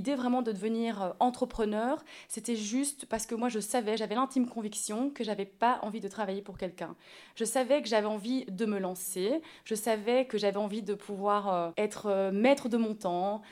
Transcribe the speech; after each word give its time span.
l'idée 0.00 0.14
vraiment 0.14 0.40
de 0.40 0.50
devenir 0.50 1.02
euh, 1.02 1.10
entrepreneur, 1.20 2.02
c'était 2.26 2.56
juste 2.56 3.04
parce 3.04 3.26
que 3.26 3.34
moi 3.34 3.50
je 3.50 3.60
savais, 3.60 3.98
j'avais 3.98 4.14
l'intime 4.14 4.48
conviction 4.48 5.10
que 5.10 5.22
j'avais 5.22 5.44
pas 5.44 5.78
envie 5.82 6.00
de 6.00 6.08
travailler 6.08 6.40
pour 6.40 6.56
quelqu'un. 6.56 6.96
Je 7.34 7.44
savais 7.44 7.82
que 7.82 7.88
j'avais 7.88 8.06
envie 8.06 8.46
de 8.46 8.64
me 8.64 8.78
lancer, 8.78 9.42
je 9.66 9.74
savais 9.74 10.24
que 10.24 10.38
j'avais 10.38 10.56
envie 10.56 10.80
de 10.80 10.94
pouvoir 10.94 11.52
euh, 11.52 11.70
être 11.76 12.06
euh, 12.06 12.32
maître 12.32 12.70
de 12.70 12.78
mon 12.78 12.94
temps, 12.94 13.42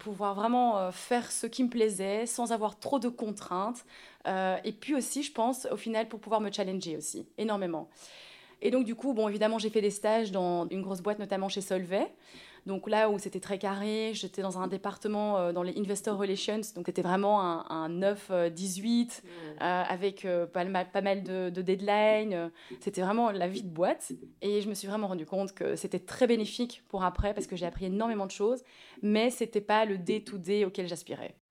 pouvoir 0.00 0.34
vraiment 0.34 0.90
faire 0.90 1.30
ce 1.30 1.46
qui 1.46 1.62
me 1.64 1.68
plaisait 1.68 2.26
sans 2.26 2.52
avoir 2.52 2.78
trop 2.78 2.98
de 2.98 3.08
contraintes. 3.08 3.84
et 4.26 4.72
puis 4.72 4.94
aussi, 4.94 5.22
je 5.22 5.32
pense, 5.32 5.66
au 5.70 5.76
final, 5.76 6.08
pour 6.08 6.20
pouvoir 6.20 6.40
me 6.40 6.50
challenger 6.50 6.96
aussi, 6.96 7.26
énormément. 7.38 7.88
Et 8.60 8.70
donc, 8.70 8.84
du 8.84 8.94
coup, 8.94 9.12
bon, 9.12 9.28
évidemment, 9.28 9.58
j'ai 9.58 9.70
fait 9.70 9.80
des 9.80 9.90
stages 9.90 10.30
dans 10.30 10.68
une 10.68 10.82
grosse 10.82 11.00
boîte, 11.00 11.18
notamment 11.18 11.48
chez 11.48 11.60
Solvay. 11.60 12.08
Donc 12.66 12.88
là 12.88 13.10
où 13.10 13.18
c'était 13.18 13.40
très 13.40 13.58
carré, 13.58 14.12
j'étais 14.14 14.40
dans 14.40 14.58
un 14.58 14.68
département 14.68 15.38
euh, 15.38 15.52
dans 15.52 15.62
les 15.62 15.76
Investor 15.76 16.16
Relations, 16.16 16.60
donc 16.76 16.86
c'était 16.86 17.02
vraiment 17.02 17.40
un, 17.70 17.88
9-18 17.88 18.02
euh, 18.30 18.48
euh, 19.60 19.82
avec 19.88 20.26
pas, 20.52 20.64
mal, 21.02 21.22
de, 21.24 21.50
de 21.50 21.62
deadlines. 21.62 22.50
C'était 22.80 23.00
vraiment 23.00 23.32
la 23.32 23.48
vie 23.48 23.62
de 23.62 23.68
boîte 23.68 24.12
et 24.40 24.60
je 24.60 24.68
me 24.68 24.74
suis 24.74 24.86
vraiment 24.86 25.08
rendu 25.08 25.26
compte 25.26 25.52
que 25.52 25.74
c'était 25.74 25.98
très 25.98 26.26
bénéfique 26.26 26.82
pour 26.88 27.02
après 27.02 27.34
parce 27.34 27.46
que 27.46 27.56
j'ai 27.56 27.66
appris 27.66 27.86
énormément 27.86 28.26
de 28.26 28.30
choses, 28.30 28.62
mais 29.02 29.30
c'était 29.30 29.60
pas 29.60 29.84
le 29.84 29.98
day-to-day 29.98 30.64
auquel 30.64 30.86
j'aspirais. 30.86 31.34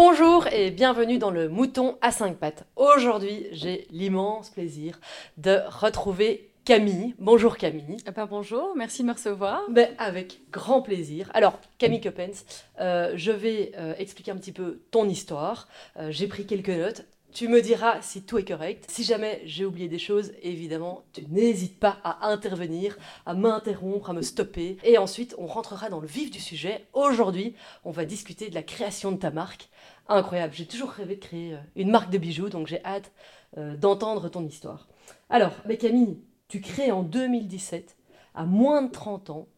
Bonjour 0.00 0.46
et 0.52 0.70
bienvenue 0.70 1.18
dans 1.18 1.32
le 1.32 1.48
Mouton 1.48 1.98
à 2.02 2.12
5 2.12 2.36
pattes. 2.36 2.64
Aujourd'hui, 2.76 3.48
j'ai 3.50 3.88
l'immense 3.90 4.48
plaisir 4.48 5.00
de 5.38 5.58
retrouver 5.66 6.52
Camille. 6.64 7.16
Bonjour 7.18 7.56
Camille. 7.56 7.96
Bah 8.14 8.26
bonjour, 8.26 8.74
merci 8.76 9.02
de 9.02 9.08
me 9.08 9.12
recevoir. 9.12 9.62
Ben, 9.68 9.88
avec 9.98 10.38
grand 10.52 10.82
plaisir. 10.82 11.28
Alors, 11.34 11.58
Camille 11.78 12.00
Coppens, 12.00 12.44
euh, 12.78 13.10
je 13.16 13.32
vais 13.32 13.72
euh, 13.76 13.94
expliquer 13.98 14.30
un 14.30 14.36
petit 14.36 14.52
peu 14.52 14.82
ton 14.92 15.08
histoire. 15.08 15.66
Euh, 15.96 16.12
j'ai 16.12 16.28
pris 16.28 16.46
quelques 16.46 16.68
notes. 16.68 17.04
Tu 17.32 17.46
me 17.46 17.60
diras 17.60 18.00
si 18.00 18.22
tout 18.22 18.38
est 18.38 18.44
correct. 18.44 18.86
Si 18.90 19.04
jamais 19.04 19.42
j'ai 19.44 19.64
oublié 19.64 19.86
des 19.86 19.98
choses, 19.98 20.32
évidemment, 20.42 21.04
tu 21.12 21.24
n'hésites 21.28 21.78
pas 21.78 21.98
à 22.02 22.28
intervenir, 22.28 22.96
à 23.26 23.34
m'interrompre, 23.34 24.10
à 24.10 24.12
me 24.12 24.22
stopper. 24.22 24.78
Et 24.82 24.98
ensuite, 24.98 25.34
on 25.38 25.46
rentrera 25.46 25.90
dans 25.90 26.00
le 26.00 26.06
vif 26.06 26.30
du 26.30 26.40
sujet. 26.40 26.86
Aujourd'hui, 26.94 27.54
on 27.84 27.90
va 27.90 28.06
discuter 28.06 28.48
de 28.48 28.54
la 28.54 28.62
création 28.62 29.12
de 29.12 29.18
ta 29.18 29.30
marque. 29.30 29.68
Incroyable, 30.08 30.54
j'ai 30.54 30.66
toujours 30.66 30.90
rêvé 30.90 31.16
de 31.16 31.20
créer 31.20 31.58
une 31.76 31.90
marque 31.90 32.10
de 32.10 32.18
bijoux, 32.18 32.48
donc 32.48 32.66
j'ai 32.66 32.82
hâte 32.84 33.12
d'entendre 33.56 34.28
ton 34.28 34.44
histoire. 34.44 34.88
Alors, 35.28 35.52
mais 35.66 35.76
Camille, 35.76 36.18
tu 36.48 36.60
crées 36.60 36.90
en 36.90 37.02
2017, 37.02 37.96
à 38.34 38.46
moins 38.46 38.82
de 38.82 38.90
30 38.90 39.30
ans, 39.30 39.48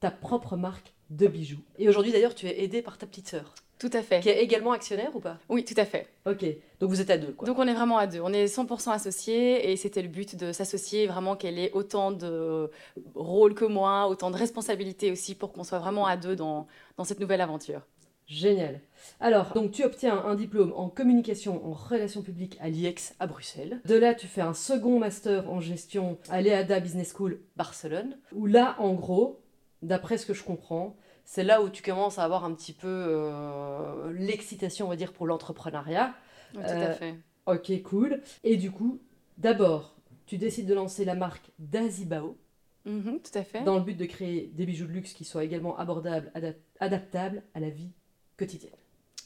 ta 0.00 0.12
propre 0.12 0.56
marque 0.56 0.94
de 1.10 1.26
bijoux. 1.26 1.60
Et 1.78 1.88
aujourd'hui 1.88 2.12
d'ailleurs, 2.12 2.34
tu 2.34 2.46
es 2.46 2.62
aidée 2.62 2.82
par 2.82 2.98
ta 2.98 3.06
petite 3.06 3.28
sœur. 3.28 3.54
Tout 3.78 3.90
à 3.92 4.02
fait. 4.02 4.20
Qui 4.20 4.28
est 4.28 4.42
également 4.42 4.72
actionnaire 4.72 5.14
ou 5.14 5.20
pas? 5.20 5.38
Oui, 5.48 5.64
tout 5.64 5.74
à 5.76 5.84
fait. 5.84 6.08
Ok, 6.26 6.44
donc 6.80 6.90
vous 6.90 7.00
êtes 7.00 7.10
à 7.10 7.18
deux 7.18 7.32
quoi. 7.32 7.46
Donc 7.46 7.58
on 7.58 7.66
est 7.68 7.74
vraiment 7.74 7.96
à 7.96 8.08
deux. 8.08 8.20
On 8.20 8.32
est 8.32 8.46
100% 8.46 8.90
associés 8.90 9.70
et 9.70 9.76
c'était 9.76 10.02
le 10.02 10.08
but 10.08 10.34
de 10.34 10.50
s'associer 10.50 11.06
vraiment 11.06 11.36
qu'elle 11.36 11.58
ait 11.58 11.70
autant 11.72 12.10
de 12.10 12.70
rôles 13.14 13.54
que 13.54 13.64
moi, 13.64 14.08
autant 14.08 14.32
de 14.32 14.36
responsabilités 14.36 15.12
aussi 15.12 15.36
pour 15.36 15.52
qu'on 15.52 15.62
soit 15.62 15.78
vraiment 15.78 16.06
à 16.06 16.16
deux 16.16 16.34
dans, 16.34 16.66
dans 16.96 17.04
cette 17.04 17.20
nouvelle 17.20 17.40
aventure. 17.40 17.82
Génial. 18.26 18.80
Alors, 19.20 19.54
donc 19.54 19.70
tu 19.70 19.84
obtiens 19.84 20.22
un 20.22 20.34
diplôme 20.34 20.74
en 20.76 20.90
communication 20.90 21.64
en 21.66 21.72
relations 21.72 22.20
publiques 22.20 22.58
à 22.60 22.68
l'IEX 22.68 23.14
à 23.20 23.26
Bruxelles. 23.26 23.80
De 23.86 23.94
là, 23.94 24.12
tu 24.14 24.26
fais 24.26 24.42
un 24.42 24.52
second 24.52 24.98
master 24.98 25.50
en 25.50 25.60
gestion 25.60 26.18
à 26.28 26.42
l'EADA 26.42 26.80
Business 26.80 27.14
School 27.16 27.40
Barcelone. 27.56 28.18
Où 28.34 28.44
là, 28.44 28.76
en 28.80 28.92
gros, 28.92 29.40
d'après 29.82 30.18
ce 30.18 30.26
que 30.26 30.34
je 30.34 30.42
comprends, 30.42 30.96
c'est 31.24 31.44
là 31.44 31.62
où 31.62 31.68
tu 31.68 31.82
commences 31.82 32.18
à 32.18 32.24
avoir 32.24 32.44
un 32.44 32.54
petit 32.54 32.72
peu 32.72 32.88
euh, 32.88 34.12
l'excitation, 34.12 34.86
on 34.86 34.88
va 34.88 34.96
dire, 34.96 35.12
pour 35.12 35.26
l'entrepreneuriat. 35.26 36.14
tout 36.54 36.60
à 36.60 36.70
euh, 36.70 36.94
fait. 36.94 37.14
Ok, 37.46 37.82
cool. 37.82 38.22
Et 38.44 38.56
du 38.56 38.70
coup, 38.70 39.00
d'abord, 39.36 39.96
tu 40.26 40.38
décides 40.38 40.66
de 40.66 40.74
lancer 40.74 41.04
la 41.04 41.14
marque 41.14 41.50
d'Azibao. 41.58 42.36
Mhm, 42.84 43.20
tout 43.20 43.38
à 43.38 43.44
fait. 43.44 43.62
Dans 43.62 43.76
le 43.76 43.84
but 43.84 43.96
de 43.96 44.06
créer 44.06 44.50
des 44.54 44.64
bijoux 44.64 44.86
de 44.86 44.92
luxe 44.92 45.12
qui 45.12 45.24
soient 45.24 45.44
également 45.44 45.76
abordables, 45.78 46.32
adaptables 46.80 47.42
à 47.54 47.60
la 47.60 47.68
vie 47.68 47.92
quotidienne. 48.36 48.72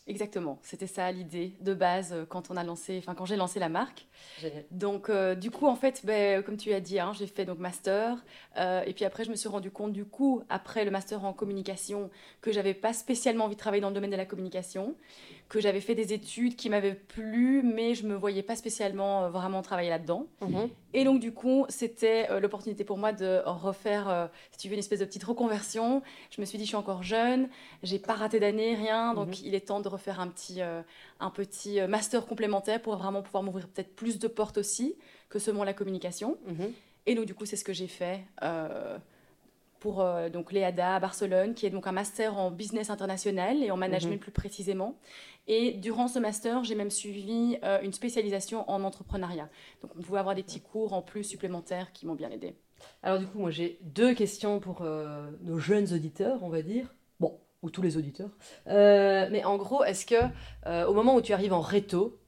Exactement, 0.08 0.58
c'était 0.62 0.88
ça 0.88 1.12
l'idée 1.12 1.54
de 1.60 1.74
base 1.74 2.12
euh, 2.12 2.24
quand 2.28 2.50
on 2.50 2.56
a 2.56 2.64
lancé, 2.64 2.98
enfin 2.98 3.14
quand 3.14 3.24
j'ai 3.24 3.36
lancé 3.36 3.60
la 3.60 3.68
marque. 3.68 4.06
Donc 4.72 5.08
euh, 5.08 5.36
du 5.36 5.52
coup 5.52 5.68
en 5.68 5.76
fait, 5.76 6.04
ben, 6.04 6.42
comme 6.42 6.56
tu 6.56 6.72
as 6.72 6.80
dit, 6.80 6.98
hein, 6.98 7.12
j'ai 7.16 7.28
fait 7.28 7.44
donc 7.44 7.58
master 7.60 8.16
euh, 8.56 8.82
et 8.84 8.94
puis 8.94 9.04
après 9.04 9.22
je 9.22 9.30
me 9.30 9.36
suis 9.36 9.48
rendu 9.48 9.70
compte 9.70 9.92
du 9.92 10.04
coup 10.04 10.42
après 10.48 10.84
le 10.84 10.90
master 10.90 11.24
en 11.24 11.32
communication 11.32 12.10
que 12.40 12.50
j'avais 12.50 12.74
pas 12.74 12.92
spécialement 12.92 13.44
envie 13.44 13.54
de 13.54 13.60
travailler 13.60 13.80
dans 13.80 13.90
le 13.90 13.94
domaine 13.94 14.10
de 14.10 14.16
la 14.16 14.26
communication, 14.26 14.96
que 15.52 15.60
j'avais 15.60 15.82
fait 15.82 15.94
des 15.94 16.14
études 16.14 16.56
qui 16.56 16.70
m'avaient 16.70 16.94
plu 16.94 17.62
mais 17.62 17.94
je 17.94 18.06
me 18.06 18.14
voyais 18.14 18.42
pas 18.42 18.56
spécialement 18.56 19.28
vraiment 19.28 19.60
travailler 19.60 19.90
là-dedans. 19.90 20.26
Mhm. 20.40 20.70
Et 20.94 21.04
donc 21.04 21.20
du 21.20 21.32
coup 21.32 21.66
c'était 21.68 22.40
l'opportunité 22.40 22.84
pour 22.84 22.96
moi 22.96 23.12
de 23.12 23.42
refaire, 23.44 24.30
si 24.50 24.58
tu 24.58 24.68
veux, 24.68 24.74
une 24.74 24.78
espèce 24.78 25.00
de 25.00 25.04
petite 25.04 25.24
reconversion. 25.24 26.02
Je 26.30 26.40
me 26.40 26.46
suis 26.46 26.56
dit 26.56 26.64
je 26.64 26.68
suis 26.68 26.76
encore 26.76 27.02
jeune, 27.02 27.50
j'ai 27.82 27.98
pas 27.98 28.14
raté 28.14 28.40
d'année 28.40 28.74
rien, 28.74 29.14
donc 29.14 29.28
mhm. 29.28 29.34
il 29.44 29.54
est 29.54 29.66
temps 29.68 29.80
de 29.80 29.88
refaire 29.88 30.20
un 30.20 30.28
petit, 30.28 30.60
euh, 30.60 30.82
un 31.20 31.30
petit 31.30 31.80
euh, 31.80 31.86
master 31.86 32.26
complémentaire 32.26 32.80
pour 32.80 32.96
vraiment 32.96 33.22
pouvoir 33.22 33.42
m'ouvrir 33.42 33.68
peut-être 33.68 33.94
plus 33.94 34.18
de 34.18 34.28
portes 34.28 34.58
aussi 34.58 34.96
que 35.28 35.38
seulement 35.38 35.64
la 35.64 35.74
communication. 35.74 36.38
Mhm. 36.46 36.72
Et 37.06 37.14
donc, 37.14 37.26
du 37.26 37.34
coup, 37.34 37.46
c'est 37.46 37.56
ce 37.56 37.64
que 37.64 37.72
j'ai 37.72 37.88
fait 37.88 38.20
euh, 39.86 40.24
pour 40.24 40.30
donc 40.30 40.52
l'EADA 40.52 40.96
à 40.96 41.00
Barcelone, 41.00 41.54
qui 41.54 41.66
est 41.66 41.70
donc 41.70 41.86
un 41.86 41.92
master 41.92 42.36
en 42.38 42.50
business 42.50 42.90
international 42.90 43.62
et 43.62 43.70
en 43.70 43.76
management 43.76 44.14
mhm. 44.14 44.20
plus 44.20 44.32
précisément. 44.32 44.98
Et 45.48 45.72
durant 45.72 46.08
ce 46.08 46.18
master, 46.18 46.62
j'ai 46.62 46.74
même 46.76 46.90
suivi 46.90 47.58
une 47.82 47.92
spécialisation 47.92 48.68
en 48.70 48.84
entrepreneuriat. 48.84 49.48
Donc, 49.82 49.90
on 49.98 50.00
pouvait 50.00 50.20
avoir 50.20 50.36
des 50.36 50.44
petits 50.44 50.60
cours 50.60 50.92
en 50.92 51.02
plus 51.02 51.24
supplémentaires 51.24 51.92
qui 51.92 52.06
m'ont 52.06 52.14
bien 52.14 52.30
aidé. 52.30 52.54
Alors, 53.02 53.18
du 53.18 53.26
coup, 53.26 53.40
moi, 53.40 53.50
j'ai 53.50 53.80
deux 53.82 54.14
questions 54.14 54.60
pour 54.60 54.84
nos 54.84 55.58
jeunes 55.58 55.92
auditeurs, 55.92 56.44
on 56.44 56.48
va 56.48 56.62
dire 56.62 56.94
ou 57.62 57.70
tous 57.70 57.82
les 57.82 57.96
auditeurs. 57.96 58.30
Euh, 58.66 59.28
mais 59.30 59.44
en 59.44 59.56
gros, 59.56 59.84
est-ce 59.84 60.04
que 60.04 60.16
euh, 60.66 60.86
au 60.86 60.94
moment 60.94 61.14
où 61.14 61.22
tu 61.22 61.32
arrives 61.32 61.52
en 61.52 61.60
réto, 61.60 62.18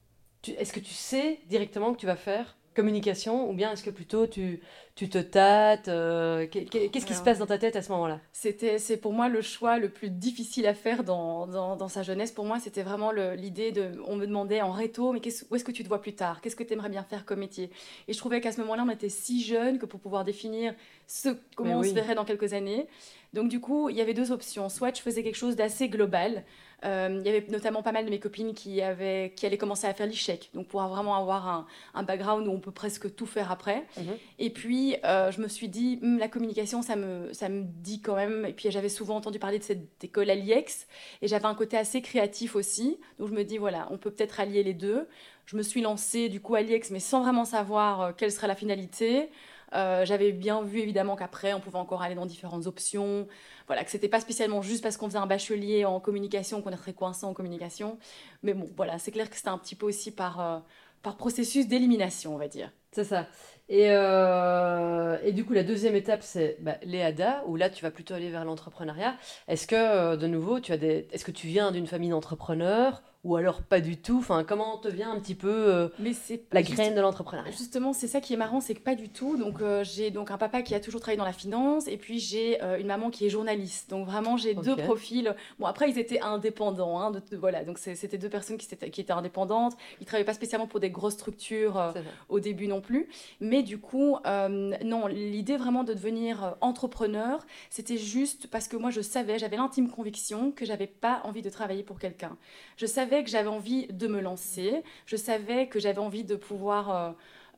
est-ce 0.47 0.73
que 0.73 0.79
tu 0.79 0.93
sais 0.93 1.39
directement 1.47 1.93
que 1.93 1.99
tu 1.99 2.05
vas 2.05 2.15
faire 2.15 2.57
communication 2.75 3.49
ou 3.49 3.53
bien 3.53 3.71
est-ce 3.71 3.83
que 3.83 3.89
plutôt 3.89 4.27
tu, 4.27 4.59
tu 4.95 5.09
te 5.09 5.17
tâtes 5.17 5.87
euh, 5.87 6.45
Qu'est-ce 6.47 7.05
qui 7.05 7.13
se 7.13 7.23
passe 7.23 7.39
dans 7.39 7.45
ta 7.45 7.57
tête 7.57 7.75
à 7.75 7.81
ce 7.81 7.91
moment-là? 7.91 8.19
C'était 8.31 8.77
c'est 8.77 8.97
pour 8.97 9.13
moi 9.13 9.29
le 9.29 9.41
choix 9.41 9.79
le 9.79 9.89
plus 9.89 10.09
difficile 10.09 10.67
à 10.67 10.73
faire 10.73 11.03
dans, 11.03 11.47
dans, 11.47 11.75
dans 11.75 11.87
sa 11.87 12.03
jeunesse. 12.03 12.31
Pour 12.31 12.45
moi, 12.45 12.59
c'était 12.59 12.83
vraiment 12.83 13.11
l'idée 13.11 13.71
de 13.71 13.91
on 14.07 14.15
me 14.15 14.25
demandait 14.27 14.61
en 14.61 14.71
réto 14.71 15.11
mais 15.13 15.21
où 15.49 15.55
est-ce 15.55 15.63
que 15.63 15.71
tu 15.71 15.83
te 15.83 15.87
vois 15.87 16.01
plus 16.01 16.13
tard? 16.13 16.41
Qu'est-ce 16.41 16.55
que 16.55 16.63
tu 16.63 16.73
aimerais 16.73 16.89
bien 16.89 17.03
faire 17.03 17.25
comme 17.25 17.39
métier? 17.39 17.71
Et 18.07 18.13
je 18.13 18.17
trouvais 18.17 18.41
qu'à 18.41 18.51
ce 18.51 18.59
moment-là, 18.61 18.83
on 18.85 18.91
était 18.91 19.09
si 19.09 19.43
jeune 19.43 19.79
que 19.79 19.85
pour 19.85 19.99
pouvoir 19.99 20.23
définir 20.23 20.73
ce 21.07 21.29
comment 21.55 21.79
on 21.79 21.83
se 21.83 21.93
verrait 21.93 22.15
dans 22.15 22.25
quelques 22.25 22.53
années. 22.53 22.87
Donc 23.35 23.49
du 23.49 23.59
coup, 23.59 23.89
il 23.89 23.97
y 23.97 24.01
avait 24.01 24.13
deux 24.13 24.31
options. 24.31 24.69
Soit 24.69 24.95
je 24.95 25.01
faisais 25.01 25.21
quelque 25.21 25.35
chose 25.35 25.55
d'assez 25.55 25.89
global. 25.89 26.43
Euh, 26.85 27.21
il 27.23 27.25
y 27.25 27.29
avait 27.29 27.45
notamment 27.49 27.81
pas 27.83 27.91
mal 27.91 28.05
de 28.05 28.09
mes 28.09 28.19
copines 28.19 28.53
qui, 28.53 28.81
avaient, 28.81 29.33
qui 29.35 29.45
allaient 29.45 29.57
commencer 29.57 29.87
à 29.87 29.93
faire 29.93 30.05
l'échec, 30.05 30.49
donc 30.53 30.67
pour 30.67 30.81
vraiment 30.83 31.15
avoir 31.15 31.47
un, 31.47 31.65
un, 31.95 32.03
background 32.03 32.47
où 32.47 32.51
on 32.51 32.59
peut 32.59 32.71
presque 32.71 33.15
tout 33.15 33.25
faire 33.25 33.51
après. 33.51 33.85
Mhm. 33.97 34.13
Et 34.39 34.49
puis, 34.49 34.95
euh, 35.03 35.31
je 35.31 35.41
me 35.41 35.47
suis 35.47 35.67
dit, 35.67 35.99
hum, 36.03 36.19
la 36.19 36.27
communication, 36.27 36.81
ça 36.81 36.95
me, 36.95 37.31
ça 37.33 37.49
me 37.49 37.63
dit 37.63 38.01
quand 38.01 38.15
même. 38.15 38.45
Et 38.45 38.53
puis, 38.53 38.69
j'avais 38.71 38.89
souvent 38.89 39.15
entendu 39.15 39.39
parler 39.39 39.57
de 39.57 39.63
cette 39.63 40.03
école 40.03 40.29
à 40.29 40.35
l'IEX, 40.35 40.87
et 41.21 41.27
j'avais 41.27 41.45
un 41.45 41.55
côté 41.55 41.75
assez 41.75 42.01
créatif 42.01 42.55
aussi. 42.55 42.99
Donc, 43.19 43.29
je 43.29 43.33
me 43.33 43.43
dis, 43.43 43.57
voilà, 43.57 43.87
on 43.89 43.97
peut 43.97 44.11
peut-être 44.11 44.39
allier 44.39 44.61
les 44.61 44.73
deux. 44.73 45.07
Je 45.45 45.57
me 45.57 45.63
suis 45.63 45.81
lancée 45.81 46.29
du 46.29 46.39
coup 46.39 46.55
à 46.55 46.61
l'IEX, 46.61 46.91
mais 46.91 46.99
sans 46.99 47.21
vraiment 47.21 47.45
savoir 47.45 48.01
euh, 48.01 48.11
quelle 48.15 48.31
serait 48.31 48.47
la 48.47 48.55
finalité. 48.55 49.29
Euh, 49.73 50.05
j'avais 50.05 50.31
bien 50.31 50.61
vu 50.61 50.79
évidemment 50.79 51.15
qu'après, 51.15 51.53
on 51.53 51.59
pouvait 51.59 51.79
encore 51.79 52.01
aller 52.01 52.15
dans 52.15 52.25
différentes 52.25 52.67
options. 52.67 53.27
Voilà, 53.67 53.83
que 53.83 53.91
c'était 53.91 54.09
pas 54.09 54.19
spécialement 54.19 54.61
juste 54.61 54.83
parce 54.83 54.97
qu'on 54.97 55.07
faisait 55.07 55.17
un 55.17 55.25
bachelier 55.27 55.85
en 55.85 55.99
communication 55.99 56.61
qu'on 56.61 56.71
est 56.71 56.77
très 56.77 56.93
coincé 56.93 57.25
en 57.25 57.33
communication. 57.33 57.97
Mais 58.43 58.53
bon, 58.53 58.69
voilà, 58.75 58.99
c'est 58.99 59.11
clair 59.11 59.29
que 59.29 59.35
c'était 59.35 59.49
un 59.49 59.57
petit 59.57 59.75
peu 59.75 59.85
aussi 59.85 60.11
par, 60.11 60.39
euh, 60.39 60.59
par 61.01 61.17
processus 61.17 61.67
d'élimination, 61.67 62.35
on 62.35 62.37
va 62.37 62.47
dire. 62.47 62.71
C'est 62.91 63.03
ça. 63.03 63.27
Et, 63.67 63.87
euh, 63.89 65.17
et, 65.23 65.31
du 65.33 65.43
coup, 65.43 65.53
la 65.53 65.63
deuxième 65.63 65.95
étape, 65.95 66.21
c'est 66.21 66.57
bah, 66.61 66.77
l'EADA, 66.83 67.43
où 67.47 67.55
là, 67.55 67.69
tu 67.69 67.83
vas 67.83 67.91
plutôt 67.91 68.13
aller 68.13 68.29
vers 68.29 68.45
l'entrepreneuriat. 68.45 69.15
Est-ce 69.47 69.67
que, 69.67 70.15
de 70.15 70.27
nouveau, 70.27 70.59
tu 70.59 70.71
as 70.71 70.77
des... 70.77 71.07
est-ce 71.11 71.25
que 71.25 71.31
tu 71.31 71.47
viens 71.47 71.71
d'une 71.71 71.87
famille 71.87 72.11
d'entrepreneurs 72.11 73.01
ou 73.25 73.35
alors 73.35 73.63
pas 73.63 73.81
du 73.81 73.97
tout 73.97 74.19
Enfin, 74.19 74.43
comment 74.43 74.77
te 74.77 74.87
vient 74.87 75.11
un 75.11 75.19
petit 75.19 75.33
peu 75.33 75.49
euh, 75.49 75.89
Mais 75.99 76.11
la 76.51 76.61
graine 76.61 76.93
de 76.93 77.01
l'entrepreneuriat? 77.01 77.51
Justement, 77.51 77.91
c'est 77.91 78.07
ça 78.07 78.21
qui 78.21 78.33
est 78.33 78.37
marrant, 78.37 78.61
c'est 78.61 78.75
que 78.75 78.81
pas 78.81 78.93
du 78.93 79.09
tout. 79.09 79.35
Donc, 79.35 79.61
euh, 79.61 79.83
j'ai 79.83 80.11
donc 80.11 80.29
un 80.29 80.37
papa 80.37 80.61
qui 80.61 80.75
a 80.75 80.79
toujours 80.79 81.01
travaillé 81.01 81.17
dans 81.17 81.25
la 81.25 81.33
finance, 81.33 81.87
et 81.87 81.97
puis 81.97 82.19
j'ai 82.19 82.61
euh, 82.63 82.79
une 82.79 82.85
maman 82.85 83.09
qui 83.09 83.25
est 83.25 83.29
journaliste. 83.31 83.89
Donc, 83.89 84.05
vraiment, 84.05 84.37
j'ai 84.37 84.53
deux 84.53 84.75
profils. 84.75 85.35
Bon, 85.57 85.65
après, 85.65 85.89
ils 85.89 85.97
étaient 85.97 86.21
indépendants. 86.21 86.99
Hein, 86.99 87.11
de, 87.11 87.35
voilà, 87.35 87.63
donc 87.63 87.79
c'était 87.79 88.19
deux 88.19 88.29
personnes 88.29 88.57
qui 88.57 88.71
étaient, 88.71 88.91
qui 88.91 89.01
étaient 89.01 89.11
indépendantes. 89.11 89.73
Ils 90.01 90.05
travaillaient 90.05 90.23
pas 90.23 90.35
spécialement 90.35 90.67
pour 90.67 90.79
des 90.79 90.91
grosses 90.91 91.13
structures 91.13 91.93
au 92.29 92.39
début 92.39 92.67
non 92.67 92.79
plus. 92.79 93.09
Mais 93.39 93.63
du 93.63 93.79
coup, 93.79 94.17
non, 94.25 95.07
l'idée 95.07 95.57
vraiment 95.57 95.83
de 95.83 95.93
devenir 95.95 96.55
entrepreneur, 96.61 97.43
c'était 97.71 97.97
juste 97.97 98.47
parce 98.47 98.67
que 98.67 98.77
moi, 98.77 98.91
je 98.91 99.01
savais, 99.01 99.39
j'avais 99.39 99.57
l'intime 99.57 99.89
conviction 99.89 100.51
que 100.51 100.63
j'avais 100.63 100.87
pas 100.87 101.21
envie 101.23 101.41
de 101.41 101.49
travailler 101.49 101.81
pour 101.81 101.97
quelqu'un. 101.97 102.37
Je 102.77 102.85
savais 102.85 103.14
que 103.23 103.29
j'avais 103.29 103.49
envie 103.49 103.87
de 103.87 104.07
me 104.07 104.19
lancer, 104.21 104.83
je 105.05 105.15
savais 105.15 105.67
que 105.67 105.79
j'avais 105.79 105.99
envie 105.99 106.23
de 106.23 106.35
pouvoir 106.35 106.95
euh, 106.95 107.11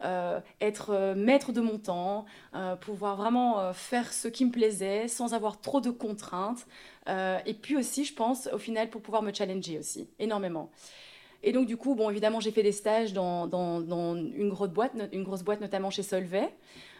euh, 0.03 0.39
être 0.61 0.91
euh, 0.91 1.15
maître 1.15 1.51
de 1.51 1.61
mon 1.61 1.77
temps, 1.77 2.25
pouvoir 2.81 3.15
vraiment 3.15 3.73
faire 3.73 4.13
ce 4.13 4.27
qui 4.27 4.45
me 4.45 4.51
plaisait 4.51 5.07
sans 5.07 5.33
avoir 5.33 5.59
trop 5.61 5.81
de 5.81 5.89
contraintes. 5.91 6.65
et 7.07 7.53
puis 7.53 7.75
aussi, 7.75 8.05
je 8.05 8.13
pense, 8.13 8.47
au 8.51 8.57
final, 8.57 8.89
pour 8.89 9.01
pouvoir 9.01 9.21
me 9.21 9.33
challenger 9.33 9.79
aussi, 9.79 10.09
énormément. 10.19 10.69
Et 11.43 11.51
donc, 11.51 11.67
du 11.67 11.77
coup, 11.77 11.95
bon, 11.95 12.09
évidemment, 12.09 12.39
j'ai 12.39 12.51
fait 12.51 12.63
des 12.63 12.71
stages 12.71 13.13
dans, 13.13 13.47
une, 13.47 14.49
grosse 14.49 14.69
boîte, 14.69 14.93
une 15.11 15.23
grosse 15.23 15.43
boîte, 15.43 15.61
notamment 15.61 15.89
chez 15.89 16.03
Solvay. 16.03 16.49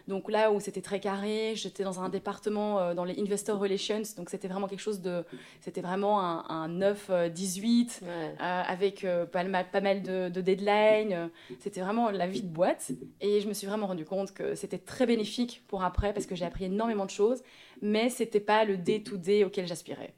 Donc 0.08 0.32
là 0.32 0.52
où 0.52 0.60
c'était 0.60 0.82
très 0.82 1.00
carré, 1.00 1.54
j'étais 1.56 1.84
dans 1.84 2.00
un 2.00 2.08
département 2.10 2.80
euh, 2.80 2.94
dans 2.94 3.04
les 3.04 3.20
investor 3.20 3.60
relations, 3.60 4.02
donc 4.16 4.30
c'était 4.30 4.48
vraiment 4.48 4.68
quelque 4.68 4.80
chose 4.82 5.02
de, 5.02 5.26
c'était 5.60 5.82
vraiment 5.82 6.22
un, 6.22 6.70
9-18 6.70 8.00
euh, 8.04 8.34
avec 8.40 9.04
euh, 9.04 9.26
pas, 9.26 9.44
mal, 9.44 9.70
pas 9.70 9.82
mal 9.82 10.02
de, 10.02 10.30
de 10.30 10.42
deadlines. 10.42 11.30
C'était 11.60 11.82
vraiment 11.82 12.10
la 12.10 12.28
vie 12.28 12.42
de 12.42 12.48
boîte 12.48 12.92
et 13.20 13.42
je 13.42 13.48
me 13.48 13.54
suis 13.54 13.68
vraiment 13.68 13.88
rendu 13.88 14.06
compte 14.06 14.34
que 14.34 14.56
c'était 14.56 14.78
très 14.78 15.06
bénéfique 15.06 15.64
pour 15.68 15.84
après 15.84 16.14
parce 16.14 16.26
que 16.26 16.36
j'ai 16.36 16.46
appris 16.46 16.66
énormément 16.66 17.06
de 17.06 17.12
choses, 17.12 17.44
mais 17.82 18.10
c'était 18.10 18.40
pas 18.40 18.64
le 18.64 18.78
day 18.78 19.04
to 19.04 19.18
day 19.18 19.44
auquel 19.44 19.68
j'aspirais. 19.68 20.14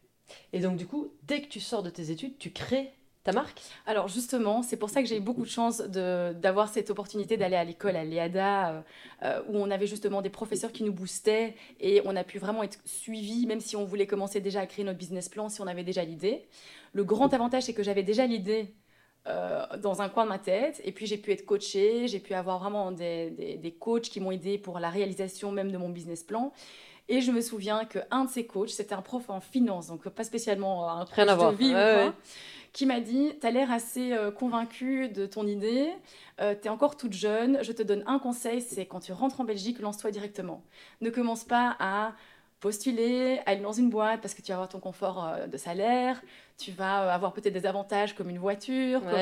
Et 0.54 0.60
donc 0.60 0.78
du 0.78 0.86
coup, 0.86 1.12
dès 1.24 1.42
que 1.42 1.48
tu 1.48 1.60
sors 1.60 1.82
de 1.82 1.90
tes 1.90 2.12
études, 2.12 2.38
tu 2.38 2.52
crées 2.52 2.92
ta 3.30 3.34
marque 3.34 3.62
Alors 3.86 4.08
justement, 4.08 4.64
c'est 4.64 4.78
pour 4.78 4.90
ça 4.90 5.02
que 5.02 5.08
j'ai 5.08 5.18
eu 5.18 5.22
beaucoup 5.22 5.44
de 5.44 5.50
chance 5.50 5.82
d'avoir 5.82 6.68
cette 6.68 6.90
opportunité 6.90 7.38
d'aller 7.38 7.56
à 7.56 7.64
l'école 7.64 7.96
à 7.96 8.04
l'EADA, 8.04 8.70
euh, 8.70 8.82
euh, 9.24 9.42
où 9.48 9.58
on 9.58 9.70
avait 9.70 9.88
justement 9.88 10.22
des 10.22 10.30
professeurs 10.30 10.72
qui 10.72 10.84
nous 10.84 10.94
boostaient 10.94 11.56
et 11.80 12.02
on 12.06 12.16
a 12.16 12.24
pu 12.24 12.40
vraiment 12.40 12.64
être 12.64 12.80
suivis, 12.86 13.46
même 13.46 13.60
si 13.60 13.76
on 13.76 13.86
voulait 13.86 14.08
commencer 14.08 14.42
déjà 14.42 14.62
à 14.62 14.66
créer 14.66 14.84
notre 14.84 14.98
business 14.98 15.30
plan, 15.30 15.48
si 15.50 15.62
on 15.62 15.68
avait 15.68 15.84
déjà 15.84 16.04
l'idée. 16.04 16.48
Le 16.94 17.04
grand 17.04 17.34
avantage, 17.34 17.64
c'est 17.64 17.74
que 17.74 17.84
j'avais 17.84 18.04
déjà 18.04 18.26
l'idée 18.26 18.74
euh, 19.28 19.66
dans 19.78 20.02
un 20.02 20.10
coin 20.10 20.24
de 20.24 20.30
ma 20.30 20.40
tête. 20.40 20.82
Et 20.84 20.92
puis 20.92 21.06
j'ai 21.06 21.18
pu 21.18 21.32
être 21.32 21.46
coachée, 21.46 22.08
j'ai 22.08 22.20
pu 22.20 22.34
avoir 22.34 22.58
vraiment 22.60 22.92
des, 22.92 23.30
des, 23.62 23.72
coachs 23.72 24.10
qui 24.10 24.20
m'ont 24.20 24.32
aidé 24.32 24.58
pour 24.58 24.80
la 24.80 24.90
réalisation 24.90 25.52
même 25.52 25.72
de 25.72 25.78
mon 25.78 25.90
business 25.90 26.24
plan. 26.24 26.52
Et 27.12 27.22
je 27.22 27.32
me 27.32 27.42
souviens 27.42 27.86
qu'un 27.86 28.26
de 28.26 28.30
ces 28.30 28.46
coachs, 28.46 28.70
c'était 28.70 28.94
un 28.94 29.02
prof 29.02 29.32
en 29.32 29.42
finance, 29.42 29.88
donc 29.88 30.08
pas 30.10 30.24
spécialement 30.24 30.88
un 30.92 31.06
coach 31.06 31.26
de 31.26 31.56
vie 31.56 31.74
qui 32.74 32.86
m'a 32.86 33.00
dit 33.00 33.34
Tu 33.40 33.48
as 33.48 33.52
l'air 33.52 33.72
assez 33.72 34.14
euh, 34.14 34.32
convaincu 34.32 35.10
de 35.10 35.26
ton 35.26 35.46
idée, 35.48 35.90
euh, 36.42 36.56
tu 36.60 36.68
es 36.68 36.70
encore 36.70 36.98
toute 36.98 37.14
jeune, 37.14 37.60
je 37.64 37.72
te 37.72 37.84
donne 37.84 38.04
un 38.08 38.20
conseil 38.20 38.62
c'est 38.62 38.86
quand 38.86 39.00
tu 39.00 39.12
rentres 39.12 39.42
en 39.42 39.44
Belgique, 39.44 39.80
lance-toi 39.80 40.12
directement. 40.12 40.64
Ne 41.02 41.10
commence 41.10 41.44
pas 41.44 41.76
à 41.80 42.14
postuler, 42.60 43.40
aller 43.46 43.62
dans 43.62 43.72
une 43.72 43.90
boîte 43.90 44.22
parce 44.22 44.34
que 44.34 44.42
tu 44.42 44.50
vas 44.50 44.56
avoir 44.56 44.70
ton 44.70 44.80
confort 44.80 45.26
euh, 45.26 45.48
de 45.48 45.58
salaire, 45.58 46.22
tu 46.58 46.72
vas 46.72 47.14
avoir 47.14 47.34
peut-être 47.34 47.54
des 47.54 47.66
avantages 47.66 48.16
comme 48.16 48.30
une 48.30 48.40
voiture, 48.40 49.02
comme 49.02 49.14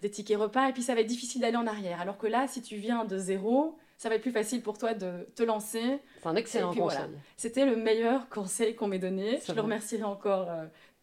des, 0.00 0.10
tickets 0.10 0.38
repas, 0.38 0.68
et 0.68 0.72
puis 0.72 0.82
ça 0.82 0.94
va 0.94 1.00
être 1.00 1.06
difficile 1.06 1.42
d'aller 1.42 1.56
en 1.56 1.66
arrière. 1.66 2.00
Alors 2.00 2.16
que 2.16 2.26
là, 2.26 2.46
si 2.48 2.62
tu 2.62 2.76
viens 2.76 3.04
de 3.04 3.18
zéro, 3.18 3.76
ça 3.98 4.08
va 4.08 4.14
être 4.14 4.22
plus 4.22 4.32
facile 4.32 4.62
pour 4.62 4.78
toi 4.78 4.94
de 4.94 5.28
te 5.36 5.42
lancer. 5.42 5.98
C'est 6.22 6.28
un 6.28 6.36
excellent 6.36 6.74
conseil. 6.74 7.00
C'était 7.36 7.66
le 7.66 7.76
meilleur 7.76 8.30
conseil 8.30 8.74
qu'on 8.74 8.88
m'ait 8.88 8.98
donné. 8.98 9.40
je 9.46 9.52
le 9.52 9.60
remercierai 9.60 10.04
encore 10.04 10.48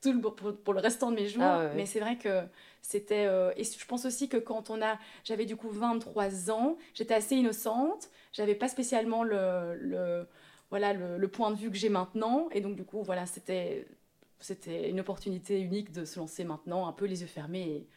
tout 0.02 0.14
le, 0.14 0.20
pour, 0.22 0.74
le 0.74 0.80
restant 0.80 1.12
de 1.12 1.16
mes 1.16 1.28
jours. 1.28 1.44
Ah 1.44 1.72
mais 1.76 1.86
c'est 1.86 2.00
vrai 2.00 2.18
que 2.18 2.44
c'était. 2.82 3.26
Euh, 3.26 3.52
et 3.58 3.64
je 3.64 3.86
pense 3.86 4.06
aussi 4.06 4.30
que 4.30 4.38
quand 4.38 4.70
on 4.70 4.82
a. 4.82 4.98
J'avais 5.24 5.46
du 5.46 5.56
coup 5.56 5.70
23 5.70 6.52
ans, 6.52 6.78
j'étais 6.94 7.14
assez 7.14 7.36
innocente, 7.36 8.10
j'avais 8.32 8.56
pas 8.56 8.68
spécialement 8.68 9.24
le, 9.24 9.76
le 9.76 10.28
voilà, 10.70 10.94
le, 10.94 11.28
point 11.28 11.52
de 11.52 11.56
vue 11.56 11.72
que 11.72 11.78
j'ai 11.78 11.90
maintenant. 11.90 12.50
Et 12.52 12.62
donc, 12.62 12.76
du 12.76 12.84
coup, 12.84 13.04
voilà, 13.04 13.26
c'était. 13.26 13.88
C'était 14.40 14.92
une 14.92 15.00
opportunité 15.00 15.60
unique 15.60 15.92
de 15.92 16.06
se 16.06 16.20
lancer 16.20 16.44
maintenant, 16.44 16.88
un 16.88 16.92
peu 16.92 17.06
les 17.06 17.22
yeux 17.22 17.28
fermés. 17.28 17.64
Et 17.64 17.88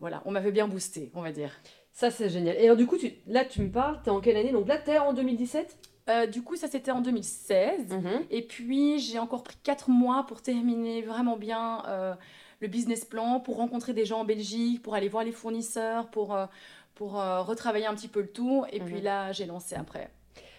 voilà, 0.00 0.20
on 0.24 0.32
m'avait 0.32 0.50
bien 0.50 0.66
boosté, 0.66 1.12
on 1.14 1.22
va 1.22 1.30
dire. 1.30 1.52
Ça, 1.92 2.10
c'est 2.10 2.28
génial. 2.28 2.56
Et 2.56 2.64
alors, 2.64 2.76
du 2.76 2.86
coup, 2.86 2.98
tu, 2.98 3.12
là, 3.28 3.44
tu 3.44 3.62
me 3.62 3.70
parles, 3.70 4.00
tu 4.02 4.08
es 4.08 4.12
en 4.12 4.20
quelle 4.20 4.36
année? 4.36 4.50
Donc 4.50 4.66
là, 4.66 4.78
tu 4.78 4.90
es 4.90 4.98
en 4.98 5.12
2017 5.12 5.78
euh, 6.08 6.26
du 6.26 6.42
coup, 6.42 6.56
ça 6.56 6.68
c'était 6.68 6.90
en 6.90 7.00
2016. 7.00 7.88
Mhm. 7.90 8.26
Et 8.30 8.42
puis, 8.42 8.98
j'ai 8.98 9.18
encore 9.18 9.42
pris 9.42 9.56
4 9.62 9.90
mois 9.90 10.24
pour 10.26 10.42
terminer 10.42 11.02
vraiment 11.02 11.36
bien 11.36 11.84
euh, 11.86 12.14
le 12.60 12.68
business 12.68 13.04
plan, 13.04 13.40
pour 13.40 13.56
rencontrer 13.56 13.92
des 13.92 14.04
gens 14.04 14.20
en 14.20 14.24
Belgique, 14.24 14.82
pour 14.82 14.94
aller 14.94 15.08
voir 15.08 15.24
les 15.24 15.32
fournisseurs, 15.32 16.08
pour, 16.10 16.34
euh, 16.34 16.46
pour 16.94 17.12
retravailler 17.12 17.86
un 17.86 17.94
petit 17.94 18.08
peu 18.08 18.20
le 18.20 18.30
tout. 18.30 18.64
Et 18.72 18.80
puis 18.80 18.96
mhm. 18.96 19.02
là, 19.02 19.32
j'ai 19.32 19.46
lancé 19.46 19.74
après. 19.74 20.10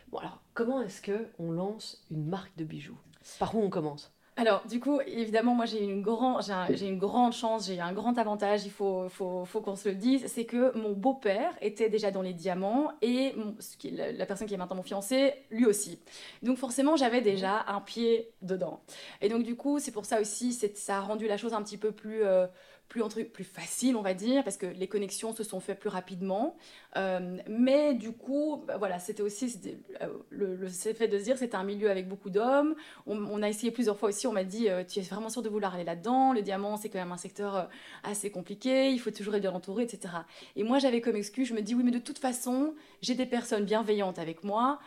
Bon, 0.10 0.20
alors, 0.20 0.42
comment 0.54 0.82
est-ce 0.82 1.02
qu'on 1.02 1.52
lance 1.52 2.04
une 2.12 2.28
marque 2.28 2.56
de 2.58 2.64
bijoux? 2.64 2.98
Par 3.40 3.56
où 3.56 3.62
on 3.62 3.70
commence? 3.70 4.14
Alors, 4.40 4.64
du 4.68 4.80
coup, 4.80 5.02
évidemment, 5.02 5.56
moi, 5.56 5.66
j'ai 5.66 5.84
une, 5.84 6.04
grand, 6.04 6.40
une 6.70 7.00
grande 7.00 7.34
chance, 7.34 7.66
j'ai 7.66 7.80
un 7.80 7.92
grand 7.92 8.20
avantage, 8.20 8.66
il 8.66 8.72
faut, 8.72 9.10
faut, 9.10 9.46
faut 9.46 9.62
qu'on 9.62 9.76
se 9.76 9.90
le 9.90 9.96
dise, 9.96 10.28
c'est 10.28 10.46
que 10.46 10.78
mon 10.78 10.92
beau-père 10.92 11.56
était 11.60 11.90
déjà 11.90 12.12
dans 12.12 12.22
les 12.22 12.34
diamants 12.34 12.92
et 13.02 13.34
ce 13.60 13.76
qui, 13.78 13.90
la, 13.90 14.26
personne 14.28 14.48
qui 14.48 14.54
est 14.54 14.58
maintenant 14.58 14.76
mon 14.76 14.84
fiancé, 14.84 15.34
lui 15.50 15.66
aussi. 15.66 16.00
Donc, 16.44 16.58
forcément, 16.58 16.96
j'avais 16.96 17.22
déjà 17.22 17.66
un 17.68 17.82
pied 17.82 18.32
dedans. 18.44 18.82
Et 19.22 19.30
donc, 19.30 19.42
du 19.42 19.56
coup, 19.56 19.80
c'est 19.80 19.92
pour 19.92 20.06
ça 20.06 20.22
aussi, 20.22 20.54
ça 20.54 20.98
a 20.98 21.02
rendu 21.02 21.28
la 21.28 21.38
chose 21.38 21.56
un 21.56 21.64
petit 21.64 21.78
peu 21.78 21.92
plus, 21.92 22.24
euh, 22.24 22.46
plus, 22.88 23.26
plus 23.26 23.44
facile, 23.44 23.96
on 23.96 24.02
va 24.02 24.14
dire, 24.14 24.44
parce 24.44 24.58
que 24.58 24.66
les 24.66 24.88
connexions 24.88 25.34
se 25.34 25.44
sont 25.44 25.60
faites 25.60 25.80
plus 25.80 25.90
rapidement. 25.90 26.56
Euh, 26.96 27.38
mais 27.48 27.94
du 27.94 28.12
coup, 28.12 28.64
bah, 28.66 28.78
voilà, 28.78 29.00
c'était 29.00 29.22
aussi 29.22 29.60
euh, 30.02 30.08
le, 30.30 30.56
le, 30.56 30.68
fait 30.68 31.08
de 31.08 31.18
se 31.18 31.24
dire 31.24 31.38
c'était 31.38 31.56
un 31.56 31.64
milieu 31.64 31.90
avec 31.90 32.08
beaucoup 32.08 32.30
d'hommes. 32.30 32.76
On, 33.06 33.42
a 33.42 33.50
essayé 33.50 33.72
plusieurs 33.72 33.98
fois 33.98 34.10
aussi, 34.10 34.26
on 34.28 34.32
m'a 34.32 34.44
dit 34.44 34.70
euh, 34.70 34.84
tu 34.88 35.00
es 35.00 35.02
vraiment 35.04 35.30
sûr 35.30 35.42
de 35.42 35.50
vouloir 35.50 35.76
aller 35.76 35.84
là-dedans? 35.84 36.34
Le 36.34 36.42
diamant, 36.42 36.78
c'est 36.78 36.90
quand 36.90 37.00
même 37.00 37.12
un 37.12 37.18
secteur 37.18 37.70
assez 38.04 38.32
compliqué, 38.32 38.92
il 38.92 39.00
faut 39.00 39.12
toujours 39.12 39.36
être 39.36 39.42
bien 39.42 39.54
entouré, 39.54 39.84
etc. 39.84 40.14
Et 40.56 40.64
moi, 40.64 40.80
j'avais 40.80 41.02
comme 41.02 41.16
excuse, 41.16 41.48
je 41.48 41.54
me 41.54 41.62
dis 41.62 41.76
oui, 41.76 41.84
mais 41.84 41.92
de 41.92 42.00
toute 42.00 42.20
façon, 42.20 42.74
j'ai 43.02 43.16
des 43.16 43.26
personnes 43.26 43.66
bienveillantes 43.66 44.20
avec 44.20 44.44
moi. 44.44 44.80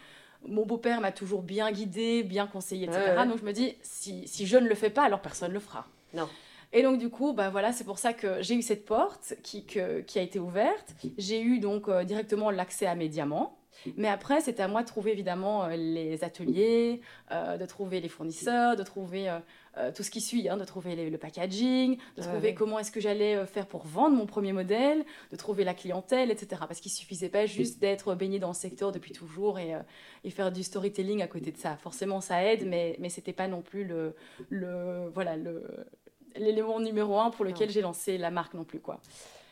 Mon 0.49 0.65
beau-père 0.65 1.03
m'a 1.03 1.13
toujours 1.13 1.43
bien 1.43 1.71
guidé, 1.71 2.23
bien 2.23 2.47
conseillé, 2.47 2.87
etc. 2.87 3.25
Donc 3.29 3.39
je 3.41 3.45
me 3.45 3.53
dis, 3.53 3.77
si, 3.83 4.27
si 4.27 4.47
je 4.47 4.57
ne 4.57 4.67
le 4.67 4.75
fais 4.75 4.89
pas, 4.89 5.03
alors 5.03 5.21
personne 5.21 5.49
ne 5.49 5.55
le 5.55 5.61
fera. 5.61 5.87
Non. 6.15 6.29
Et 6.73 6.83
donc, 6.83 6.99
du 6.99 7.11
coup, 7.11 7.33
bah, 7.33 7.51
voilà, 7.51 7.73
c'est 7.73 7.85
pour 7.85 7.99
ça 7.99 8.13
que 8.13 8.43
j'ai 8.43 8.55
eu 8.55 8.63
cette 8.63 8.85
porte 8.85 9.35
qui, 9.43 9.65
qui 9.65 9.79
a 9.81 10.23
été 10.23 10.39
ouverte. 10.39 10.95
J'ai 11.19 11.41
eu 11.41 11.59
donc 11.59 11.89
euh, 11.89 12.05
directement 12.05 12.51
l'accès 12.51 12.87
à 12.87 12.95
mes 12.95 13.09
diamants. 13.09 13.57
Mais 13.97 14.09
après, 14.09 14.43
c'était 14.43 14.63
à 14.63 14.69
moi 14.69 14.83
de 14.83 14.87
trouver 14.87 15.13
évidemment 15.13 15.65
euh, 15.65 15.75
les 15.75 16.23
ateliers, 16.23 17.01
euh, 17.31 17.57
de 17.57 17.65
trouver 17.65 18.01
les 18.01 18.09
fournisseurs, 18.09 18.77
de 18.77 18.83
trouver 18.83 19.33
tout 19.95 20.03
ce 20.03 20.11
qui 20.11 20.21
suit, 20.21 20.49
hein, 20.49 20.59
de 20.59 20.65
trouver 20.65 21.09
le 21.09 21.17
packaging, 21.17 21.97
de 22.17 22.23
trouver 22.23 22.55
comment 22.55 22.79
est-ce 22.81 22.91
que 22.91 23.01
j'allais 23.01 23.47
faire 23.47 23.67
pour 23.67 23.87
vendre 23.87 24.17
mon 24.17 24.27
premier 24.27 24.53
modèle, 24.53 25.05
de 25.31 25.37
trouver 25.37 25.65
la 25.65 25.75
clientèle, 25.75 26.31
etc. 26.31 26.63
Parce 26.69 26.81
qu'il 26.81 26.91
suffisait 26.91 27.31
pas 27.31 27.47
juste 27.47 27.81
d'être 27.81 28.15
baigné 28.15 28.41
dans 28.41 28.49
le 28.49 28.55
secteur 28.55 28.93
depuis 28.93 29.13
toujours 29.13 29.59
et, 29.59 29.75
et, 30.25 30.31
faire 30.31 30.51
du 30.53 30.65
storytelling 30.65 31.23
à 31.23 31.29
côté 31.29 31.53
de 31.53 31.57
ça. 31.57 31.77
Forcément, 31.77 32.21
ça 32.21 32.45
aide, 32.45 32.67
mais, 32.67 32.97
mais 32.99 33.09
c'était 33.09 33.33
pas 33.33 33.47
non 33.47 33.63
plus 33.63 33.85
le, 33.85 34.15
le, 34.51 35.09
voilà, 35.15 35.37
le, 35.37 35.65
l'élément 36.37 36.81
numéro 36.81 37.19
un 37.19 37.31
pour 37.31 37.45
lequel 37.45 37.71
j'ai 37.71 37.81
lancé 37.81 38.19
la 38.19 38.31
marque 38.31 38.55
non 38.55 38.65
plus. 38.65 38.81
quoi. 38.81 39.01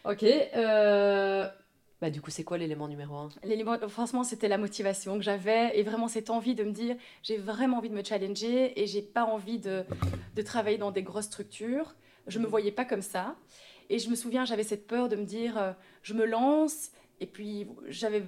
Ok. 0.04 0.22
Euh, 0.24 1.48
bah, 2.00 2.10
du 2.10 2.20
coup, 2.20 2.30
c'est 2.30 2.44
quoi 2.44 2.58
l'élément 2.58 2.88
numéro 2.88 3.14
un? 3.16 3.28
L'élément, 3.42 3.76
franchement, 3.88 4.24
c'était 4.24 4.48
la 4.48 4.58
motivation 4.58 5.16
que 5.16 5.22
j'avais 5.22 5.76
et 5.78 5.82
vraiment 5.82 6.08
cette 6.08 6.30
envie 6.30 6.54
de 6.54 6.64
me 6.64 6.70
dire 6.70 6.96
j'ai 7.22 7.36
vraiment 7.36 7.78
envie 7.78 7.90
de 7.90 7.94
me 7.94 8.04
challenger 8.04 8.80
et 8.80 8.86
j'ai 8.86 9.02
pas 9.02 9.24
envie 9.24 9.58
de, 9.58 9.84
de, 10.36 10.42
travailler 10.42 10.78
dans 10.78 10.92
des 10.92 11.02
grosses 11.02 11.26
structures. 11.26 11.94
Je 12.26 12.38
me 12.38 12.46
voyais 12.46 12.72
pas 12.72 12.84
comme 12.84 13.02
ça. 13.02 13.34
Et 13.90 13.98
je 13.98 14.10
me 14.10 14.14
souviens, 14.14 14.44
j'avais 14.44 14.64
cette 14.64 14.86
peur 14.86 15.08
de 15.08 15.16
me 15.16 15.24
dire 15.24 15.58
euh, 15.58 15.72
je 16.02 16.14
me 16.14 16.26
lance 16.26 16.90
et 17.20 17.26
puis, 17.26 17.66
j'avais, 17.88 18.22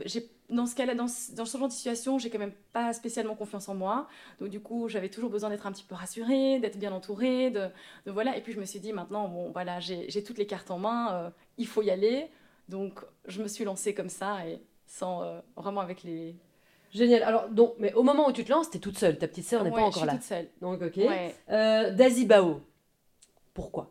dans 0.51 0.67
ce 0.67 0.75
cas-là, 0.75 0.95
dans, 0.95 1.07
dans, 1.37 1.45
ce 1.45 1.59
genre 1.59 1.69
de 1.69 1.73
situation, 1.73 2.19
j'ai 2.19 2.31
quand 2.31 2.39
même 2.39 2.55
pas 2.73 2.93
spécialement 2.93 3.35
confiance 3.35 3.69
en 3.69 3.75
moi. 3.75 4.09
Donc, 4.41 4.51
du 4.51 4.61
coup, 4.61 4.89
j'avais 4.89 5.09
toujours 5.09 5.31
besoin 5.31 5.51
d'être 5.51 5.67
un 5.67 5.73
petit 5.73 5.85
peu 5.85 5.95
rassurée, 5.95 6.59
d'être 6.61 6.79
bien 6.79 6.93
entourée. 6.93 7.51
De, 7.51 7.69
voilà. 8.07 8.37
Et 8.37 8.41
puis, 8.41 8.53
je 8.53 8.61
me 8.61 8.65
suis 8.65 8.81
dit, 8.81 8.93
maintenant, 8.93 9.29
bon, 9.29 9.51
voilà, 9.53 9.81
j'ai, 9.81 10.25
toutes 10.25 10.39
les 10.39 10.47
cartes 10.47 10.71
en 10.71 10.79
main, 10.79 11.13
euh, 11.13 11.31
il 11.59 11.67
faut 11.67 11.83
y 11.83 11.91
aller. 11.91 12.31
Donc, 12.69 13.01
je 13.27 13.43
me 13.43 13.49
suis 13.49 13.65
lancée 13.65 13.95
comme 13.95 14.09
ça 14.09 14.47
et 14.47 14.61
sans 14.87 15.43
vraiment 15.57 15.81
avec 15.81 16.03
les. 16.03 16.37
Génial. 16.93 17.23
Alors, 17.23 17.49
donc, 17.49 17.75
mais 17.79 17.93
au 17.95 18.03
moment 18.03 18.29
où 18.29 18.33
tu 18.33 18.45
te 18.45 18.51
lances, 18.51 18.71
tu 18.71 18.77
es 18.77 18.81
toute 18.81 18.99
seule. 18.99 19.19
Ta 19.19 19.29
petite 19.29 19.47
sœur 19.47 19.65
n'est 19.65 19.71
pas 19.71 19.79
encore 19.79 19.93
je 19.93 19.99
suis 19.99 20.07
là. 20.07 20.13
toute 20.15 20.23
seule. 20.23 20.49
Donc, 20.61 20.83
ok. 20.83 21.97
Dazibao. 21.97 22.61
Pourquoi? 23.55 23.91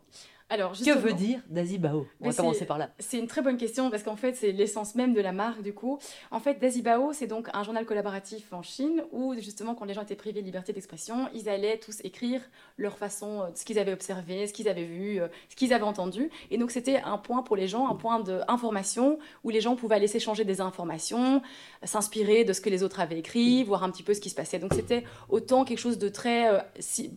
Alors, 0.50 0.72
que 0.72 0.98
veut 0.98 1.12
dire 1.12 1.38
Dazibao 1.48 2.08
On 2.20 2.28
va 2.28 2.34
commencer 2.34 2.66
par 2.66 2.76
là. 2.76 2.90
C'est 2.98 3.20
une 3.20 3.28
très 3.28 3.40
bonne 3.40 3.56
question 3.56 3.88
parce 3.88 4.02
qu'en 4.02 4.16
fait, 4.16 4.34
c'est 4.34 4.50
l'essence 4.50 4.96
même 4.96 5.14
de 5.14 5.20
la 5.20 5.30
marque 5.30 5.62
du 5.62 5.72
coup. 5.72 6.00
En 6.32 6.40
fait, 6.40 6.54
Dazibao, 6.54 7.12
c'est 7.12 7.28
donc 7.28 7.48
un 7.54 7.62
journal 7.62 7.86
collaboratif 7.86 8.52
en 8.52 8.62
Chine 8.62 9.04
où 9.12 9.32
justement, 9.38 9.76
quand 9.76 9.84
les 9.84 9.94
gens 9.94 10.02
étaient 10.02 10.16
privés 10.16 10.40
de 10.40 10.44
liberté 10.44 10.72
d'expression, 10.72 11.28
ils 11.34 11.48
allaient 11.48 11.78
tous 11.78 12.00
écrire 12.02 12.42
leur 12.78 12.98
façon, 12.98 13.42
euh, 13.42 13.46
ce 13.54 13.64
qu'ils 13.64 13.78
avaient 13.78 13.92
observé, 13.92 14.48
ce 14.48 14.52
qu'ils 14.52 14.68
avaient 14.68 14.84
vu, 14.84 15.20
euh, 15.20 15.28
ce 15.48 15.54
qu'ils 15.54 15.72
avaient 15.72 15.84
entendu. 15.84 16.30
Et 16.50 16.58
donc, 16.58 16.72
c'était 16.72 16.96
un 16.96 17.16
point 17.16 17.44
pour 17.44 17.54
les 17.54 17.68
gens, 17.68 17.88
un 17.88 17.94
point 17.94 18.18
d'information 18.18 19.20
où 19.44 19.50
les 19.50 19.60
gens 19.60 19.76
pouvaient 19.76 19.96
aller 19.96 20.08
s'échanger 20.08 20.44
des 20.44 20.60
informations, 20.60 21.42
s'inspirer 21.84 22.42
de 22.42 22.52
ce 22.52 22.60
que 22.60 22.70
les 22.70 22.82
autres 22.82 22.98
avaient 22.98 23.20
écrit, 23.20 23.62
voir 23.62 23.84
un 23.84 23.90
petit 23.90 24.02
peu 24.02 24.14
ce 24.14 24.20
qui 24.20 24.30
se 24.30 24.34
passait. 24.34 24.58
Donc, 24.58 24.74
c'était 24.74 25.04
autant 25.28 25.64
quelque 25.64 25.78
chose 25.78 25.98
de 25.98 26.08
très 26.08 26.48
euh, 26.48 26.58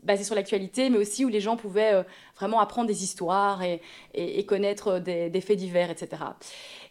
basé 0.04 0.24
sur 0.24 0.36
l'actualité, 0.36 0.92
mais 0.92 1.00
aussi 1.00 1.26
où 1.26 1.30
les 1.30 1.42
gens 1.42 1.58
pouvaient 1.58 2.06
vraiment 2.36 2.60
apprendre 2.60 2.88
des 2.88 3.04
histoires 3.04 3.23
et, 3.32 3.82
et, 4.14 4.46
connaître 4.46 5.00
des, 5.00 5.42
faits 5.42 5.58
divers, 5.58 5.90
etc. 5.90 6.24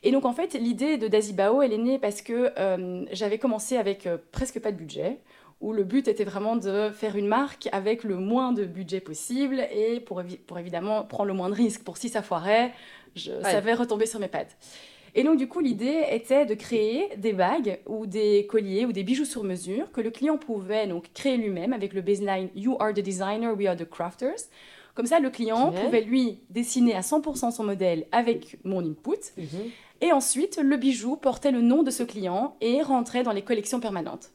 Et 0.02 0.10
donc 0.10 0.24
en 0.24 0.32
fait, 0.32 0.54
l'idée 0.54 0.96
de 0.96 1.08
Dazibao, 1.08 1.62
elle 1.62 1.72
est 1.72 1.78
née 1.78 1.98
parce 1.98 2.22
que 2.22 2.52
euh, 2.58 3.04
j'avais 3.12 3.38
commencé 3.38 3.76
avec 3.76 4.06
euh, 4.06 4.18
presque 4.32 4.60
pas 4.60 4.72
de 4.72 4.76
budget 4.76 5.18
où 5.60 5.72
le 5.72 5.84
but 5.84 6.08
était 6.08 6.24
vraiment 6.24 6.56
de 6.56 6.90
faire 6.90 7.14
une 7.16 7.28
marque 7.28 7.68
avec 7.70 8.02
le 8.02 8.16
moins 8.16 8.52
de 8.52 8.64
budget 8.64 9.00
possible 9.00 9.64
et 9.72 10.00
pour, 10.00 10.20
pour 10.46 10.58
évidemment 10.58 11.04
prendre 11.04 11.28
le 11.28 11.34
moins 11.34 11.48
de 11.48 11.54
risques. 11.54 11.84
Pour 11.84 11.98
si 11.98 12.08
ça 12.08 12.20
foirait, 12.20 12.72
je 13.14 13.30
savais 13.42 13.74
retomber 13.74 14.06
sur 14.06 14.18
mes 14.18 14.28
pattes. 14.28 14.56
Et 15.14 15.24
donc, 15.24 15.36
du 15.36 15.46
coup, 15.46 15.60
l'idée 15.60 16.04
était 16.10 16.46
de 16.46 16.54
créer 16.54 17.08
des 17.18 17.34
bagues 17.34 17.80
ou 17.86 18.06
des 18.06 18.46
colliers 18.48 18.86
ou 18.86 18.92
des 18.92 19.02
bijoux 19.02 19.26
sur 19.26 19.44
mesure 19.44 19.92
que 19.92 20.00
le 20.00 20.10
client 20.10 20.38
pouvait 20.38 20.86
donc 20.86 21.12
créer 21.12 21.36
lui-même 21.36 21.74
avec 21.74 21.92
le 21.92 22.00
baseline 22.00 22.48
You 22.54 22.76
are 22.80 22.94
the 22.94 23.00
designer, 23.00 23.54
we 23.54 23.66
are 23.66 23.76
the 23.76 23.88
crafters. 23.88 24.48
Comme 24.94 25.06
ça, 25.06 25.20
le 25.20 25.30
client 25.30 25.72
pouvait 25.72 26.02
lui 26.02 26.40
dessiner 26.50 26.94
à 26.94 27.00
100% 27.00 27.50
son 27.50 27.64
modèle 27.64 28.06
avec 28.12 28.58
mon 28.64 28.80
input. 28.80 29.32
Mhm. 29.38 29.46
Et 30.02 30.12
ensuite, 30.12 30.58
le 30.62 30.76
bijou 30.76 31.16
portait 31.16 31.52
le 31.52 31.62
nom 31.62 31.82
de 31.82 31.90
ce 31.90 32.02
client 32.02 32.56
et 32.60 32.82
rentrait 32.82 33.22
dans 33.22 33.32
les 33.32 33.42
collections 33.42 33.80
permanentes. 33.80 34.32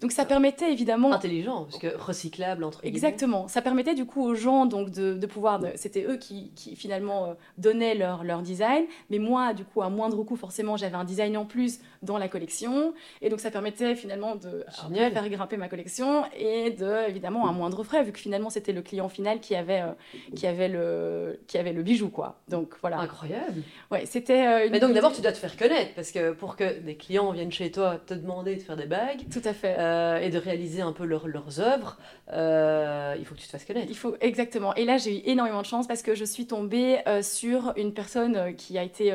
Donc 0.00 0.12
ça 0.12 0.24
permettait 0.24 0.72
évidemment... 0.72 1.12
Intelligent, 1.12 1.64
parce 1.64 1.78
que 1.78 1.96
recyclable 1.96 2.64
entre 2.64 2.84
Exactement. 2.84 3.48
Ça 3.48 3.62
permettait 3.62 3.94
du 3.94 4.04
coup 4.04 4.22
aux 4.22 4.34
gens 4.34 4.66
donc 4.66 4.90
de, 4.90 5.14
de 5.14 5.26
pouvoir... 5.26 5.60
C'était 5.76 6.04
eux 6.04 6.16
qui, 6.16 6.50
qui 6.54 6.76
finalement 6.76 7.26
euh, 7.26 7.34
donnaient 7.58 7.94
leur, 7.94 8.24
leur 8.24 8.42
design, 8.42 8.84
mais 9.10 9.18
moi 9.18 9.54
du 9.54 9.64
coup 9.64 9.82
à 9.82 9.88
moindre 9.88 10.22
coût 10.24 10.36
forcément 10.36 10.76
j'avais 10.76 10.96
un 10.96 11.04
design 11.04 11.36
en 11.36 11.44
plus 11.44 11.80
dans 12.02 12.18
la 12.18 12.28
collection, 12.28 12.92
et 13.22 13.30
donc 13.30 13.40
ça 13.40 13.50
permettait 13.50 13.94
finalement 13.96 14.36
de 14.36 14.64
faire 14.68 15.28
grimper 15.30 15.56
ma 15.56 15.68
collection 15.68 16.24
et 16.36 16.70
de 16.70 17.08
évidemment 17.08 17.48
à 17.48 17.52
moindre 17.52 17.82
frais 17.82 18.02
vu 18.04 18.12
que 18.12 18.18
finalement 18.18 18.50
c'était 18.50 18.72
le 18.72 18.82
client 18.82 19.08
final 19.08 19.40
qui 19.40 19.54
avait, 19.54 19.80
euh, 19.80 19.92
qui, 20.36 20.46
avait 20.46 20.68
le, 20.68 21.40
qui 21.46 21.56
avait 21.56 21.72
le 21.72 21.82
bijou 21.82 22.10
quoi. 22.10 22.40
Donc 22.48 22.74
voilà. 22.82 22.98
Incroyable. 22.98 23.62
Ouais, 23.90 24.04
c'était... 24.04 24.46
Euh, 24.46 24.68
mais 24.70 24.80
donc 24.80 24.92
d'abord 24.92 25.12
tu 25.12 25.22
dois 25.22 25.32
te 25.32 25.38
faire 25.38 25.56
connaître, 25.56 25.94
parce 25.94 26.10
que 26.10 26.32
pour 26.32 26.56
que 26.56 26.80
des 26.80 26.96
clients 26.96 27.32
viennent 27.32 27.52
chez 27.52 27.70
toi 27.70 27.98
te 28.04 28.12
demander 28.12 28.56
de 28.56 28.60
faire 28.60 28.76
des 28.76 28.86
bagues... 28.86 29.22
Tout 29.32 29.42
à 29.46 29.53
fait. 29.54 29.76
Euh, 29.78 30.20
et 30.20 30.30
de 30.30 30.38
réaliser 30.38 30.82
un 30.82 30.92
peu 30.92 31.04
leurs 31.04 31.60
œuvres, 31.60 31.98
euh, 32.32 33.14
il 33.18 33.24
faut 33.24 33.34
que 33.34 33.40
tu 33.40 33.46
te 33.46 33.52
fasses 33.52 33.64
connaître. 33.64 33.86
Il 33.88 33.96
faut 33.96 34.16
exactement. 34.20 34.74
Et 34.74 34.84
là, 34.84 34.98
j'ai 34.98 35.18
eu 35.18 35.22
énormément 35.24 35.62
de 35.62 35.66
chance 35.66 35.86
parce 35.86 36.02
que 36.02 36.14
je 36.14 36.24
suis 36.24 36.46
tombée 36.46 36.98
euh, 37.06 37.22
sur 37.22 37.72
une 37.76 37.92
personne 37.94 38.54
qui 38.56 38.78
a 38.78 38.82
été, 38.82 39.12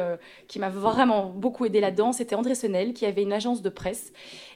qui 0.48 0.60
m'a 0.60 0.70
vraiment 0.70 1.28
beaucoup 1.28 1.66
aidé 1.66 1.80
là-dedans. 1.80 2.12
C'était 2.12 2.36
André 2.36 2.56
Senel 2.56 2.94
qui 2.94 3.06
avait 3.06 3.24
une 3.24 3.34
agence 3.34 3.62
de 3.62 3.70
presse 3.70 4.14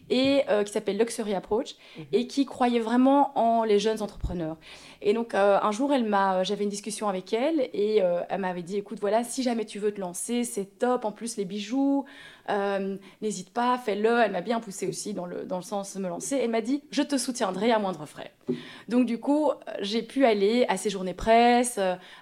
et 0.09 0.41
qui 0.65 0.71
s'appelle 0.71 0.97
Luxury 0.97 1.33
Approach 1.33 1.75
mhm. 1.97 2.05
et 2.11 2.27
qui 2.27 2.45
croyait 2.45 2.81
vraiment 2.81 3.37
en 3.37 3.63
les 3.63 3.79
jeunes 3.79 4.01
entrepreneurs. 4.01 4.57
Et 5.01 5.13
donc 5.13 5.33
un 5.33 5.71
jour, 5.71 5.93
elle 5.93 6.05
m'a, 6.05 6.43
j'avais 6.43 6.63
une 6.63 6.69
discussion 6.69 7.07
avec 7.07 7.33
elle 7.33 7.69
et 7.73 8.01
elle 8.29 8.41
m'avait 8.41 8.63
dit, 8.63 8.77
écoute, 8.77 8.99
voilà, 8.99 9.23
si 9.23 9.43
jamais 9.43 9.65
tu 9.65 9.79
veux 9.79 9.93
te 9.93 10.01
lancer, 10.01 10.43
c'est 10.43 10.77
top. 10.79 11.05
En 11.05 11.11
plus, 11.11 11.37
les 11.37 11.45
bijoux. 11.45 12.05
Euh, 12.49 12.97
n'hésite 13.21 13.51
pas, 13.51 13.77
fais-le. 13.77 14.19
Elle 14.19 14.31
m'a 14.31 14.41
bien 14.41 14.59
poussé 14.59 14.87
aussi 14.87 15.13
dans 15.13 15.25
le, 15.25 15.45
dans 15.45 15.57
le 15.57 15.63
sens 15.63 15.95
de 15.95 16.01
me 16.01 16.09
lancer. 16.09 16.37
Elle 16.37 16.51
m'a 16.51 16.61
dit, 16.61 16.83
je 16.91 17.01
te 17.01 17.17
soutiendrai 17.17 17.71
à 17.71 17.79
moindre 17.79 18.05
frais. 18.05 18.31
Donc 18.89 19.05
du 19.05 19.19
coup, 19.19 19.51
j'ai 19.79 20.03
pu 20.03 20.25
aller 20.25 20.65
à 20.67 20.75
ces 20.75 20.89
journées 20.89 21.13
presse, 21.13 21.79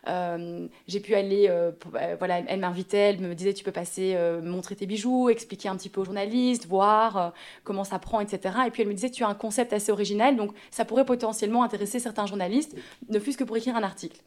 euh, 0.08 0.68
j'ai 0.88 1.00
pu 1.00 1.16
aller, 1.16 1.48
euh, 1.50 1.72
voilà, 2.20 2.42
elle 2.48 2.60
m'invitait, 2.60 2.98
elle 2.98 3.20
me 3.20 3.34
disait, 3.34 3.54
tu 3.54 3.64
peux 3.64 3.72
passer, 3.72 4.16
montrer 4.44 4.76
tes 4.76 4.86
bijoux, 4.86 5.30
expliquer 5.30 5.70
un 5.70 5.76
petit 5.76 5.90
peu 5.90 6.02
aux 6.02 6.06
journalistes, 6.06 6.68
voir 6.68 7.34
comment 7.64 7.84
ça 7.84 7.98
prend, 7.98 8.20
etc. 8.20 8.56
Et 8.68 8.72
puis 8.72 8.84
elle 8.84 8.88
me 8.88 8.94
disait, 8.94 9.10
tu 9.10 9.24
as 9.24 9.28
un 9.28 9.34
concept 9.34 9.74
assez 9.74 9.92
original, 9.92 10.36
donc 10.36 10.52
ça 10.70 10.86
pourrait 10.86 11.06
potentiellement 11.06 11.64
intéresser 11.64 12.00
certains 12.00 12.28
journalistes, 12.28 12.76
ne 13.10 13.20
fût-ce 13.20 13.38
que 13.38 13.44
pour 13.44 13.58
écrire 13.58 13.76
un 13.76 13.84
article. 13.84 14.22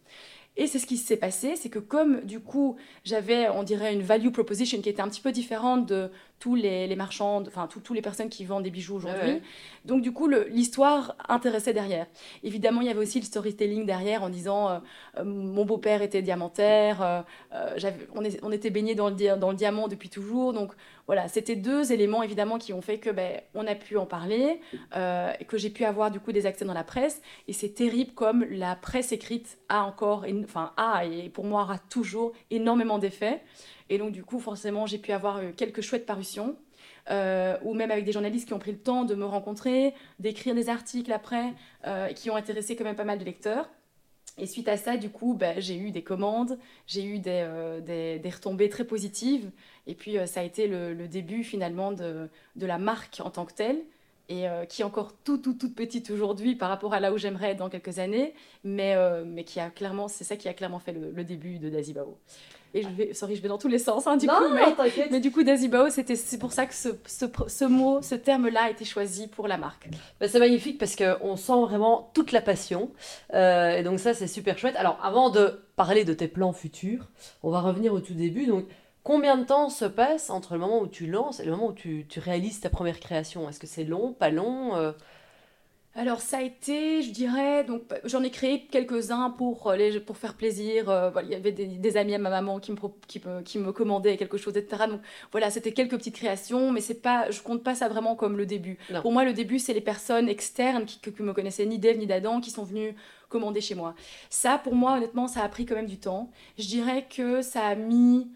Et 0.57 0.69
c'est 0.69 0.79
ce 0.79 0.87
qui 0.87 0.97
s'est 0.97 1.17
passé, 1.17 1.57
c'est 1.57 1.69
que 1.69 1.81
comme 1.81 2.21
du 2.21 2.39
coup 2.39 2.77
j'avais, 3.05 3.49
on 3.49 3.65
dirait, 3.65 3.93
une 3.93 4.03
value 4.03 4.31
proposition 4.31 4.81
qui 4.81 4.89
était 4.89 5.03
un 5.03 5.09
petit 5.09 5.21
peu 5.21 5.33
différente 5.33 5.87
de 5.87 6.11
tous 6.39 6.55
les, 6.55 6.95
marchands, 6.95 7.43
enfin 7.47 7.67
toutes 7.67 7.91
les 7.91 8.03
personnes 8.03 8.29
qui 8.29 8.45
vendent 8.45 8.63
des 8.63 8.71
bijoux 8.71 8.97
aujourd'hui. 8.97 9.41
Donc 9.85 10.03
du 10.03 10.13
coup, 10.13 10.29
l'histoire 10.29 11.17
intéressait 11.29 11.73
derrière. 11.73 12.07
Évidemment, 12.43 12.83
il 12.83 12.87
y 12.87 12.91
avait 12.91 13.01
aussi 13.01 13.19
le 13.19 13.25
storytelling 13.25 13.87
derrière 13.87 14.23
en 14.23 14.29
disant 14.29 14.69
euh, 14.69 14.79
euh, 15.17 15.25
mon 15.25 15.65
beau-père 15.65 16.03
était 16.03 16.23
diamantaire, 16.23 17.03
euh, 17.03 17.23
on, 18.15 18.23
on, 18.43 18.53
était 18.53 18.71
baigné 18.71 18.95
dans 18.95 19.09
le, 19.09 19.37
dans 19.37 19.51
le 19.51 19.57
diamant 19.57 19.89
depuis 19.89 20.09
toujours. 20.09 20.53
Donc 20.53 20.73
voilà, 21.07 21.29
c'était 21.29 21.57
deux 21.57 21.93
éléments 21.93 22.23
évidemment 22.23 22.59
qui 22.59 22.73
ont 22.73 22.81
fait 22.81 22.99
que 22.99 23.11
ben, 23.11 23.41
on 23.55 23.67
a 23.67 23.75
pu 23.75 23.97
en 23.97 24.07
parler, 24.07 24.61
et 24.95 25.45
que 25.45 25.59
j'ai 25.59 25.71
pu 25.71 25.85
avoir 25.85 26.11
du 26.11 26.21
coup 26.21 26.33
des 26.33 26.47
accès 26.47 26.65
dans 26.65 26.75
la 26.75 26.85
presse. 26.85 27.21
Et 27.49 27.53
c'est 27.53 27.71
terrible 27.71 28.13
comme 28.13 28.45
la 28.45 28.75
presse 28.77 29.13
écrite 29.13 29.59
a 29.69 29.85
encore, 29.85 30.25
enfin 30.45 30.73
a 30.77 31.05
et 31.05 31.29
pour 31.29 31.45
moi 31.45 31.63
aura 31.63 31.79
toujours 31.79 32.33
énormément 32.51 32.99
d'effets. 32.99 33.43
Et 33.91 33.99
donc, 33.99 34.13
du 34.13 34.25
coup, 34.25 34.39
forcément, 34.39 34.87
j'ai 34.87 34.99
pu 34.99 35.13
avoir 35.13 35.39
euh, 35.39 35.51
quelques 35.57 35.83
chouettes 35.83 36.07
parutions, 36.07 36.57
euh, 37.11 37.57
ou 37.63 37.75
même 37.75 37.91
avec 37.91 38.05
des 38.05 38.13
journalistes 38.13 38.49
qui 38.49 38.55
ont 38.55 38.59
pris 38.59 38.73
le 38.73 38.79
temps 38.79 39.05
de 39.05 39.15
me 39.15 39.25
rencontrer, 39.25 39.95
d'écrire 40.19 40.55
des 40.55 40.69
articles 40.69 41.13
après, 41.13 41.53
euh, 41.87 42.09
qui 42.09 42.31
ont 42.31 42.37
intéressé 42.37 42.77
quand 42.77 42.85
même 42.85 42.97
pas 42.97 43.05
mal 43.05 43.19
de 43.19 43.25
lecteurs. 43.25 43.69
Et 44.37 44.47
suite 44.47 44.69
à 44.69 44.77
ça, 44.77 44.97
du 44.97 45.11
coup, 45.11 45.35
bah, 45.35 45.61
j'ai 45.61 45.77
eu 45.77 45.91
des 45.91 46.03
commandes, 46.03 46.59
j'ai 46.87 47.05
eu 47.05 47.19
des, 47.19 47.47
des, 47.85 48.31
retombées 48.31 48.69
très 48.69 48.85
positives. 48.85 49.51
Et 49.87 49.95
puis, 49.95 50.17
ça 50.27 50.41
a 50.41 50.43
été 50.43 50.67
le, 50.67 51.07
début 51.07 51.45
finalement 51.45 51.93
de, 51.93 52.29
la 52.57 52.79
marque 52.79 53.21
en 53.25 53.31
tant 53.31 53.45
que 53.45 53.53
telle, 53.53 53.81
et 54.29 54.47
qui 54.69 54.83
est 54.83 54.85
encore 54.85 55.15
tout, 55.23 55.39
tout, 55.39 55.55
toute 55.55 55.77
petite 55.77 56.11
aujourd'hui 56.11 56.57
par 56.57 56.69
rapport 56.69 56.95
à 56.95 57.01
là 57.01 57.13
où 57.13 57.19
j'aimerais 57.19 57.51
être 57.51 57.59
dans 57.59 57.69
quelques 57.69 58.01
années, 58.01 58.35
mais, 58.65 58.97
mais 59.25 59.45
qui 59.45 59.61
a 59.61 59.71
clairement, 59.71 60.09
c'est 60.09 60.25
ça 60.25 60.37
qui 60.37 60.49
a 60.49 60.55
clairement 60.55 60.81
fait 60.81 60.93
le, 60.93 61.13
le 61.13 61.25
début 61.25 61.61
de 61.61 61.71
Dazibao. 61.71 62.19
Et 62.75 62.83
je 62.83 62.89
vais, 62.89 63.15
sorry, 63.15 63.37
je 63.37 63.41
vais 63.43 63.49
dans 63.49 63.59
tous 63.59 63.69
les 63.69 63.79
sens, 63.79 64.07
hein, 64.07 64.17
du 64.17 64.27
coup. 64.27 64.35
Mais, 64.53 64.75
mais, 65.11 65.21
du 65.21 65.31
coup, 65.31 65.45
Dazibao, 65.45 65.91
c'était, 65.91 66.17
c'est 66.17 66.39
pour 66.39 66.53
ça 66.53 66.67
que 66.67 66.75
ce, 66.75 66.89
ce, 67.07 67.27
ce 67.47 67.65
mot, 67.65 68.03
ce 68.03 68.17
terme-là 68.17 68.65
a 68.65 68.71
été 68.71 68.85
choisi 68.85 69.29
pour 69.29 69.47
la 69.47 69.57
marque. 69.57 69.89
Bah, 70.21 70.27
c'est 70.27 70.41
magnifique 70.41 70.77
parce 70.77 70.97
qu'on 70.97 71.37
sent 71.37 71.61
vraiment 71.63 72.11
toute 72.15 72.33
la 72.33 72.41
passion. 72.41 72.91
Euh, 73.33 73.79
et 73.79 73.85
donc 73.85 74.01
ça, 74.01 74.13
c'est 74.13 74.27
super 74.27 74.59
chouette. 74.59 74.75
Alors, 74.77 74.99
avant 75.03 75.31
de 75.31 75.63
parler 75.77 76.05
de 76.05 76.15
tes 76.15 76.27
plans 76.27 76.53
futurs, 76.53 77.09
on 77.45 77.51
va 77.51 77.61
revenir 77.61 77.93
au 77.93 78.01
tout 78.01 78.15
début. 78.15 78.47
Donc, 78.47 78.67
Combien 79.05 79.37
de 79.37 79.45
temps 79.45 79.69
se 79.69 79.85
passe 79.85 80.31
entre 80.31 80.55
le 80.55 80.61
moment 80.61 80.81
où 80.81 80.87
tu 80.87 81.07
lances 81.07 81.39
et 81.39 81.45
le 81.45 81.51
moment 81.51 81.67
où 81.67 81.73
tu, 81.75 82.07
tu 82.09 82.21
réalises 82.21 82.61
ta 82.61 82.71
première 82.71 82.99
création? 83.01 83.47
Est-ce 83.51 83.61
que 83.61 83.67
c'est 83.67 83.85
long, 83.85 84.15
pas 84.15 84.31
long 84.31 84.75
euh? 84.77 84.93
Alors 85.97 86.21
ça 86.21 86.39
a 86.39 86.43
été, 86.43 87.03
je 87.03 87.11
dirais, 87.11 87.63
donc 87.63 87.83
j'en 88.03 88.25
ai 88.25 88.31
créé 88.31 88.67
quelques-uns 88.67 89.31
pour, 89.31 89.69
euh, 89.69 89.77
les, 89.77 90.01
pour 90.01 90.17
faire 90.17 90.35
plaisir. 90.35 90.91
Euh, 90.91 91.11
voilà, 91.11 91.29
il 91.29 91.33
y 91.33 91.37
avait 91.37 91.53
des, 91.53 91.97
amis 91.97 92.15
à 92.15 92.19
ma 92.19 92.31
maman 92.31 92.59
qui 92.59 92.73
me, 92.73 92.79
qui, 93.07 93.23
qui 93.45 93.59
me 93.61 93.73
commandaient 93.73 94.17
quelque 94.17 94.37
chose, 94.37 94.57
etc. 94.57 94.87
Donc 94.89 95.01
voilà, 95.31 95.51
c'était 95.51 95.71
quelques 95.73 95.97
petites 95.97 96.17
créations, 96.17 96.73
mais 96.73 96.81
c'est 96.81 97.01
pas, 97.01 97.31
je 97.31 97.41
compte 97.43 97.63
pas 97.63 97.77
ça 97.77 97.89
vraiment 97.89 98.17
comme 98.17 98.37
le 98.37 98.45
début. 98.45 98.77
Pour 99.03 99.13
moi, 99.13 99.25
le 99.25 99.33
début, 99.33 99.61
c'est 99.61 99.73
les 99.73 99.81
personnes 99.81 100.29
externes 100.29 100.85
qui, 100.85 100.99
ne 101.21 101.25
me 101.25 101.33
connaissaient 101.33 101.67
ni 101.67 101.79
d'Eve 101.79 101.99
ni 101.99 102.07
d'Adam 102.07 102.41
qui 102.41 102.51
sont 102.51 102.65
venues 102.65 102.97
commander 103.29 103.61
chez 103.61 103.77
moi. 103.77 103.95
Ça, 104.31 104.59
pour 104.59 104.75
moi, 104.75 104.97
honnêtement, 104.97 105.29
ça 105.29 105.43
a 105.45 105.49
pris 105.49 105.65
quand 105.65 105.77
même 105.77 105.87
du 105.87 105.99
temps. 105.99 106.31
Je 106.59 106.67
dirais 106.67 107.07
que 107.09 107.41
ça 107.41 107.67
a 107.67 107.75
mis 107.77 108.29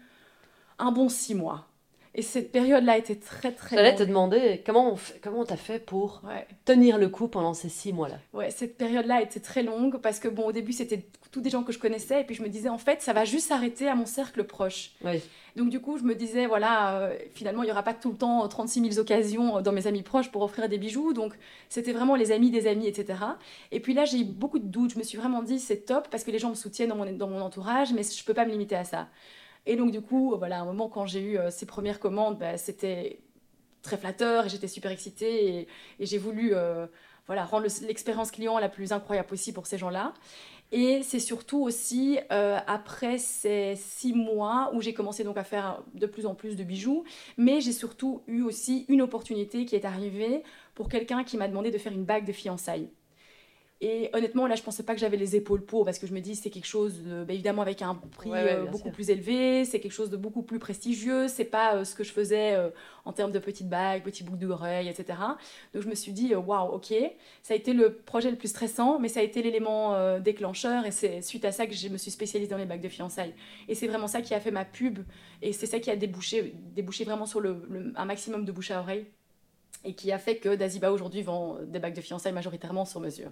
un 0.77 0.91
bon 0.91 1.09
six 1.09 1.35
mois 1.35 1.68
et 2.15 2.21
cette 2.21 2.51
période-là 2.51 2.97
était 2.97 3.15
très 3.15 3.51
très 3.51 3.75
J'allais 3.75 3.95
te 3.95 4.03
demander 4.03 4.63
comment 4.65 4.93
on 4.93 4.97
comment 5.21 5.45
t'as 5.45 5.57
fait 5.57 5.79
pour 5.79 6.21
tenir 6.65 6.97
le 6.97 7.07
coup 7.07 7.27
pendant 7.27 7.53
ces 7.53 7.69
six 7.69 7.93
mois-là. 7.93 8.17
Ouais, 8.33 8.49
cette 8.49 8.77
période-là 8.77 9.21
était 9.21 9.39
très 9.39 9.61
longue 9.61 9.97
parce 9.97 10.19
que 10.19 10.27
bon 10.27 10.47
au 10.47 10.51
début 10.51 10.73
c'était 10.73 11.05
tous 11.31 11.41
des 11.41 11.51
gens 11.51 11.63
que 11.63 11.71
je 11.71 11.77
connaissais 11.77 12.21
et 12.21 12.23
puis 12.23 12.33
je 12.33 12.41
me 12.41 12.49
disais 12.49 12.69
en 12.69 12.79
fait 12.79 13.03
ça 13.03 13.13
va 13.13 13.25
juste 13.25 13.49
s'arrêter 13.49 13.87
à 13.87 13.93
mon 13.93 14.07
cercle 14.07 14.43
proche. 14.43 14.91
Donc 15.55 15.69
du 15.69 15.79
coup 15.79 15.99
je 15.99 16.03
me 16.03 16.15
disais 16.15 16.47
voilà 16.47 16.97
euh, 16.97 17.15
finalement 17.33 17.61
il 17.61 17.69
y 17.69 17.71
aura 17.71 17.83
pas 17.83 17.93
tout 17.93 18.11
le 18.11 18.17
temps 18.17 18.47
36 18.47 18.91
000 18.93 18.99
occasions 18.99 19.61
dans 19.61 19.71
mes 19.71 19.85
amis 19.85 20.01
proches 20.01 20.31
pour 20.31 20.41
offrir 20.41 20.67
des 20.67 20.79
bijoux 20.79 21.13
donc 21.13 21.33
c'était 21.69 21.93
vraiment 21.93 22.15
les 22.15 22.31
amis 22.31 22.49
des 22.49 22.65
amis 22.65 22.87
etc. 22.87 23.19
Et 23.71 23.79
puis 23.79 23.93
là 23.93 24.05
j'ai 24.05 24.21
eu 24.21 24.23
beaucoup 24.23 24.57
de 24.57 24.67
doutes 24.67 24.93
je 24.93 24.97
me 24.97 25.03
suis 25.03 25.17
vraiment 25.17 25.43
dit 25.43 25.59
c'est 25.59 25.85
top 25.85 26.07
parce 26.09 26.23
que 26.23 26.31
les 26.31 26.39
gens 26.39 26.49
me 26.49 26.55
soutiennent 26.55 26.89
dans 26.89 26.95
mon 26.95 27.11
dans 27.11 27.27
mon 27.27 27.41
entourage 27.41 27.93
mais 27.93 28.01
je 28.01 28.23
peux 28.23 28.33
pas 28.33 28.45
me 28.45 28.51
limiter 28.51 28.75
à 28.75 28.83
ça. 28.83 29.07
Et 29.65 29.75
donc, 29.75 29.91
du 29.91 30.01
coup, 30.01 30.35
voilà, 30.37 30.59
à 30.59 30.61
un 30.61 30.65
moment, 30.65 30.89
quand 30.89 31.05
j'ai 31.05 31.21
eu 31.21 31.37
euh, 31.37 31.51
ces 31.51 31.65
premières 31.65 31.99
commandes, 31.99 32.37
bah, 32.39 32.57
c'était 32.57 33.21
très 33.81 33.97
flatteur 33.97 34.45
et 34.45 34.49
j'étais 34.49 34.67
super 34.67 34.91
excitée 34.91 35.59
et, 35.59 35.67
j'ai 35.99 36.17
voulu 36.17 36.53
voilà, 37.27 37.45
rendre 37.45 37.67
l'expérience 37.83 38.29
client 38.29 38.57
la 38.59 38.67
plus 38.67 38.91
incroyable 38.91 39.29
possible 39.29 39.55
pour 39.55 39.67
ces 39.67 39.77
gens-là. 39.77 40.13
Et 40.71 41.01
c'est 41.01 41.19
surtout 41.19 41.61
aussi 41.63 42.19
après 42.29 43.17
ces 43.17 43.75
six 43.77 44.13
mois 44.13 44.69
où 44.73 44.81
j'ai 44.81 44.93
commencé 44.93 45.23
donc 45.23 45.37
à 45.37 45.45
faire 45.45 45.81
de 45.93 46.05
plus 46.07 46.25
en 46.25 46.35
plus 46.35 46.57
de 46.57 46.63
bijoux, 46.63 47.05
mais 47.37 47.61
j'ai 47.61 47.71
surtout 47.71 48.21
eu 48.27 48.41
aussi 48.41 48.85
une 48.89 49.01
opportunité 49.01 49.65
qui 49.65 49.75
est 49.75 49.85
arrivée 49.85 50.43
pour 50.75 50.89
quelqu'un 50.89 51.23
qui 51.23 51.37
m'a 51.37 51.47
demandé 51.47 51.71
de 51.71 51.77
faire 51.77 51.93
une 51.93 52.03
bague 52.03 52.25
de 52.25 52.33
fiançailles. 52.33 52.89
Et 53.81 54.09
honnêtement, 54.11 54.45
là, 54.45 54.55
je 54.55 54.63
pensais 54.63 54.83
pas 54.83 54.93
que 54.93 54.99
j'avais 54.99 55.15
les 55.15 55.37
épaules 55.37 55.63
pour, 55.63 55.85
parce 55.85 55.99
que 55.99 56.07
je 56.07 56.13
me 56.13 56.19
dis, 56.19 56.35
c'est 56.35 56.49
quelque 56.49 56.67
chose, 56.67 57.01
bah, 57.25 57.31
évidemment, 57.31 57.61
avec 57.61 57.81
un 57.81 57.95
prix 57.95 58.29
euh, 58.33 58.65
beaucoup 58.65 58.91
plus 58.91 59.09
élevé, 59.09 59.63
c'est 59.63 59.79
quelque 59.79 59.93
chose 59.93 60.09
de 60.09 60.17
beaucoup 60.17 60.41
plus 60.43 60.59
prestigieux, 60.59 61.29
c'est 61.29 61.45
pas 61.45 61.75
euh, 61.75 61.85
ce 61.85 61.95
que 61.95 62.03
je 62.03 62.11
faisais 62.11 62.55
euh, 62.55 62.71
en 63.05 63.13
termes 63.13 63.31
de 63.31 63.39
petites 63.39 63.69
bagues, 63.69 64.03
petits 64.03 64.25
boucles 64.25 64.39
d'oreilles, 64.39 64.89
etc. 64.89 65.19
Donc 65.73 65.81
je 65.83 65.87
me 65.87 65.95
suis 65.95 66.11
dit, 66.11 66.35
waouh, 66.35 66.73
ok, 66.73 66.93
ça 67.41 67.53
a 67.53 67.57
été 67.57 67.71
le 67.71 67.93
projet 67.93 68.29
le 68.29 68.35
plus 68.35 68.49
stressant, 68.49 68.99
mais 68.99 69.07
ça 69.07 69.21
a 69.21 69.23
été 69.23 69.41
l'élément 69.41 70.19
déclencheur, 70.19 70.85
et 70.85 70.91
c'est 70.91 71.21
suite 71.21 71.45
à 71.45 71.53
ça 71.53 71.65
que 71.65 71.73
je 71.73 71.87
me 71.87 71.97
suis 71.97 72.11
spécialisée 72.11 72.51
dans 72.51 72.57
les 72.57 72.65
bagues 72.65 72.81
de 72.81 72.89
fiançailles. 72.89 73.33
Et 73.69 73.75
c'est 73.75 73.87
vraiment 73.87 74.07
ça 74.07 74.21
qui 74.21 74.33
a 74.33 74.41
fait 74.41 74.51
ma 74.51 74.65
pub, 74.65 74.99
et 75.41 75.53
c'est 75.53 75.67
ça 75.67 75.79
qui 75.79 75.89
a 75.89 75.95
débouché, 75.95 76.53
débouché 76.75 77.05
vraiment 77.05 77.25
sur 77.25 77.39
le, 77.39 77.93
un 77.95 78.05
maximum 78.05 78.43
de 78.43 78.51
bouche 78.51 78.71
à 78.71 78.81
oreille, 78.81 79.05
et 79.85 79.93
qui 79.93 80.11
a 80.11 80.17
fait 80.17 80.35
que 80.35 80.53
Daziba 80.53 80.91
aujourd'hui 80.91 81.21
vend 81.21 81.59
des 81.65 81.79
bagues 81.79 81.95
de 81.95 82.01
fiançailles 82.01 82.33
majoritairement 82.33 82.83
sur 82.83 82.99
mesure. 82.99 83.31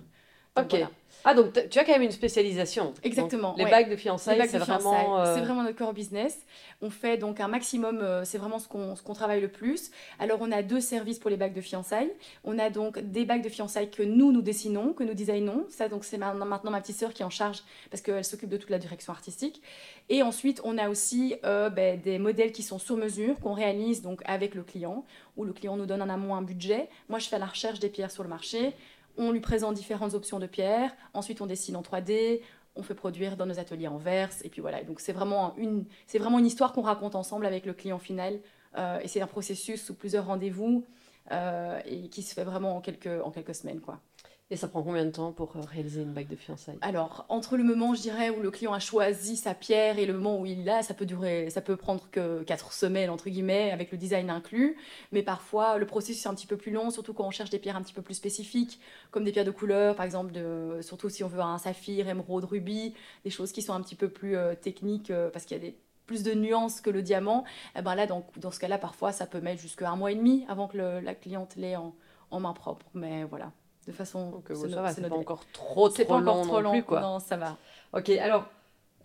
Ok. 0.57 0.87
Ah, 1.29 1.33
donc 1.33 1.51
tu 1.69 1.77
as 1.77 1.83
quand 1.83 1.91
même 1.91 2.03
une 2.03 2.11
spécialisation. 2.11 2.93
Exactement. 3.03 3.53
les 3.57 3.65
bagues 3.65 3.89
de 3.89 3.97
fiançailles, 3.97 4.47
c'est 4.47 4.57
vraiment. 4.59 5.19
Euh, 5.19 5.35
c'est 5.35 5.41
vraiment 5.41 5.63
notre 5.63 5.77
core 5.77 5.93
business. 5.93 6.45
On 6.81 6.89
fait 6.89 7.17
donc 7.17 7.41
un 7.41 7.49
maximum, 7.49 7.99
euh, 7.99 8.23
c'est 8.23 8.37
vraiment 8.37 8.59
ce 8.59 8.67
qu'on 8.67 9.13
travaille 9.13 9.41
le 9.41 9.49
plus. 9.49 9.91
Alors, 10.19 10.37
on 10.41 10.51
a 10.53 10.61
deux 10.61 10.79
services 10.79 11.19
pour 11.19 11.29
les 11.29 11.35
bagues 11.35 11.53
de 11.53 11.59
fiançailles. 11.59 12.11
On 12.45 12.57
a 12.59 12.69
donc 12.69 12.99
des 12.99 13.25
bagues 13.25 13.43
de 13.43 13.49
fiançailles 13.49 13.89
que 13.89 14.03
nous, 14.03 14.31
nous 14.31 14.41
dessinons, 14.41 14.93
que 14.93 15.03
nous 15.03 15.15
designons. 15.15 15.65
Ça, 15.69 15.89
donc, 15.89 16.05
c'est 16.05 16.17
maintenant 16.17 16.71
ma 16.71 16.79
petite 16.79 16.95
sœur 16.95 17.13
qui 17.13 17.23
est 17.23 17.25
en 17.25 17.29
charge 17.29 17.63
parce 17.91 18.01
qu'elle 18.01 18.23
s'occupe 18.23 18.49
de 18.49 18.57
toute 18.57 18.69
la 18.69 18.79
direction 18.79 19.11
artistique. 19.11 19.61
Et 20.07 20.23
ensuite, 20.23 20.61
on 20.63 20.77
a 20.77 20.87
aussi 20.87 21.35
euh, 21.43 21.69
ben, 21.69 21.99
des 21.99 22.19
modèles 22.19 22.53
qui 22.53 22.63
sont 22.63 22.79
sur 22.79 22.95
mesure, 22.95 23.37
qu'on 23.41 23.53
réalise 23.53 24.01
donc 24.01 24.21
avec 24.25 24.55
le 24.55 24.63
client, 24.63 25.03
où 25.35 25.43
le 25.43 25.51
client 25.51 25.75
nous 25.75 25.85
donne 25.85 26.01
en 26.01 26.09
amont 26.09 26.35
un 26.35 26.41
budget. 26.41 26.87
Moi, 27.09 27.19
je 27.19 27.27
fais 27.27 27.39
la 27.39 27.47
recherche 27.47 27.79
des 27.79 27.89
pierres 27.89 28.11
sur 28.11 28.23
le 28.23 28.29
marché 28.29 28.73
on 29.17 29.31
lui 29.31 29.39
présente 29.39 29.75
différentes 29.75 30.13
options 30.13 30.39
de 30.39 30.47
pierres, 30.47 30.91
ensuite 31.13 31.41
on 31.41 31.45
dessine 31.45 31.75
en 31.75 31.81
3D, 31.81 32.41
on 32.75 32.83
fait 32.83 32.93
produire 32.93 33.37
dans 33.37 33.45
nos 33.45 33.59
ateliers 33.59 33.87
en 33.87 33.97
verse, 33.97 34.43
et 34.45 34.49
puis 34.49 34.61
voilà. 34.61 34.83
Donc 34.83 34.99
c'est 34.99 35.13
vraiment 35.13 35.55
une, 35.57 35.85
c'est 36.05 36.19
vraiment 36.19 36.39
une 36.39 36.45
histoire 36.45 36.73
qu'on 36.73 36.81
raconte 36.81 37.15
ensemble 37.15 37.45
avec 37.45 37.65
le 37.65 37.73
client 37.73 37.99
final, 37.99 38.39
euh, 38.77 38.99
et 39.01 39.07
c'est 39.07 39.21
un 39.21 39.27
processus 39.27 39.83
sous 39.83 39.95
plusieurs 39.95 40.25
rendez-vous, 40.27 40.85
euh, 41.31 41.79
et 41.85 42.07
qui 42.09 42.21
se 42.21 42.33
fait 42.33 42.43
vraiment 42.43 42.77
en 42.77 42.81
quelques, 42.81 43.21
en 43.23 43.31
quelques 43.31 43.55
semaines, 43.55 43.81
quoi. 43.81 43.99
Et 44.49 44.55
ça 44.55 44.69
prend 44.69 44.81
combien 44.81 45.03
de 45.03 45.11
temps 45.11 45.33
pour 45.33 45.57
euh, 45.57 45.61
réaliser 45.61 46.03
une 46.03 46.13
bague 46.13 46.29
de 46.29 46.37
fiançailles? 46.37 46.77
Alors, 46.79 47.25
entre 47.27 47.57
le 47.57 47.65
moment, 47.65 47.93
je 47.93 48.01
dirais, 48.01 48.29
où 48.29 48.41
le 48.41 48.49
client 48.49 48.71
a 48.71 48.79
choisi 48.79 49.35
sa 49.35 49.53
pierre 49.53 49.99
et 49.99 50.05
le 50.05 50.13
moment 50.13 50.39
où 50.39 50.45
il 50.45 50.63
l'a, 50.63 50.83
ça 50.83 50.93
peut 50.93 51.05
durer, 51.05 51.49
ça 51.49 51.59
peut 51.59 51.75
prendre 51.75 52.09
que 52.11 52.43
4 52.43 52.71
semaines, 52.71 53.09
entre 53.09 53.29
guillemets, 53.29 53.71
avec 53.71 53.91
le 53.91 53.97
design 53.97 54.29
inclus. 54.29 54.77
Mais 55.11 55.21
parfois, 55.21 55.77
le 55.77 55.85
processus 55.85 56.25
est 56.25 56.29
un 56.29 56.33
petit 56.33 56.47
peu 56.47 56.55
plus 56.55 56.71
long, 56.71 56.91
surtout 56.91 57.13
quand 57.13 57.27
on 57.27 57.31
cherche 57.31 57.49
des 57.49 57.59
pierres 57.59 57.75
un 57.75 57.81
petit 57.81 57.93
peu 57.93 58.01
plus 58.01 58.13
spécifiques, 58.13 58.79
comme 59.11 59.25
des 59.25 59.33
pierres 59.33 59.43
de 59.43 59.51
couleur, 59.51 59.97
par 59.97 60.05
exemple, 60.05 60.31
surtout 60.79 61.09
si 61.09 61.25
on 61.25 61.27
veut 61.27 61.41
un 61.41 61.57
saphir, 61.57 62.07
émeraude, 62.07 62.45
rubis, 62.45 62.93
des 63.25 63.29
choses 63.29 63.51
qui 63.51 63.61
sont 63.61 63.73
un 63.73 63.81
petit 63.81 63.95
peu 63.95 64.07
plus 64.07 64.37
euh, 64.37 64.55
techniques, 64.55 65.11
euh, 65.11 65.29
parce 65.29 65.43
qu'il 65.43 65.61
y 65.61 65.67
a 65.67 65.71
plus 66.05 66.23
de 66.23 66.33
nuances 66.33 66.79
que 66.79 66.89
le 66.89 67.01
diamant, 67.01 67.43
eh 67.77 67.81
ben 67.81 67.95
là, 67.95 68.07
dans, 68.07 68.25
dans 68.37 68.51
ce 68.51 68.59
cas-là, 68.59 68.77
parfois, 68.77 69.11
ça 69.11 69.25
peut 69.25 69.41
mettre 69.41 69.61
jusqu'à 69.61 69.89
un 69.89 69.97
mois 69.97 70.13
et 70.13 70.15
demi 70.15 70.45
avant 70.47 70.69
que 70.69 70.77
la 70.77 71.15
cliente 71.15 71.57
l'ait 71.57 71.75
en, 71.75 71.93
en 72.31 72.39
main 72.39 72.53
propre. 72.53 72.85
Mais 72.93 73.25
voilà 73.25 73.51
de 73.87 73.91
façon. 73.91 74.31
Donc, 74.31 74.51
euh, 74.51 74.55
ça 74.55 74.81
va, 74.81 74.93
c'est 74.93 75.07
pas 75.07 75.15
encore 75.15 75.45
trop, 75.53 75.89
trop, 75.89 76.05
pas 76.05 76.19
long, 76.19 76.31
encore 76.31 76.47
trop 76.47 76.61
long 76.61 76.71
plus, 76.71 76.83
quoi. 76.83 77.01
Non, 77.01 77.19
ça 77.19 77.37
va. 77.37 77.57
Ok, 77.93 78.09
alors, 78.09 78.45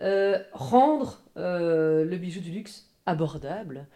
euh, 0.00 0.42
rendre 0.52 1.20
euh, 1.36 2.04
le 2.04 2.16
bijou 2.16 2.40
du 2.40 2.50
luxe 2.50 2.90
abordable, 3.06 3.86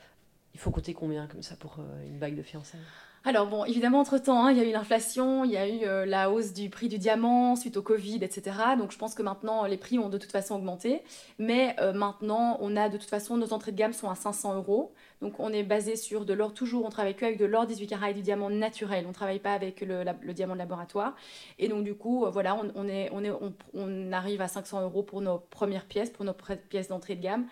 il 0.54 0.60
faut 0.60 0.70
compter 0.70 0.94
combien 0.94 1.26
comme 1.26 1.42
ça 1.42 1.56
pour 1.56 1.78
une 2.04 2.18
bague 2.18 2.36
de 2.36 2.42
fiançailles? 2.42 2.80
Alors 3.26 3.48
bon, 3.48 3.64
évidemment, 3.64 3.98
entre-temps, 3.98 4.44
hein, 4.44 4.52
il 4.52 4.58
y 4.58 4.60
a 4.60 4.64
eu 4.64 4.70
l'inflation, 4.70 5.44
il 5.44 5.50
y 5.50 5.56
a 5.56 5.68
eu 5.68 5.80
euh, 5.82 6.06
la 6.06 6.30
hausse 6.30 6.52
du 6.52 6.70
prix 6.70 6.88
du 6.88 6.96
diamant 6.96 7.56
suite 7.56 7.76
au 7.76 7.82
Covid, 7.82 8.22
etc. 8.22 8.56
Donc 8.78 8.92
je 8.92 8.98
pense 8.98 9.16
que 9.16 9.22
maintenant, 9.24 9.64
les 9.64 9.78
prix 9.78 9.98
ont 9.98 10.08
de 10.08 10.16
toute 10.16 10.30
façon 10.30 10.54
augmenté. 10.54 11.02
Mais 11.40 11.74
euh, 11.80 11.92
maintenant, 11.92 12.56
on 12.60 12.76
a 12.76 12.88
de 12.88 12.96
toute 12.96 13.10
façon, 13.10 13.36
nos 13.36 13.52
entrées 13.52 13.72
de 13.72 13.76
gamme 13.76 13.92
sont 13.92 14.08
à 14.08 14.14
500 14.14 14.54
euros. 14.54 14.94
Donc 15.22 15.40
on 15.40 15.52
est 15.52 15.64
basé 15.64 15.96
sur 15.96 16.24
de 16.24 16.32
l'or 16.34 16.54
toujours, 16.54 16.84
on 16.84 16.88
travaille 16.88 17.16
que 17.16 17.24
avec 17.24 17.36
de 17.36 17.46
l'or 17.46 17.66
18 17.66 17.88
carats 17.88 18.10
et 18.10 18.14
du 18.14 18.22
diamant 18.22 18.48
naturel. 18.48 19.06
On 19.06 19.08
ne 19.08 19.14
travaille 19.14 19.40
pas 19.40 19.54
avec 19.54 19.80
le, 19.80 20.04
diamant 20.32 20.54
de 20.54 20.60
laboratoire. 20.60 21.16
Et 21.58 21.66
donc 21.66 21.82
du 21.82 21.96
coup, 21.96 22.26
euh, 22.26 22.30
voilà, 22.30 22.56
on, 22.76 22.86
est, 22.86 23.10
on, 23.12 23.24
est, 23.24 23.32
on, 23.74 24.12
arrive 24.12 24.40
à 24.40 24.46
500 24.46 24.82
euros 24.82 25.02
pour 25.02 25.20
nos 25.20 25.38
premières 25.38 25.86
pièces, 25.86 26.10
pour 26.10 26.24
nos 26.24 26.34
pièces 26.68 26.86
d'entrée 26.86 27.16
de 27.16 27.22
gamme. 27.22 27.48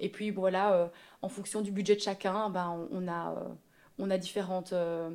Et 0.00 0.08
puis 0.08 0.30
voilà, 0.30 0.90
en 1.20 1.28
fonction 1.28 1.60
du 1.60 1.70
budget 1.70 1.96
de 1.96 2.00
chacun, 2.00 2.48
ben, 2.48 2.88
on, 2.92 3.08
a 3.08 3.34
on 3.98 4.10
a 4.10 4.18
différentes, 4.18 4.72
euh, 4.72 5.10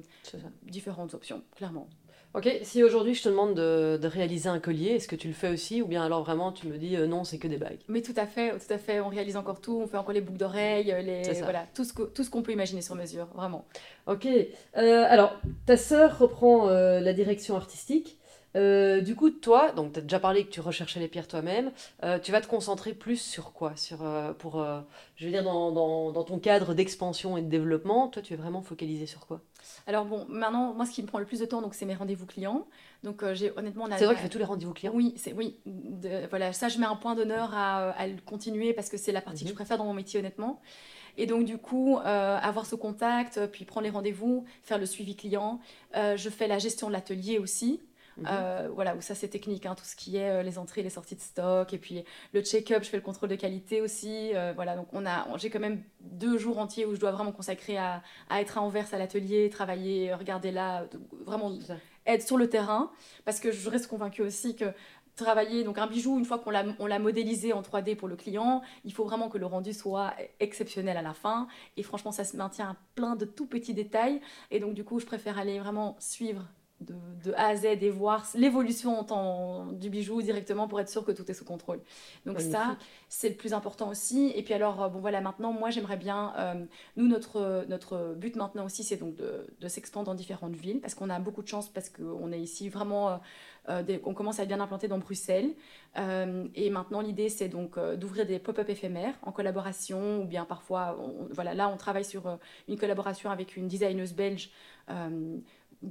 différentes 0.63 1.13
options, 1.13 1.41
clairement. 1.55 1.87
Ok, 2.35 2.49
si 2.63 2.83
aujourd'hui 2.83 3.13
je 3.13 3.21
te 3.21 3.29
demande 3.29 3.53
de, 3.53 4.07
réaliser 4.07 4.49
un 4.49 4.59
collier, 4.59 4.91
est-ce 4.91 5.07
que 5.07 5.15
tu 5.15 5.27
le 5.27 5.35
fais 5.35 5.49
aussi 5.49 5.83
ou 5.83 5.87
bien 5.87 6.03
alors 6.03 6.23
vraiment 6.23 6.51
tu 6.51 6.67
me 6.67 6.79
dis 6.79 6.95
euh, 6.97 7.05
non, 7.05 7.23
c'est 7.23 7.37
que 7.37 7.47
des 7.47 7.57
bagues? 7.57 7.81
Mais 7.87 8.01
tout 8.01 8.15
à 8.17 8.25
fait, 8.25 8.57
tout 8.57 8.73
à 8.73 8.79
fait, 8.79 8.99
on 8.99 9.09
réalise 9.09 9.37
encore 9.37 9.61
tout, 9.61 9.79
on 9.83 9.87
fait 9.87 9.97
encore 9.97 10.15
les 10.15 10.21
boucles 10.21 10.39
d'oreilles, 10.39 10.95
les 11.03 11.21
voilà, 11.43 11.67
tout 11.75 11.83
ce 11.83 11.93
tout 11.93 12.23
ce 12.23 12.31
qu'on 12.31 12.41
peut 12.41 12.51
imaginer 12.51 12.81
sur 12.81 12.95
mesure, 12.95 13.27
vraiment. 13.35 13.65
Ok, 14.07 14.25
euh, 14.25 15.05
alors 15.07 15.39
ta 15.67 15.77
sœur 15.77 16.17
reprend 16.17 16.69
la 16.69 17.13
direction 17.13 17.55
artistique. 17.55 18.17
Euh, 18.55 19.01
du 19.01 19.15
coup, 19.15 19.29
toi, 19.31 19.71
donc 19.71 19.93
tu 19.93 19.99
as 19.99 20.01
déjà 20.01 20.19
parlé 20.19 20.45
que 20.45 20.51
tu 20.51 20.61
recherchais 20.61 20.99
les 20.99 21.07
pierres 21.07 21.27
toi-même, 21.27 21.71
euh, 22.03 22.19
tu 22.19 22.31
vas 22.31 22.41
te 22.41 22.47
concentrer 22.47 22.93
plus 22.93 23.17
sur 23.17 23.51
quoi? 23.51 23.75
Sur, 23.75 24.03
euh, 24.05 24.33
pour, 24.33 24.63
Je 25.15 25.25
veux 25.25 25.31
dire, 25.31 25.43
dans, 25.43 25.71
dans, 25.71 26.11
dans 26.11 26.23
ton 26.23 26.39
cadre 26.39 26.73
d'expansion 26.73 27.37
et 27.37 27.41
de 27.41 27.49
développement, 27.49 28.07
toi, 28.07 28.21
tu 28.21 28.33
es 28.33 28.35
vraiment 28.35 28.61
focalisé 28.61 29.05
sur 29.05 29.25
quoi? 29.25 29.41
Alors 29.87 30.05
bon, 30.05 30.25
maintenant, 30.29 30.73
moi, 30.73 30.85
ce 30.85 30.91
qui 30.91 31.01
me 31.01 31.07
prend 31.07 31.19
le 31.19 31.25
plus 31.25 31.39
de 31.39 31.45
temps, 31.45 31.61
donc 31.61 31.73
c'est 31.73 31.85
mes 31.85 31.95
rendez-vous 31.95 32.25
clients. 32.25 32.67
Donc 33.03 33.23
j'ai 33.33 33.51
honnêtement... 33.57 33.87
C'est 33.97 34.05
vrai 34.05 34.15
que 34.15 34.19
tu 34.19 34.23
fais 34.23 34.29
tous 34.29 34.37
les 34.37 34.43
rendez-vous 34.45 34.73
clients? 34.73 34.93
Oui, 34.93 35.13
c'est 35.17 35.33
oui. 35.33 35.57
voilà, 36.29 36.53
ça, 36.53 36.69
je 36.69 36.79
mets 36.79 36.85
un 36.85 36.95
point 36.95 37.15
d'honneur 37.15 37.53
à, 37.53 37.89
à, 37.91 38.07
le 38.07 38.21
continuer 38.25 38.73
parce 38.73 38.89
que 38.89 38.97
c'est 38.97 39.11
la 39.11 39.21
partie 39.21 39.43
que 39.43 39.47
je 39.47 39.53
mhm. 39.53 39.55
préfère 39.55 39.77
dans 39.77 39.85
mon 39.85 39.93
métier, 39.93 40.19
honnêtement. 40.19 40.61
Et 41.17 41.25
donc, 41.25 41.45
du 41.45 41.57
coup, 41.57 41.99
avoir 42.03 42.65
ce 42.65 42.75
contact, 42.75 43.39
puis 43.47 43.65
prendre 43.65 43.85
les 43.85 43.91
rendez-vous, 43.91 44.45
faire 44.63 44.77
le 44.77 44.85
suivi 44.85 45.15
client. 45.15 45.59
je 45.93 46.29
fais 46.29 46.47
la 46.47 46.59
gestion 46.59 46.87
de 46.87 46.93
l'atelier 46.93 47.39
aussi. 47.39 47.81
Mhm. 48.17 48.27
Euh, 48.29 48.69
voilà, 48.73 48.95
où 48.95 49.01
ça 49.01 49.15
c'est 49.15 49.27
technique, 49.27 49.65
hein, 49.65 49.75
tout 49.75 49.85
ce 49.85 49.95
qui 49.95 50.17
est 50.17 50.29
euh, 50.29 50.43
les 50.43 50.57
entrées, 50.57 50.83
les 50.83 50.89
sorties 50.89 51.15
de 51.15 51.21
stock, 51.21 51.73
et 51.73 51.77
puis 51.77 52.03
le 52.33 52.41
check-up, 52.41 52.83
je 52.83 52.89
fais 52.89 52.97
le 52.97 53.03
contrôle 53.03 53.29
de 53.29 53.35
qualité 53.35 53.81
aussi. 53.81 54.31
Euh, 54.35 54.53
voilà, 54.55 54.75
donc 54.75 54.87
on 54.93 55.05
a, 55.05 55.25
j'ai 55.37 55.49
quand 55.49 55.59
même 55.59 55.83
deux 56.01 56.37
jours 56.37 56.59
entiers 56.59 56.85
où 56.85 56.95
je 56.95 56.99
dois 56.99 57.11
vraiment 57.11 57.31
consacrer 57.31 57.77
à, 57.77 58.03
à 58.29 58.41
être 58.41 58.57
à 58.57 58.61
Anvers 58.61 58.93
à 58.93 58.97
l'atelier, 58.97 59.49
travailler, 59.49 60.13
regarder 60.13 60.51
là, 60.51 60.85
vraiment 61.25 61.51
être 62.05 62.25
sur 62.25 62.37
le 62.37 62.49
terrain, 62.49 62.91
parce 63.25 63.39
que 63.39 63.51
je 63.51 63.69
reste 63.69 63.87
convaincue 63.87 64.21
aussi 64.21 64.55
que 64.55 64.65
travailler 65.15 65.63
donc 65.63 65.77
un 65.77 65.85
bijou 65.85 66.17
une 66.17 66.25
fois 66.25 66.39
qu'on 66.39 66.49
l'a 66.49 66.65
on 66.79 66.87
l'a 66.87 66.97
modélisé 66.97 67.53
en 67.53 67.61
3D 67.61 67.95
pour 67.95 68.07
le 68.07 68.15
client 68.15 68.63
il 68.83 68.91
faut 68.91 69.03
vraiment 69.03 69.29
que 69.29 69.37
le 69.37 69.45
rendu 69.45 69.71
soit 69.71 70.15
exceptionnel 70.39 70.97
à 70.97 71.03
la 71.03 71.13
fin 71.13 71.47
et 71.77 71.83
franchement 71.83 72.11
ça 72.11 72.23
se 72.23 72.35
maintient 72.35 72.69
à 72.71 72.75
plein 72.95 73.15
de 73.15 73.25
tout 73.25 73.45
petits 73.45 73.75
détails 73.75 74.21
et 74.49 74.59
donc 74.59 74.73
du 74.73 74.83
coup 74.83 74.99
je 74.99 75.05
préfère 75.05 75.37
aller 75.37 75.59
vraiment 75.59 75.95
suivre 75.99 76.47
de, 76.83 77.33
A 77.33 77.47
à 77.47 77.55
Z 77.55 77.65
et 77.65 77.89
voir 77.89 78.25
l'évolution 78.35 79.05
du 79.71 79.89
bijou 79.89 80.21
directement 80.21 80.67
pour 80.67 80.79
être 80.79 80.89
sûr 80.89 81.05
que 81.05 81.11
tout 81.11 81.29
est 81.29 81.33
sous 81.33 81.45
contrôle. 81.45 81.79
Donc 82.25 82.39
ça, 82.39 82.77
c'est 83.09 83.29
le 83.29 83.35
plus 83.35 83.53
important 83.53 83.89
aussi. 83.89 84.31
Et 84.35 84.43
puis 84.43 84.53
alors, 84.53 84.83
euh, 84.83 84.89
bon 84.89 84.99
voilà, 84.99 85.21
maintenant, 85.21 85.53
moi 85.53 85.69
j'aimerais 85.69 85.97
bien, 85.97 86.33
euh, 86.37 86.65
nous, 86.97 87.07
notre, 87.07 87.65
notre 87.69 88.15
but 88.15 88.35
maintenant 88.35 88.65
aussi, 88.65 88.83
c'est 88.83 88.97
donc 88.97 89.15
de, 89.15 89.47
de 89.59 89.67
s'expandre 89.67 90.07
dans 90.07 90.15
différentes 90.15 90.55
villes, 90.55 90.79
parce 90.81 90.95
qu'on 90.95 91.09
a 91.09 91.19
beaucoup 91.19 91.41
de 91.41 91.47
chance, 91.47 91.69
parce 91.69 91.89
qu'on 91.89 92.31
est 92.31 92.39
ici 92.39 92.69
vraiment, 92.69 93.19
euh, 93.69 93.99
on 94.03 94.13
commence 94.13 94.39
à 94.39 94.43
être 94.43 94.49
bien 94.49 94.59
implanté 94.59 94.87
dans 94.87 94.97
Bruxelles. 94.97 95.53
et 96.55 96.69
maintenant, 96.69 97.01
l'idée, 97.01 97.29
c'est 97.29 97.49
donc 97.49 97.79
d'ouvrir 97.97 98.25
des 98.25 98.39
pop-up 98.39 98.67
éphémères 98.69 99.15
en 99.21 99.31
collaboration, 99.31 100.21
ou 100.21 100.25
bien 100.25 100.45
parfois, 100.45 100.97
voilà, 101.31 101.53
là, 101.53 101.69
on 101.69 101.77
travaille 101.77 102.05
sur 102.05 102.39
une 102.67 102.77
collaboration 102.77 103.29
avec 103.29 103.55
une 103.57 103.67
designeuse 103.67 104.13
belge 104.13 104.51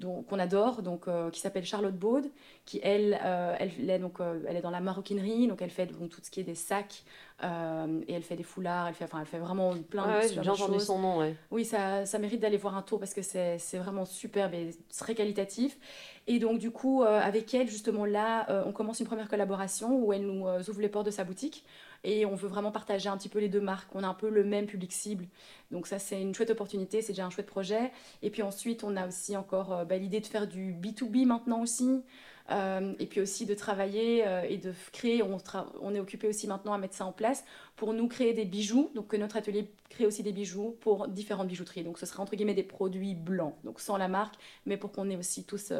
qu'on 0.00 0.38
adore, 0.38 0.82
donc, 0.82 1.06
qui 1.32 1.40
s'appelle 1.40 1.64
Charlotte 1.64 1.94
Baud, 1.94 2.30
qui 2.64 2.80
elle, 2.82 3.18
elle, 3.58 3.90
est, 3.90 3.98
donc, 3.98 4.18
elle 4.48 4.56
est 4.56 4.62
dans 4.62 4.70
la 4.70 4.80
maroquinerie, 4.80 5.48
donc 5.48 5.62
elle 5.62 5.70
fait 5.70 5.86
donc, 5.86 6.10
tout 6.10 6.20
ce 6.22 6.30
qui 6.30 6.40
est 6.40 6.44
des 6.44 6.54
sacs, 6.54 7.04
et 7.42 8.12
elle 8.12 8.22
fait 8.22 8.36
des 8.36 8.42
foulards, 8.42 8.88
elle 8.88 8.94
fait, 8.94 9.04
enfin, 9.04 9.20
elle 9.20 9.26
fait 9.26 9.38
vraiment 9.38 9.74
plein 9.90 10.06
de, 10.06 10.22
choses. 10.22 10.40
J'ai 10.42 10.50
entendu 10.50 10.80
son 10.80 10.98
nom, 10.98 11.18
ouais. 11.18 11.34
Oui, 11.50 11.64
ça, 11.64 12.06
ça 12.06 12.18
mérite 12.18 12.40
d'aller 12.40 12.56
voir 12.56 12.76
un 12.76 12.82
tour 12.82 12.98
parce 12.98 13.14
que 13.14 13.22
c'est 13.22 13.58
vraiment 13.78 14.04
superbe 14.04 14.54
et 14.54 14.70
très 14.96 15.14
qualitatif. 15.14 15.78
Et 16.26 16.38
donc, 16.38 16.58
du 16.58 16.70
coup, 16.70 17.02
avec 17.02 17.52
elle, 17.54 17.68
justement, 17.68 18.04
là, 18.04 18.64
on 18.66 18.72
commence 18.72 19.00
une 19.00 19.06
première 19.06 19.28
collaboration 19.28 19.96
où 19.96 20.12
elle 20.12 20.26
nous 20.26 20.46
ouvre 20.68 20.80
les 20.80 20.88
portes 20.88 21.06
de 21.06 21.10
sa 21.10 21.24
boutique 21.24 21.64
et 22.04 22.26
on 22.26 22.34
veut 22.34 22.48
vraiment 22.48 22.72
partager 22.72 23.08
un 23.08 23.16
petit 23.16 23.28
peu 23.28 23.38
les 23.38 23.48
deux 23.48 23.60
marques. 23.60 23.94
On 23.94 24.02
a 24.02 24.08
un 24.08 24.14
peu 24.14 24.28
le 24.28 24.44
même 24.44 24.66
public 24.66 24.92
cible. 24.92 25.26
Donc 25.70 25.86
ça, 25.86 25.98
c'est 25.98 26.20
une 26.20 26.34
chouette 26.34 26.50
opportunité, 26.50 27.02
c'est 27.02 27.12
déjà 27.12 27.26
un 27.26 27.30
chouette 27.30 27.46
projet. 27.46 27.92
Et 28.22 28.30
puis 28.30 28.42
ensuite, 28.42 28.84
on 28.84 28.96
a 28.96 29.06
aussi 29.06 29.36
encore 29.36 29.72
euh, 29.72 29.84
bah, 29.84 29.96
l'idée 29.96 30.20
de 30.20 30.26
faire 30.26 30.46
du 30.46 30.74
B2B 30.74 31.26
maintenant 31.26 31.62
aussi. 31.62 32.02
Euh, 32.50 32.92
et 32.98 33.06
puis 33.06 33.20
aussi 33.20 33.46
de 33.46 33.54
travailler 33.54 34.26
euh, 34.26 34.42
et 34.42 34.58
de 34.58 34.74
créer, 34.90 35.22
on, 35.22 35.94
est 35.94 36.00
occupé 36.00 36.26
aussi 36.26 36.48
maintenant 36.48 36.72
à 36.72 36.78
mettre 36.78 36.94
ça 36.94 37.06
en 37.06 37.12
place 37.12 37.44
pour 37.76 37.94
nous 37.94 38.08
créer 38.08 38.34
des 38.34 38.44
bijoux, 38.44 38.90
donc 38.96 39.06
que 39.06 39.16
notre 39.16 39.36
atelier 39.36 39.70
crée 39.88 40.06
aussi 40.06 40.24
des 40.24 40.32
bijoux 40.32 40.76
pour 40.80 41.06
différentes 41.06 41.46
bijouteries. 41.46 41.84
Donc 41.84 41.98
ce 41.98 42.04
sera 42.04 42.20
entre 42.20 42.34
guillemets 42.34 42.54
des 42.54 42.64
produits 42.64 43.14
blancs, 43.14 43.54
donc 43.62 43.78
sans 43.78 43.96
la 43.96 44.08
marque, 44.08 44.34
mais 44.66 44.76
pour 44.76 44.90
qu'on 44.90 45.08
ait 45.08 45.16
aussi 45.16 45.44
tout 45.44 45.56
ce, 45.56 45.74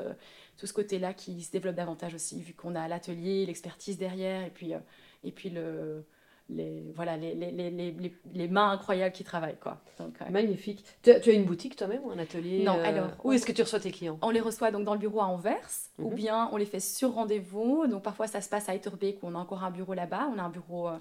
tout 0.56 0.68
ce 0.68 0.72
côté-là 0.72 1.14
qui 1.14 1.42
se 1.42 1.50
développe 1.50 1.74
davantage 1.74 2.14
aussi, 2.14 2.40
vu 2.40 2.54
qu'on 2.54 2.76
a 2.76 2.87
l'atelier, 2.87 3.44
l'expertise 3.44 3.98
derrière, 3.98 4.44
et 4.44 4.50
puis, 4.50 4.72
et 5.24 5.32
puis 5.32 5.50
le, 5.50 6.04
les, 6.48 6.92
voilà, 6.94 7.16
les, 7.16 7.35
les, 7.35 7.70
les, 7.70 8.14
les, 8.35 8.48
mains 8.48 8.70
incroyables 8.70 9.14
qui 9.14 9.24
travaillent. 9.24 9.59
Quoi. 9.61 9.81
Donc, 9.98 10.14
Magnifique. 10.31 10.85
Tu 11.02 11.11
as, 11.11 11.20
tu 11.20 11.31
as, 11.31 11.33
une 11.33 11.44
boutique 11.44 11.76
toi-même 11.76 12.02
ou 12.05 12.11
un 12.11 12.18
atelier 12.18 12.62
Non, 12.62 12.78
euh, 12.78 12.85
alors. 12.85 13.11
Où 13.24 13.33
est-ce 13.33 13.46
que 13.46 13.52
tu 13.52 13.62
reçois 13.62 13.81
tes 13.81 13.90
clients? 13.90 14.18
On 14.22 14.31
les 14.31 14.40
reçoit 14.40 14.70
donc 14.70 14.85
dans 14.85 14.94
le 14.94 14.98
bureau 14.98 15.20
à 15.20 15.24
Anvers, 15.24 15.68
ou 15.98 16.11
mhm. 16.11 16.14
bien 16.14 16.48
on 16.52 16.57
les 16.57 16.66
fait 16.66 16.81
sur 16.81 17.14
rendez-vous. 17.14 17.87
Donc 17.87 18.02
parfois 18.02 18.26
ça 18.26 18.40
se 18.40 18.48
passe 18.48 18.68
à 18.68 18.74
Etterbeek 18.74 19.22
où 19.22 19.28
on 19.28 19.35
a 19.35 19.38
encore 19.38 19.64
un 19.64 19.70
bureau 19.70 19.94
là-bas. 19.94 20.31
On 20.35 20.38
a 20.38 20.42
un 20.42 20.50
bureau 20.50 20.88
euh, 20.88 20.98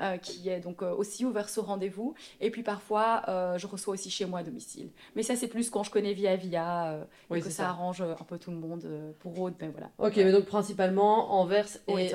euh, 0.00 0.16
qui 0.18 0.48
est 0.48 0.60
donc 0.60 0.82
aussi 0.82 1.24
ouvert 1.24 1.48
sur 1.48 1.66
rendez-vous. 1.66 2.14
Et 2.40 2.50
puis 2.50 2.62
parfois 2.62 3.22
je 3.56 3.66
reçois 3.66 3.94
aussi 3.94 4.10
chez 4.10 4.26
moi 4.26 4.40
à 4.40 4.42
domicile. 4.42 4.90
Mais 5.16 5.22
ça 5.22 5.36
c'est 5.36 5.48
plus 5.48 5.70
quand 5.70 5.82
je 5.82 5.90
connais 5.90 6.12
via 6.12 6.36
via 6.36 7.06
et 7.34 7.40
que 7.40 7.50
ça, 7.50 7.68
arrange 7.68 8.02
un 8.02 8.24
peu 8.24 8.38
tout 8.38 8.50
le 8.50 8.56
monde 8.56 8.86
pour 9.20 9.38
autre. 9.40 9.56
Ben 9.58 9.70
voilà. 9.70 9.90
Ok, 9.98 10.16
mais 10.16 10.32
donc 10.32 10.46
principalement 10.46 11.32
Anvers 11.40 11.68
et 11.88 12.12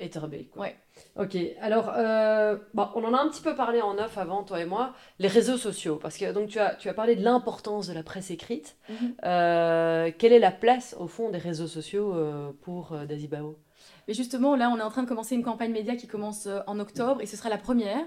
Etterbeek. 0.00 0.56
ouais. 0.56 0.76
Ok, 1.16 1.36
alors 1.60 1.92
euh, 1.96 2.56
on 2.76 3.04
en 3.04 3.14
a 3.14 3.20
un 3.20 3.28
petit 3.28 3.42
peu 3.42 3.54
parlé 3.54 3.80
en 3.80 3.98
off 3.98 4.18
avant, 4.18 4.44
toi 4.44 4.60
et 4.60 4.64
moi, 4.64 4.94
les 5.18 5.28
réseaux 5.28 5.56
sociaux, 5.56 5.96
parce 5.96 6.16
que 6.16 6.32
donc 6.32 6.48
tu 6.48 6.58
as, 6.58 6.74
tu 6.74 6.88
as 6.88 6.94
parlé 6.94 7.16
de 7.16 7.22
l'importance 7.22 7.88
de 7.88 7.92
la 7.92 8.02
presse 8.02 8.30
écrite. 8.30 8.76
Mhm. 8.88 9.14
Euh, 9.24 10.10
quelle 10.16 10.32
est 10.32 10.38
la 10.38 10.50
place 10.50 10.96
au 10.98 11.08
fond 11.08 11.30
des 11.30 11.38
réseaux 11.38 11.66
sociaux 11.66 12.14
euh, 12.14 12.52
pour 12.62 12.96
Dazibao 13.08 13.58
Mais 14.06 14.14
justement, 14.14 14.56
là, 14.56 14.70
on 14.70 14.78
est 14.78 14.82
en 14.82 14.90
train 14.90 15.02
de 15.02 15.08
commencer 15.08 15.34
une 15.34 15.44
campagne 15.44 15.72
média 15.72 15.96
qui 15.96 16.06
commence 16.06 16.48
en 16.66 16.78
octobre 16.78 17.20
et 17.20 17.26
ce 17.26 17.36
sera 17.36 17.48
la 17.48 17.58
première. 17.58 18.04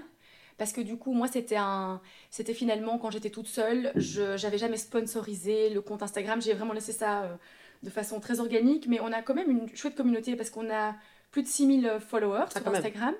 Parce 0.58 0.72
que 0.72 0.82
du 0.82 0.96
coup, 0.96 1.12
moi, 1.12 1.28
c'était 1.28 1.56
un, 1.56 2.00
c'était 2.30 2.54
finalement 2.54 2.98
quand 2.98 3.10
j'étais 3.10 3.30
toute 3.30 3.48
seule, 3.48 3.90
je 3.96 4.40
n'avais 4.42 4.58
jamais 4.58 4.76
sponsorisé 4.76 5.70
le 5.70 5.80
compte 5.80 6.02
Instagram. 6.02 6.40
J'ai 6.40 6.52
vraiment 6.52 6.74
laissé 6.74 6.92
ça 6.92 7.38
de 7.82 7.90
façon 7.90 8.20
très 8.20 8.40
organique, 8.40 8.86
mais 8.86 9.00
on 9.00 9.12
a 9.12 9.22
quand 9.22 9.34
même 9.34 9.50
une 9.50 9.74
chouette 9.74 9.96
communauté 9.96 10.36
parce 10.36 10.50
qu'on 10.50 10.70
a 10.70 10.94
plus 11.32 11.42
de 11.42 11.48
6000 11.48 11.86
euh, 11.86 11.98
followers 11.98 12.44
ah, 12.54 12.60
sur 12.60 12.68
Instagram, 12.68 13.14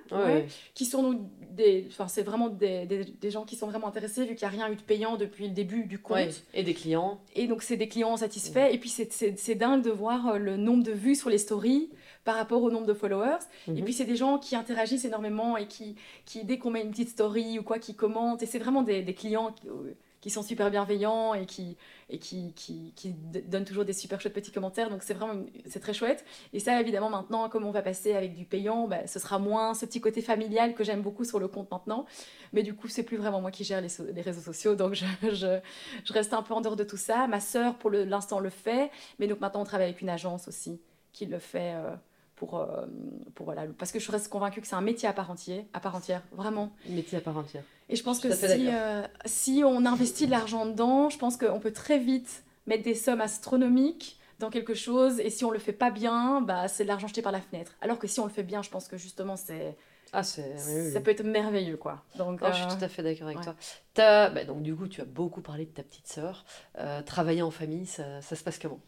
qui 0.74 0.84
sont 0.84 1.18
des, 1.50 1.86
enfin 1.88 2.06
c'est 2.08 2.22
vraiment 2.22 2.48
des, 2.48 2.86
des, 2.86 3.30
gens 3.30 3.44
qui 3.44 3.56
sont 3.56 3.66
vraiment 3.66 3.88
intéressés 3.88 4.24
vu 4.24 4.34
qu'il 4.34 4.46
n'y 4.46 4.54
a 4.54 4.56
rien 4.56 4.70
eu 4.70 4.76
de 4.76 4.82
payant 4.82 5.16
depuis 5.16 5.48
le 5.48 5.54
début 5.54 5.84
du 5.84 5.98
compte. 5.98 6.44
Et 6.54 6.62
des 6.62 6.74
clients. 6.74 7.20
Et 7.34 7.46
donc 7.46 7.62
c'est 7.62 7.76
des 7.76 7.88
clients 7.88 8.16
satisfaits. 8.16 8.68
Et 8.70 8.78
puis 8.78 8.90
c'est 8.90 9.54
dingue 9.54 9.82
de 9.82 9.90
voir 9.90 10.28
euh, 10.28 10.38
le 10.38 10.56
nombre 10.56 10.84
de 10.84 10.92
vues 10.92 11.16
sur 11.16 11.30
les 11.30 11.38
stories 11.38 11.90
par 12.24 12.36
rapport 12.36 12.62
au 12.62 12.70
nombre 12.70 12.86
de 12.86 12.94
followers. 12.94 13.38
Et 13.66 13.72
mhm. 13.72 13.84
puis 13.84 13.94
c'est 13.94 14.04
des 14.04 14.16
gens 14.16 14.38
qui 14.38 14.54
interagissent 14.54 15.04
énormément 15.04 15.56
et 15.56 15.66
qui, 15.66 15.96
qui 16.26 16.44
dès 16.44 16.58
qu'on 16.58 16.70
met 16.70 16.82
une 16.82 16.90
petite 16.90 17.08
story 17.08 17.58
ou 17.58 17.62
quoi, 17.62 17.78
qui 17.78 17.94
commentent. 17.94 18.42
Et 18.42 18.46
c'est 18.46 18.58
vraiment 18.58 18.82
des, 18.82 19.04
clients 19.14 19.52
qui, 19.52 19.68
euh, 19.68 19.94
qui 20.22 20.30
sont 20.30 20.42
super 20.42 20.70
bienveillants 20.70 21.34
et 21.34 21.46
qui, 21.46 21.76
et 22.08 22.18
qui, 22.18 22.52
qui, 22.54 22.92
qui 22.94 23.12
donnent 23.48 23.64
toujours 23.64 23.84
des 23.84 23.92
super 23.92 24.20
chouettes 24.20 24.32
petits 24.32 24.52
commentaires. 24.52 24.88
Donc 24.88 25.02
c'est 25.02 25.14
vraiment 25.14 25.42
c'est 25.66 25.80
très 25.80 25.92
chouette. 25.92 26.24
Et 26.52 26.60
ça, 26.60 26.80
évidemment, 26.80 27.10
maintenant, 27.10 27.48
comme 27.48 27.64
on 27.66 27.72
va 27.72 27.82
passer 27.82 28.14
avec 28.14 28.34
du 28.34 28.44
payant, 28.44 28.86
bah, 28.86 29.06
ce 29.08 29.18
sera 29.18 29.40
moins 29.40 29.74
ce 29.74 29.84
petit 29.84 30.00
côté 30.00 30.22
familial 30.22 30.74
que 30.74 30.84
j'aime 30.84 31.02
beaucoup 31.02 31.24
sur 31.24 31.40
le 31.40 31.48
compte 31.48 31.70
maintenant. 31.72 32.06
Mais 32.52 32.62
du 32.62 32.72
coup, 32.72 32.86
c'est 32.86 33.02
plus 33.02 33.16
vraiment 33.16 33.40
moi 33.40 33.50
qui 33.50 33.64
gère 33.64 33.80
les, 33.80 33.88
les 34.14 34.22
réseaux 34.22 34.40
sociaux. 34.40 34.76
Donc 34.76 34.94
je, 34.94 35.04
je, 35.22 35.58
je, 36.04 36.12
reste 36.12 36.32
un 36.34 36.42
peu 36.42 36.54
en 36.54 36.60
dehors 36.60 36.76
de 36.76 36.84
tout 36.84 36.96
ça. 36.96 37.26
Ma 37.26 37.40
sœur, 37.40 37.74
pour 37.74 37.90
l'instant, 37.90 38.38
le, 38.38 38.50
fait. 38.50 38.92
Mais 39.18 39.26
donc 39.26 39.40
maintenant, 39.40 39.62
on 39.62 39.64
travaille 39.64 39.88
avec 39.88 40.02
une 40.02 40.10
agence 40.10 40.46
aussi 40.46 40.80
qui 41.12 41.26
le 41.26 41.40
fait. 41.40 41.74
Euh, 41.74 41.96
pour, 42.36 42.58
euh, 42.58 42.86
pour, 43.36 43.44
voilà, 43.44 43.66
parce 43.78 43.92
que 43.92 44.00
je 44.00 44.10
reste 44.10 44.28
convaincue 44.28 44.60
que 44.60 44.66
c'est 44.66 44.74
un 44.74 44.80
métier 44.80 45.08
à 45.08 45.12
part, 45.12 45.30
entière, 45.30 45.62
à 45.72 45.78
part 45.78 45.94
entière, 45.94 46.22
vraiment. 46.32 46.72
Métier 46.88 47.18
à 47.18 47.20
part 47.20 47.36
entière. 47.36 47.62
Et 47.92 47.96
je 47.96 48.02
pense 48.02 48.20
que 48.20 48.34
si, 48.34 48.68
euh, 48.68 49.02
si 49.26 49.62
on 49.66 49.84
investit 49.84 50.24
de 50.24 50.30
l'argent 50.30 50.64
dedans, 50.64 51.10
je 51.10 51.18
pense 51.18 51.36
qu'on 51.36 51.60
peut 51.60 51.74
très 51.74 51.98
vite 51.98 52.42
mettre 52.66 52.84
des 52.84 52.94
sommes 52.94 53.20
astronomiques 53.20 54.18
dans 54.38 54.48
quelque 54.48 54.72
chose, 54.72 55.20
et 55.20 55.28
si 55.28 55.44
on 55.44 55.50
le 55.50 55.58
fait 55.58 55.74
pas 55.74 55.90
bien, 55.90 56.40
bah, 56.40 56.68
c'est 56.68 56.84
de 56.84 56.88
l'argent 56.88 57.06
jeté 57.06 57.20
par 57.20 57.32
la 57.32 57.42
fenêtre. 57.42 57.72
Alors 57.82 57.98
que 57.98 58.06
si 58.06 58.18
on 58.18 58.24
le 58.24 58.30
fait 58.30 58.44
bien, 58.44 58.62
je 58.62 58.70
pense 58.70 58.88
que 58.88 58.96
justement, 58.96 59.36
c'est... 59.36 59.76
Ah, 60.14 60.22
c'est... 60.22 60.56
ça 60.90 61.00
peut 61.02 61.10
être 61.10 61.22
merveilleux, 61.22 61.76
quoi. 61.76 62.02
Donc, 62.16 62.40
oh, 62.42 62.46
Je 62.48 62.54
suis 62.54 62.64
euh, 62.64 62.78
tout 62.78 62.84
à 62.84 62.88
fait 62.88 63.02
d'accord 63.02 63.28
avec 63.28 63.42
toi. 63.42 63.54
As... 63.98 64.30
Bah, 64.30 64.44
donc, 64.44 64.62
du 64.62 64.74
coup, 64.74 64.88
tu 64.88 65.02
as 65.02 65.06
beaucoup 65.06 65.42
parlé 65.42 65.66
de 65.66 65.70
ta 65.70 65.82
petite 65.82 66.06
sœur. 66.06 66.46
travailler 67.04 67.42
en 67.42 67.50
famille, 67.50 67.84
ça, 67.84 68.22
ça 68.22 68.36
se 68.36 68.42
passe 68.42 68.58
comment? 68.58 68.80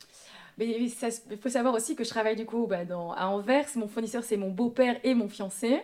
Mais 0.59 0.67
il 0.67 1.37
faut 1.39 1.49
savoir 1.49 1.75
aussi 1.75 1.97
que 1.97 2.05
je 2.05 2.09
travaille 2.09 2.37
du 2.37 2.47
coup 2.47 2.67
bah, 2.67 2.85
dans, 2.85 3.13
à 3.13 3.27
Anvers. 3.27 3.67
Mon 3.75 3.89
fournisseur, 3.89 4.23
c'est 4.23 4.37
mon 4.37 4.51
beau-père 4.51 4.97
et 5.03 5.15
mon 5.15 5.29
fiancé. 5.29 5.81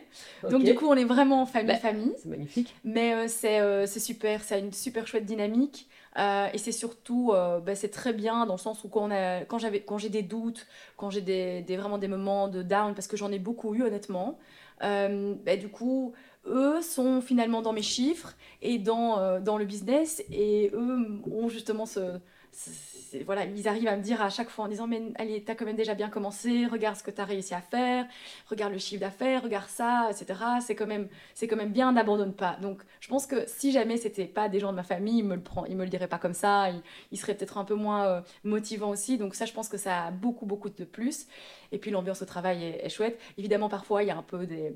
Donc 0.48 0.62
du 0.62 0.74
coup, 0.74 0.86
on 0.86 0.94
est 0.94 1.04
vraiment 1.04 1.44
famille-famille. 1.46 2.10
Bah, 2.10 2.18
c'est 2.22 2.28
magnifique. 2.28 2.74
Mais 2.84 3.14
euh, 3.14 3.26
euh, 3.44 3.86
c'est 3.86 4.00
super, 4.00 4.42
ça 4.42 4.54
a 4.54 4.58
une 4.58 4.72
super 4.72 5.06
chouette 5.06 5.24
dynamique. 5.24 5.88
Euh, 6.18 6.48
et 6.52 6.58
c'est 6.58 6.72
surtout, 6.72 7.32
bah, 7.32 7.74
c'est 7.74 7.90
très 7.90 8.12
bien 8.12 8.46
dans 8.46 8.54
le 8.54 8.60
sens 8.60 8.84
où 8.84 8.88
quand, 8.88 9.08
quand, 9.48 9.58
quand 9.86 9.98
j'ai 9.98 10.08
des 10.08 10.22
doutes, 10.22 10.66
quand 10.96 11.10
j'ai 11.10 11.20
des, 11.20 11.62
des, 11.62 11.76
vraiment 11.76 11.98
des 11.98 12.08
moments 12.08 12.48
de 12.48 12.62
down, 12.62 12.94
parce 12.94 13.06
que 13.06 13.16
j'en 13.16 13.32
ai 13.32 13.38
beaucoup 13.38 13.74
eu 13.74 13.82
honnêtement, 13.82 14.38
bah, 14.80 15.56
du 15.58 15.68
coup, 15.68 16.12
eux 16.46 16.80
sont 16.80 17.20
finalement 17.20 17.60
dans 17.60 17.72
mes 17.72 17.82
chiffres 17.82 18.36
et 18.62 18.78
dans, 18.78 19.40
dans 19.40 19.58
le 19.58 19.64
business 19.64 20.22
et 20.32 20.70
eux 20.74 21.20
ont 21.30 21.48
justement 21.48 21.86
ce 21.86 22.20
voilà, 23.24 23.44
ils 23.44 23.68
arrivent 23.68 23.88
à 23.88 23.96
me 23.96 24.02
dire 24.02 24.22
à 24.22 24.30
chaque 24.30 24.50
fois 24.50 24.66
en 24.66 24.68
disant 24.68 24.86
Mais 24.86 25.02
allez, 25.16 25.42
t'as 25.42 25.54
quand 25.54 25.64
même 25.64 25.76
déjà 25.76 25.94
bien 25.94 26.08
commencé, 26.08 26.66
regarde 26.66 26.96
ce 26.96 27.02
que 27.02 27.10
t'as 27.10 27.24
réussi 27.24 27.54
à 27.54 27.60
faire, 27.60 28.06
regarde 28.48 28.72
le 28.72 28.78
chiffre 28.78 29.00
d'affaires, 29.00 29.42
regarde 29.42 29.68
ça, 29.68 30.08
etc. 30.10 30.40
C'est 30.60 30.74
quand, 30.74 30.86
même, 30.86 31.08
quand 31.40 31.56
même 31.56 31.72
bien, 31.72 31.92
n'abandonne 31.92 32.34
pas. 32.34 32.56
Donc 32.62 32.82
je 33.00 33.08
pense 33.08 33.26
que 33.26 33.44
si 33.46 33.72
jamais 33.72 33.96
c'était 33.96 34.26
pas 34.26 34.48
des 34.48 34.60
gens 34.60 34.70
de 34.70 34.76
ma 34.76 34.82
famille, 34.82 35.18
ils 35.18 35.24
me 35.24 35.34
le, 35.34 35.42
prend, 35.42 35.62
me 35.62 35.84
le 35.84 35.90
diraient 35.90 36.08
pas 36.08 36.18
comme 36.18 36.34
ça, 36.34 36.70
ils, 36.70 36.82
ils 37.12 37.18
seraient 37.18 37.34
peut-être 37.34 37.58
un 37.58 37.64
peu 37.64 37.74
moins 37.74 38.06
euh, 38.06 38.20
motivants 38.44 38.90
aussi. 38.90 39.18
Donc 39.18 39.34
ça, 39.34 39.44
je 39.46 39.52
pense 39.52 39.68
que 39.68 39.78
ça 39.78 40.06
a 40.06 40.10
beaucoup, 40.10 40.46
beaucoup 40.46 40.70
de 40.70 40.84
plus. 40.84 41.26
Et 41.72 41.78
puis 41.78 41.90
l'ambiance 41.90 42.22
au 42.22 42.26
travail 42.26 42.64
est, 42.64 42.88
chouette. 42.88 43.18
Évidemment, 43.38 43.68
parfois, 43.68 44.02
il 44.02 44.06
y 44.08 44.10
a 44.10 44.16
un 44.16 44.22
peu 44.22 44.46
des. 44.46 44.74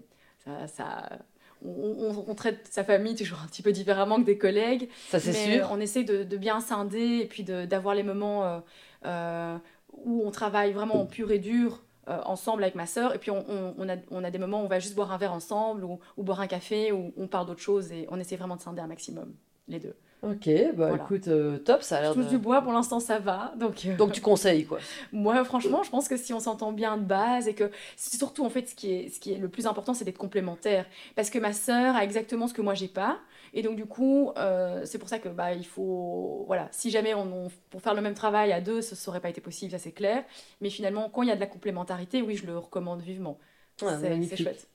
ça 0.66 1.18
on, 1.64 2.34
traite 2.34 2.68
sa 2.70 2.84
famille 2.84 3.14
toujours 3.14 3.40
un 3.42 3.46
petit 3.46 3.62
peu 3.62 3.72
différemment 3.72 4.18
que 4.18 4.26
des 4.26 4.38
collègues. 4.38 4.88
Ça, 5.08 5.18
c'est 5.18 5.32
sûr. 5.32 5.68
On 5.70 5.80
essaie 5.80 6.04
de, 6.04 6.36
bien 6.36 6.60
scinder 6.60 7.20
et 7.22 7.26
puis 7.26 7.42
d'avoir 7.42 7.94
les 7.94 8.02
moments 8.02 8.44
euh, 8.44 8.58
euh, 9.06 9.56
où 9.92 10.22
on 10.26 10.30
travaille 10.30 10.72
vraiment 10.72 11.00
en 11.00 11.06
pur 11.06 11.30
et 11.30 11.38
dur 11.38 11.82
euh, 12.08 12.20
ensemble 12.24 12.62
avec 12.62 12.74
ma 12.74 12.86
sœur. 12.86 13.14
Et 13.14 13.18
puis, 13.18 13.30
on, 13.30 13.88
a, 13.88 14.30
des 14.30 14.38
moments 14.38 14.62
où 14.62 14.64
on 14.64 14.68
va 14.68 14.78
juste 14.78 14.94
boire 14.94 15.12
un 15.12 15.18
verre 15.18 15.32
ensemble 15.32 15.84
ou, 15.84 15.98
ou 16.16 16.22
boire 16.22 16.40
un 16.40 16.46
café 16.46 16.92
ou 16.92 17.12
on 17.16 17.28
parle 17.28 17.46
d'autre 17.46 17.62
chose 17.62 17.92
et 17.92 18.06
on 18.10 18.18
essaie 18.20 18.36
vraiment 18.36 18.56
de 18.56 18.60
scinder 18.60 18.82
un 18.82 18.86
maximum, 18.86 19.34
les 19.68 19.80
deux. 19.80 19.96
Ok, 20.24 20.48
bah 20.74 20.92
écoute, 20.94 21.28
euh, 21.28 21.58
top, 21.58 21.82
ça 21.82 21.98
a 21.98 22.00
l'air 22.00 22.14
de... 22.14 22.22
du 22.22 22.38
bois, 22.38 22.62
pour 22.62 22.72
l'instant 22.72 22.98
ça 22.98 23.18
va. 23.18 23.52
Donc, 23.58 23.84
euh, 23.84 23.94
donc 23.94 24.12
tu 24.12 24.22
conseilles 24.22 24.64
quoi 24.64 24.78
Moi 25.12 25.44
franchement, 25.44 25.82
je 25.82 25.90
pense 25.90 26.08
que 26.08 26.16
si 26.16 26.32
on 26.32 26.40
s'entend 26.40 26.72
bien 26.72 26.96
de 26.96 27.02
base 27.02 27.46
et 27.46 27.54
que 27.54 27.70
surtout 27.96 28.42
en 28.42 28.48
fait 28.48 28.66
ce 28.66 28.74
qui 28.74 28.90
est, 28.90 29.08
ce 29.10 29.20
qui 29.20 29.32
est 29.34 29.36
le 29.38 29.50
plus 29.50 29.66
important 29.66 29.92
c'est 29.92 30.06
d'être 30.06 30.16
complémentaire. 30.16 30.86
Parce 31.14 31.28
que 31.28 31.38
ma 31.38 31.52
sœur 31.52 31.94
a 31.94 32.04
exactement 32.04 32.46
ce 32.46 32.54
que 32.54 32.62
moi 32.62 32.72
j'ai 32.72 32.88
pas. 32.88 33.18
Et 33.52 33.62
donc 33.62 33.76
du 33.76 33.84
coup, 33.84 34.32
euh, 34.38 34.82
c'est 34.86 34.98
pour 34.98 35.08
ça 35.10 35.18
que 35.18 35.28
bah, 35.28 35.52
il 35.52 35.66
faut... 35.66 36.44
Voilà, 36.46 36.68
si 36.72 36.90
jamais 36.90 37.14
on, 37.14 37.50
pour 37.68 37.82
faire 37.82 37.94
le 37.94 38.00
même 38.00 38.14
travail 38.14 38.50
à 38.52 38.62
deux, 38.62 38.80
ce 38.80 38.94
n'aurait 39.08 39.20
pas 39.20 39.28
été 39.28 39.42
possible, 39.42 39.72
ça 39.72 39.78
c'est 39.78 39.92
clair. 39.92 40.24
Mais 40.62 40.70
finalement, 40.70 41.10
quand 41.10 41.22
il 41.22 41.28
y 41.28 41.32
a 41.32 41.36
de 41.36 41.40
la 41.40 41.46
complémentarité, 41.46 42.22
oui, 42.22 42.36
je 42.36 42.46
le 42.46 42.56
recommande 42.56 43.02
vivement. 43.02 43.38
c'est 43.76 44.36
chouette. 44.36 44.68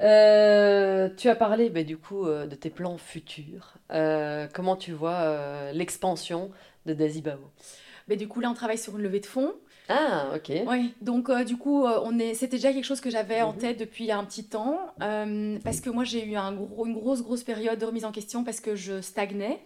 Euh, 0.00 1.10
tu 1.16 1.28
as 1.28 1.34
parlé 1.34 1.68
bah, 1.68 1.82
du 1.82 1.98
coup 1.98 2.26
euh, 2.26 2.46
de 2.46 2.54
tes 2.54 2.70
plans 2.70 2.96
futurs. 2.96 3.74
Euh, 3.92 4.46
comment 4.52 4.76
tu 4.76 4.92
vois 4.92 5.72
l'expansion 5.72 6.50
de 6.86 6.94
Daisy 6.94 7.22
Bao? 7.22 7.38
Bah, 8.08 8.16
Du 8.16 8.28
coup, 8.28 8.40
là, 8.40 8.50
on 8.50 8.54
travaille 8.54 8.78
sur 8.78 8.96
une 8.96 9.02
levée 9.02 9.20
de 9.20 9.26
fonds. 9.26 9.54
Ah, 9.88 10.30
ok. 10.36 10.52
Oui, 10.68 10.94
donc 11.00 11.30
du 11.44 11.56
coup, 11.56 11.84
on 11.84 12.18
est... 12.20 12.34
c'était 12.34 12.56
déjà 12.56 12.72
quelque 12.72 12.84
chose 12.84 13.00
que 13.00 13.10
j'avais 13.10 13.42
en 13.42 13.52
mhm. 13.52 13.58
tête 13.58 13.80
depuis 13.80 14.12
un 14.12 14.24
petit 14.24 14.44
temps. 14.44 14.78
parce 14.98 15.80
que 15.80 15.90
moi, 15.90 16.04
j'ai 16.04 16.24
eu 16.24 16.36
un 16.36 16.52
gros, 16.52 16.86
une 16.86 16.94
grosse, 16.94 17.22
grosse 17.22 17.42
période 17.42 17.78
de 17.78 17.84
remise 17.84 18.04
en 18.04 18.12
question 18.12 18.44
parce 18.44 18.60
que 18.60 18.76
je 18.76 19.00
stagnais. 19.00 19.60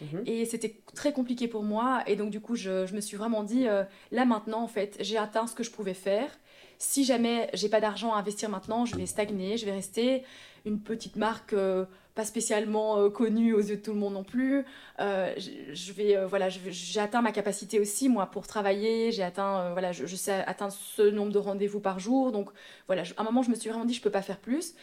Mhm. 0.00 0.22
Et 0.26 0.44
c'était 0.44 0.80
très 0.94 1.12
compliqué 1.12 1.48
pour 1.48 1.62
moi. 1.62 2.02
Et 2.06 2.14
donc, 2.14 2.30
du 2.30 2.40
coup, 2.40 2.54
je, 2.54 2.86
je 2.86 2.94
me 2.94 3.00
suis 3.00 3.16
vraiment 3.16 3.42
dit, 3.42 3.66
là 4.12 4.24
maintenant, 4.24 4.62
en 4.62 4.68
fait, 4.68 4.96
j'ai 5.00 5.18
atteint 5.18 5.46
ce 5.46 5.54
que 5.54 5.64
je 5.64 5.70
pouvais 5.70 5.94
faire. 5.94 6.30
Si 6.78 7.04
jamais 7.04 7.48
j'ai 7.54 7.68
pas 7.68 7.80
d'argent 7.80 8.12
à 8.12 8.18
investir 8.18 8.48
maintenant, 8.48 8.84
je 8.84 8.96
vais 8.96 9.06
stagner, 9.06 9.56
je 9.56 9.66
vais 9.66 9.72
rester 9.72 10.24
une 10.64 10.80
petite 10.80 11.16
marque 11.16 11.52
euh, 11.52 11.84
pas 12.14 12.24
spécialement 12.24 12.98
euh, 12.98 13.10
connue 13.10 13.52
aux 13.52 13.60
yeux 13.60 13.76
de 13.76 13.82
tout 13.82 13.92
le 13.92 13.98
monde 13.98 14.14
non 14.14 14.24
plus. 14.24 14.64
je, 14.98 15.92
vais, 15.92 16.24
voilà, 16.24 16.48
j'ai 16.48 17.00
atteint 17.00 17.22
ma 17.22 17.32
capacité 17.32 17.80
aussi, 17.80 18.08
moi, 18.08 18.26
pour 18.26 18.46
travailler. 18.46 19.12
J'ai 19.12 19.22
atteint, 19.22 19.72
voilà, 19.72 19.92
je, 19.92 20.16
sais 20.16 20.44
atteindre 20.46 20.72
ce 20.72 21.02
nombre 21.02 21.32
de 21.32 21.38
rendez-vous 21.38 21.80
par 21.80 21.98
jour. 21.98 22.32
Donc, 22.32 22.50
voilà, 22.86 23.02
à 23.16 23.22
un 23.22 23.24
moment, 23.24 23.42
je 23.42 23.50
me 23.50 23.54
suis 23.54 23.68
vraiment 23.68 23.84
dit, 23.84 23.94
je 23.94 24.02
peux 24.02 24.10
pas 24.10 24.22
faire 24.22 24.38
plus. 24.38 24.74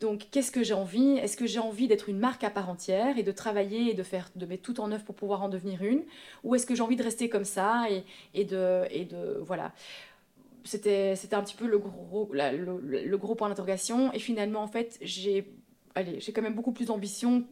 Donc, 0.00 0.26
qu'est-ce 0.30 0.50
que 0.50 0.62
j'ai 0.62 0.74
envie? 0.74 1.16
Est-ce 1.16 1.38
que 1.38 1.46
j'ai 1.46 1.58
envie 1.58 1.88
d'être 1.88 2.10
une 2.10 2.18
marque 2.18 2.44
à 2.44 2.50
part 2.50 2.68
entière 2.68 3.16
et 3.16 3.22
de 3.22 3.32
travailler 3.32 3.90
et 3.90 3.94
de 3.94 4.02
faire 4.02 4.28
de 4.36 4.44
mettre 4.44 4.62
tout 4.62 4.80
en 4.80 4.92
œuvre 4.92 5.04
pour 5.04 5.14
pouvoir 5.14 5.42
en 5.42 5.48
devenir 5.48 5.82
une? 5.82 6.02
Ou 6.44 6.54
est-ce 6.54 6.66
que 6.66 6.74
j'ai 6.74 6.82
envie 6.82 6.96
de 6.96 7.02
rester 7.02 7.30
comme 7.30 7.46
ça 7.46 7.86
et, 8.34 8.44
de, 8.44 8.84
et 8.90 9.06
de. 9.06 9.38
Voilà. 9.40 9.72
C'était 10.66 11.14
un 11.32 11.42
petit 11.42 11.56
peu 11.56 11.66
le 11.66 11.78
gros, 11.78 12.26
point 13.34 13.48
d'interrogation. 13.48 14.12
Et 14.12 14.18
finalement, 14.18 14.62
en 14.62 14.68
fait, 14.68 14.98
j'ai 15.00 15.46
quand 15.94 16.42
même 16.42 16.54
beaucoup 16.54 16.72
plus 16.72 16.86
d'ambition 16.86 17.44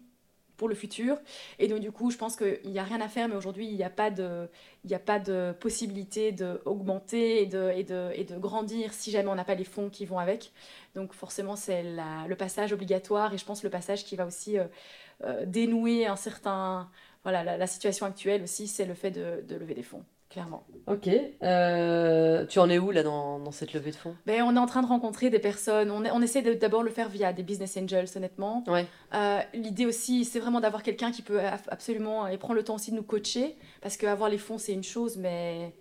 pour 0.56 0.68
le 0.68 0.74
futur. 0.74 1.18
Et 1.58 1.68
donc, 1.68 1.80
du 1.80 1.90
coup, 1.90 2.10
je 2.10 2.16
pense 2.16 2.36
qu'il 2.36 2.70
n'y 2.70 2.78
a 2.78 2.84
rien 2.84 3.00
à 3.00 3.08
faire, 3.08 3.28
mais 3.28 3.34
aujourd'hui, 3.34 3.66
il 3.66 3.76
n'y 3.76 3.82
a, 3.82 3.90
pas 3.90 4.10
de, 4.10 4.48
il 4.84 4.94
a 4.94 4.98
pas 4.98 5.18
de 5.18 5.52
possibilité 5.58 6.32
d'augmenter 6.32 7.42
et 7.42 7.46
de, 7.46 7.72
et, 7.74 7.82
de, 7.82 8.10
et 8.14 8.24
de 8.24 8.36
grandir 8.38 8.92
si 8.92 9.10
jamais 9.10 9.28
on 9.28 9.34
n'a 9.34 9.44
pas 9.44 9.54
les 9.54 9.64
fonds 9.64 9.90
qui 9.90 10.06
vont 10.06 10.18
avec. 10.18 10.52
Donc, 10.94 11.12
forcément, 11.12 11.56
c'est 11.56 11.82
le 11.82 12.34
passage 12.36 12.72
obligatoire 12.72 13.34
et 13.34 13.38
je 13.38 13.44
pense 13.44 13.62
le 13.64 13.70
passage 13.70 14.04
qui 14.04 14.16
va 14.16 14.26
aussi 14.26 14.58
euh, 14.58 14.64
euh, 15.24 15.44
dénouer 15.46 16.06
un 16.06 16.16
certain. 16.16 16.90
Voilà, 17.24 17.56
la, 17.56 17.66
situation 17.66 18.04
actuelle 18.06 18.42
aussi, 18.42 18.68
c'est 18.68 18.84
le 18.84 18.94
fait 18.94 19.10
de 19.10 19.56
lever 19.56 19.74
des 19.74 19.82
fonds 19.82 20.04
clairement. 20.34 20.66
Ok. 20.88 21.08
Euh, 21.44 22.44
tu 22.46 22.58
en 22.58 22.68
es 22.68 22.78
où 22.78 22.90
là 22.90 23.04
dans, 23.04 23.38
dans 23.38 23.52
cette 23.52 23.72
levée 23.72 23.92
de 23.92 23.96
fonds? 23.96 24.16
Ben, 24.26 24.42
On 24.42 24.56
est 24.56 24.58
en 24.58 24.66
train 24.66 24.82
de 24.82 24.88
rencontrer 24.88 25.30
des 25.30 25.38
personnes. 25.38 25.92
On, 25.92 26.04
on 26.04 26.22
essaie 26.22 26.42
d'abord 26.56 26.82
le 26.82 26.90
faire 26.90 27.08
via 27.08 27.32
des 27.32 27.44
business 27.44 27.76
angels, 27.76 28.08
honnêtement. 28.16 28.64
Ouais. 28.66 28.86
Euh, 29.14 29.38
L'idée 29.54 29.86
aussi, 29.86 30.24
c'est 30.24 30.40
vraiment 30.40 30.58
d'avoir 30.60 30.82
quelqu'un 30.82 31.12
qui 31.12 31.22
peut 31.22 31.40
absolument 31.68 32.26
et 32.26 32.36
prend 32.36 32.52
le 32.52 32.64
temps 32.64 32.74
aussi 32.74 32.90
de 32.90 32.96
nous 32.96 33.04
coacher. 33.04 33.56
Parce 33.80 33.96
qu'avoir 33.96 34.28
les 34.28 34.38
fonds, 34.38 34.58
c'est 34.58 34.72
une 34.72 34.82
chose, 34.82 35.16
mais 35.16 35.72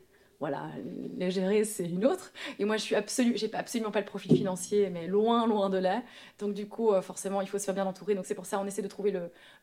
voilà, 0.43 0.69
les 1.15 1.31
gérer, 1.31 1.63
c'est 1.63 1.85
une 1.85 2.03
autre. 2.03 2.33
Et 2.59 2.65
moi, 2.65 2.75
je 2.75 2.81
suis 2.81 2.95
absolu, 2.95 3.31
j'ai 3.37 3.49
absolument 3.55 3.91
pas 3.91 4.01
le 4.01 4.05
profil 4.05 4.35
financier, 4.35 4.89
mais 4.89 5.07
loin, 5.07 5.47
loin 5.47 5.69
de 5.69 5.77
là. 5.77 6.03
Donc, 6.37 6.53
du 6.53 6.67
coup, 6.67 6.91
euh, 6.91 7.01
forcément, 7.01 7.39
il 7.39 7.47
faut 7.47 7.57
se 7.57 7.63
faire 7.63 7.73
bien 7.73 7.85
entourer. 7.85 8.13
Donc, 8.13 8.25
c'est 8.25 8.35
pour 8.35 8.45
ça 8.45 8.59
on 8.59 8.65
essaie 8.65 8.81
de 8.81 8.89
trouver 8.89 9.13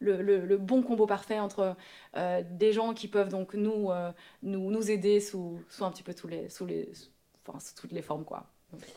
le, 0.00 0.56
bon 0.56 0.82
combo 0.82 1.06
parfait 1.06 1.38
entre 1.38 1.76
euh, 2.16 2.42
des 2.50 2.72
gens 2.72 2.94
qui 2.94 3.08
peuvent 3.08 3.28
donc 3.28 3.52
nous, 3.52 3.90
euh, 3.90 4.10
nous, 4.42 4.70
nous 4.70 4.90
aider 4.90 5.20
sous, 5.20 5.60
sous 5.68 5.84
un 5.84 5.90
petit 5.90 6.02
peu 6.02 6.14
tous 6.14 6.28
les, 6.28 6.48
sous 6.48 6.64
les, 6.64 6.90
sous 6.94 7.74
toutes 7.76 7.92
les 7.92 8.00
formes, 8.00 8.24
quoi. 8.24 8.46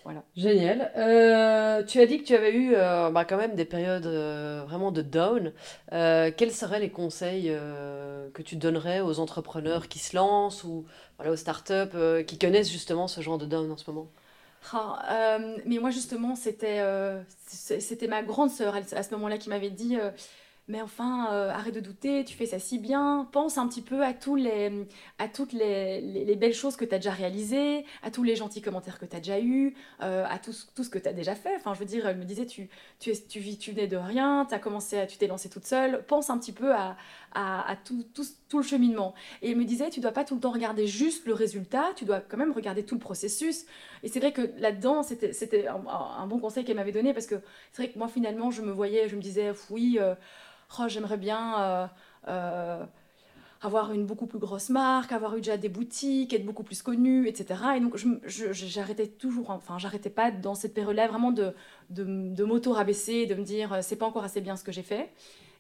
Voilà. 0.04 0.24
Génial. 0.36 0.92
Euh, 0.98 1.84
tu 1.84 2.00
as 2.00 2.06
dit 2.06 2.20
que 2.20 2.24
tu 2.26 2.36
avais 2.36 2.54
eu 2.54 2.74
euh, 2.76 3.10
bah, 3.10 3.26
quand 3.26 3.38
même 3.38 3.56
des 3.56 3.66
périodes 3.66 4.06
euh, 4.06 4.64
vraiment 4.68 4.92
de 4.92 5.02
down. 5.02 5.54
quels 5.90 6.52
seraient 6.52 6.80
les 6.80 6.90
conseils 6.90 7.52
que 8.34 8.42
tu 8.42 8.56
donnerais 8.56 9.02
aux 9.02 9.20
entrepreneurs 9.20 9.88
qui 9.88 10.00
se 10.00 10.16
lancent 10.16 10.64
ou 10.64 10.86
voilà, 11.18 11.32
aux 11.32 11.36
startups 11.36 12.26
qui 12.28 12.38
connaissent 12.38 12.72
justement 12.72 13.08
ce 13.08 13.22
genre 13.22 13.38
de 13.38 13.46
down 13.46 13.72
en 13.72 13.78
ce 13.78 13.90
moment? 13.90 14.08
Ah, 14.72 15.40
Mais 15.66 15.78
moi 15.78 15.90
justement, 15.90 16.36
c'était 16.36 16.82
c'était 17.48 18.08
ma 18.08 18.24
grande 18.24 18.50
sœur 18.50 18.76
à 18.76 19.04
ce 19.04 19.12
moment-là 19.12 19.38
qui 19.38 19.50
m'avait 19.50 19.70
dit 19.70 19.98
mais 20.68 20.82
enfin, 20.82 21.28
euh, 21.34 21.50
arrête 21.50 21.76
de 21.76 21.82
douter, 21.82 22.24
tu 22.24 22.36
fais 22.36 22.46
ça 22.46 22.58
si 22.58 22.80
bien. 22.80 23.28
Pense 23.32 23.58
un 23.58 23.68
petit 23.68 23.82
peu 23.82 24.04
à, 24.04 24.14
tous 24.14 24.36
les, 24.36 24.88
à 25.20 25.28
toutes 25.28 25.52
les, 25.52 26.00
les, 26.00 26.36
belles 26.36 26.54
choses 26.54 26.78
que 26.78 26.86
tu 26.86 26.96
as 26.96 27.00
déjà 27.00 27.12
réalisées, 27.12 27.86
à 28.02 28.12
tous 28.12 28.24
les 28.24 28.36
gentils 28.38 28.62
commentaires 28.62 28.98
que 28.98 29.06
tu 29.06 29.16
as 29.16 29.20
déjà 29.20 29.40
eus, 29.40 29.76
euh, 30.02 30.26
à 30.30 30.40
tout, 30.40 30.54
tout 30.74 30.84
ce 30.84 30.90
que 30.90 31.00
tu 31.00 31.08
as 31.08 31.14
déjà 31.14 31.36
fait. 31.36 31.56
Enfin, 31.58 31.74
je 31.74 31.80
veux 31.80 31.86
dire, 31.86 32.08
elle 32.08 32.18
me 32.18 32.24
disait, 32.24 32.46
tu, 32.46 32.70
tu, 33.00 33.10
es, 33.10 33.28
tu, 33.28 33.40
vis, 33.40 33.58
tu 33.58 33.72
venais 33.72 33.88
de 33.88 33.98
rien, 33.98 34.48
as 34.50 34.60
commencé 34.60 35.06
tu 35.08 35.18
t'es 35.18 35.28
lancée 35.28 35.50
toute 35.50 35.66
seule. 35.66 36.04
Pense 36.08 36.30
un 36.30 36.38
petit 36.38 36.54
peu 36.54 36.74
à, 36.74 36.96
à, 37.36 37.76
tout, 37.84 38.04
tout, 38.14 38.26
tout, 38.50 38.58
le 38.58 38.64
cheminement. 38.64 39.14
Et 39.42 39.52
elle 39.52 39.58
me 39.58 39.66
disait, 39.66 39.90
tu 39.90 40.00
dois 40.00 40.12
pas 40.12 40.24
tout 40.24 40.36
le 40.36 40.42
temps 40.42 40.52
regarder 40.52 40.88
juste 40.88 41.26
le 41.26 41.34
résultat, 41.34 41.92
tu 41.96 42.06
dois 42.06 42.20
quand 42.20 42.38
même 42.38 42.52
regarder 42.52 42.84
tout 42.84 42.96
le 42.96 43.00
processus. 43.00 43.66
Et 44.04 44.08
c'est 44.08 44.20
vrai 44.20 44.32
que 44.32 44.52
là-dedans, 44.60 45.04
c'était 45.04 45.68
un, 45.68 45.82
un, 45.88 46.28
bon 46.28 46.40
conseil 46.40 46.64
qu'elle 46.64 46.76
m'avait 46.76 46.92
donné 46.92 47.14
parce 47.14 47.26
que 47.26 47.36
c'est 47.72 47.84
vrai 47.84 47.92
que 47.92 47.98
moi, 47.98 48.08
finalement, 48.08 48.52
je 48.52 48.62
me 48.62 48.72
voyais, 48.72 49.10
je 49.10 49.16
me 49.16 49.22
disais, 49.22 49.52
oui. 49.70 49.98
Euh, 50.00 50.16
oh, 50.80 50.88
j'aimerais 50.88 51.18
bien 51.18 51.62
euh, 51.62 51.88
euh, 52.28 52.84
avoir 53.62 53.94
une 53.94 54.06
beaucoup 54.06 54.28
plus 54.28 54.40
grosse 54.40 54.70
marque, 54.70 55.12
avoir 55.12 55.36
eu 55.36 55.42
déjà 55.42 55.58
des 55.58 55.70
boutiques, 55.70 56.34
être 56.34 56.46
beaucoup 56.46 56.64
plus 56.64 56.82
connue, 56.82 57.28
etc. 57.28 57.62
Et 57.78 57.80
donc 57.80 57.96
j'arrêtais 58.26 59.08
toujours, 59.08 59.50
enfin 59.52 59.78
j'arrêtais 59.78 60.10
pas 60.10 60.32
dans 60.32 60.56
cette 60.56 60.74
période-là 60.74 61.08
vraiment 61.08 61.32
de, 61.32 61.54
de, 61.90 62.04
de 62.04 62.44
m'auto-rabaisser, 62.44 63.26
de 63.26 63.36
me 63.36 63.44
dire 63.44 63.80
c'est 63.82 63.96
pas 63.96 64.06
encore 64.06 64.24
assez 64.24 64.42
bien 64.42 64.56
ce 64.58 64.64
que 64.64 64.72
j'ai 64.72 64.84
fait. 64.84 65.10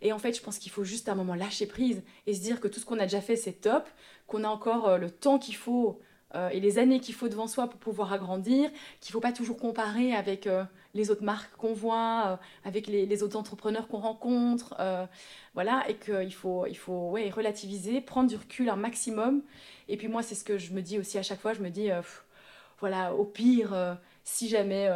Et 0.03 0.13
en 0.13 0.19
fait, 0.19 0.37
je 0.37 0.41
pense 0.41 0.59
qu'il 0.59 0.71
faut 0.71 0.83
juste 0.83 1.09
à 1.09 1.13
un 1.13 1.15
moment 1.15 1.33
lâcher 1.33 1.65
prise 1.65 2.03
et 2.27 2.35
se 2.35 2.41
dire 2.41 2.59
que 2.59 2.67
tout 2.67 2.79
ce 2.79 2.85
qu'on 2.85 2.99
a 2.99 3.03
déjà 3.03 3.21
fait, 3.21 3.35
c'est 3.35 3.53
top, 3.53 3.89
qu'on 4.27 4.43
a 4.43 4.47
encore 4.47 4.99
le 4.99 5.09
temps 5.09 5.39
qu'il 5.39 5.55
faut 5.55 5.99
euh, 6.35 6.49
et 6.49 6.59
les 6.59 6.79
années 6.79 6.99
qu'il 6.99 7.13
faut 7.13 7.29
devant 7.29 7.47
soi 7.47 7.67
pour 7.67 7.79
pouvoir 7.79 8.11
agrandir, 8.11 8.71
qu'il 8.99 9.11
ne 9.11 9.13
faut 9.13 9.19
pas 9.19 9.31
toujours 9.31 9.57
comparer 9.57 10.13
avec 10.13 10.47
euh, 10.47 10.63
les 10.95 11.11
autres 11.11 11.23
marques 11.23 11.55
qu'on 11.57 11.73
voit, 11.73 12.23
euh, 12.27 12.35
avec 12.65 12.87
les, 12.87 13.23
autres 13.23 13.37
entrepreneurs 13.37 13.87
qu'on 13.87 13.99
rencontre, 13.99 14.75
voilà, 15.53 15.83
et 15.87 15.95
qu'il 15.95 16.33
faut, 16.33 16.65
il 16.65 16.77
faut 16.77 17.11
ouais, 17.11 17.29
relativiser, 17.29 18.01
prendre 18.01 18.29
du 18.29 18.35
recul 18.35 18.69
un 18.69 18.75
maximum. 18.75 19.43
Et 19.87 19.97
puis 19.97 20.07
moi, 20.07 20.23
c'est 20.23 20.35
ce 20.35 20.43
que 20.43 20.57
je 20.57 20.73
me 20.73 20.81
dis 20.81 20.97
aussi 20.97 21.17
à 21.17 21.23
chaque 21.23 21.39
fois, 21.39 21.53
je 21.53 21.61
me 21.61 21.69
dis, 21.69 21.89
voilà, 22.79 23.13
au 23.13 23.23
pire, 23.23 23.97
si 24.23 24.49
jamais 24.49 24.89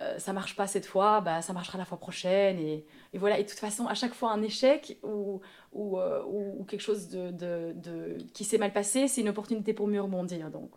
euh, 0.00 0.18
ça 0.18 0.32
marche 0.32 0.56
pas 0.56 0.66
cette 0.66 0.86
fois, 0.86 1.20
bah, 1.20 1.42
ça 1.42 1.52
marchera 1.52 1.76
la 1.76 1.84
fois 1.84 1.98
prochaine. 1.98 2.58
Et, 2.58 2.86
et, 3.12 3.18
voilà, 3.18 3.38
et 3.38 3.44
de 3.44 3.48
toute 3.48 3.58
façon, 3.58 3.86
à 3.86 3.94
chaque 3.94 4.14
fois, 4.14 4.32
un 4.32 4.42
échec 4.42 4.98
ou, 5.02 5.40
ou, 5.72 5.98
euh, 5.98 6.22
ou, 6.26 6.64
quelque 6.64 6.80
chose 6.80 7.08
de, 7.08 7.30
de, 7.30 7.72
de 7.74 8.16
qui 8.32 8.44
s'est 8.44 8.58
mal 8.58 8.72
passé, 8.72 9.08
c'est 9.08 9.20
une 9.20 9.28
opportunité 9.28 9.74
pour 9.74 9.88
mieux 9.88 10.00
rebondir. 10.00 10.50
Donc 10.50 10.70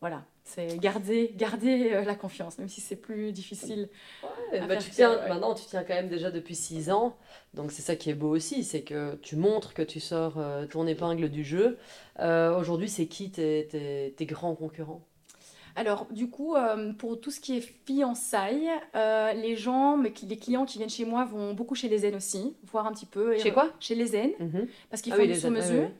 voilà, 0.00 0.24
c'est 0.44 0.78
garder, 0.78 1.34
garder 1.36 1.92
euh, 1.92 2.04
la 2.04 2.14
confiance, 2.14 2.58
même 2.58 2.68
si 2.68 2.80
c'est 2.80 2.96
plus 2.96 3.32
difficile. 3.32 3.90
bah, 4.52 4.76
tu 4.76 4.90
tiens, 4.90 5.20
Maintenant, 5.28 5.54
tu 5.54 5.66
tiens 5.66 5.84
quand 5.84 5.94
même 5.94 6.08
déjà 6.08 6.30
depuis 6.30 6.54
6 6.54 6.90
ans, 6.90 7.16
donc 7.52 7.72
c'est 7.72 7.82
ça 7.82 7.94
qui 7.94 8.08
est 8.08 8.14
beau 8.14 8.30
aussi, 8.30 8.64
c'est 8.64 8.82
que 8.82 9.16
tu 9.16 9.36
montres 9.36 9.74
que 9.74 9.82
tu 9.82 10.00
sors 10.00 10.42
ton 10.70 10.86
épingle 10.86 11.28
du 11.28 11.44
jeu. 11.44 11.78
Aujourd'hui, 12.18 12.88
c'est 12.88 13.06
qui 13.06 13.30
tes, 13.30 13.68
tes, 13.70 14.14
tes 14.16 14.26
grands 14.26 14.54
concurrents? 14.54 15.02
Alors, 15.76 16.06
du 16.10 16.28
coup, 16.28 16.54
euh, 16.54 16.92
pour 16.92 17.20
tout 17.20 17.30
ce 17.30 17.40
qui 17.40 17.56
est 17.56 17.74
fiançailles, 17.86 18.70
euh, 18.94 19.32
les 19.32 19.56
gens, 19.56 19.96
mais 19.96 20.12
les 20.28 20.36
clients 20.36 20.64
qui 20.64 20.78
viennent 20.78 20.90
chez 20.90 21.04
moi 21.04 21.24
vont 21.24 21.54
beaucoup 21.54 21.74
chez 21.74 21.88
les 21.88 21.98
zen 21.98 22.14
aussi, 22.14 22.54
voir 22.70 22.86
un 22.86 22.92
petit 22.92 23.06
peu. 23.06 23.38
Chez 23.38 23.52
quoi? 23.52 23.70
Chez 23.80 23.94
les 23.94 24.06
zen, 24.06 24.30
mhm. 24.38 24.66
parce 24.90 25.02
qu'ils 25.02 25.12
ah 25.12 25.16
font 25.16 25.26
du 25.26 25.34
sur-mesure. 25.34 25.90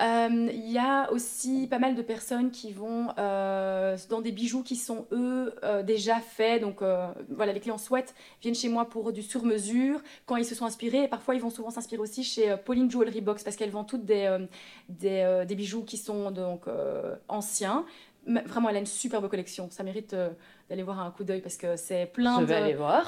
Euh, 0.00 0.48
il 0.52 0.72
y 0.72 0.78
a 0.78 1.12
aussi 1.12 1.68
pas 1.68 1.78
mal 1.78 1.94
de 1.94 2.02
personnes 2.02 2.50
qui 2.50 2.72
vont 2.72 3.06
dans 3.16 4.20
des 4.20 4.32
bijoux 4.32 4.64
qui 4.64 4.74
sont 4.74 5.06
eux 5.12 5.54
déjà 5.84 6.16
faits. 6.16 6.60
Donc 6.60 6.82
voilà, 7.30 7.52
les 7.52 7.60
clients 7.60 7.78
souhaitent 7.78 8.14
viennent 8.42 8.56
chez 8.56 8.68
moi 8.68 8.86
pour 8.86 9.12
du 9.12 9.22
sur-mesure 9.22 10.00
quand 10.26 10.36
ils 10.36 10.44
se 10.44 10.56
sont 10.56 10.66
inspirés. 10.66 11.04
Et 11.04 11.08
parfois, 11.08 11.36
ils 11.36 11.40
vont 11.40 11.50
souvent 11.50 11.70
s'inspirer 11.70 12.02
aussi 12.02 12.24
chez 12.24 12.56
Pauline 12.64 12.90
Jewelry 12.90 13.20
Box 13.20 13.44
parce 13.44 13.56
qu'elles 13.56 13.70
vendent 13.70 13.86
toutes 13.86 14.04
des, 14.04 14.36
des, 14.88 15.44
des, 15.46 15.54
bijoux 15.54 15.84
qui 15.84 15.96
sont 15.96 16.32
donc 16.32 16.62
anciens 17.28 17.86
vraiment, 18.26 18.68
elle 18.68 18.76
a 18.76 18.80
une 18.80 18.86
superbe 18.86 19.28
collection. 19.28 19.70
Ça 19.70 19.82
mérite 19.82 20.14
euh, 20.14 20.30
d'aller 20.68 20.82
voir 20.82 21.00
un 21.00 21.10
coup 21.10 21.24
d'œil 21.24 21.40
parce 21.40 21.56
que 21.56 21.76
c'est 21.76 22.06
plein 22.06 22.40
de, 22.40 22.46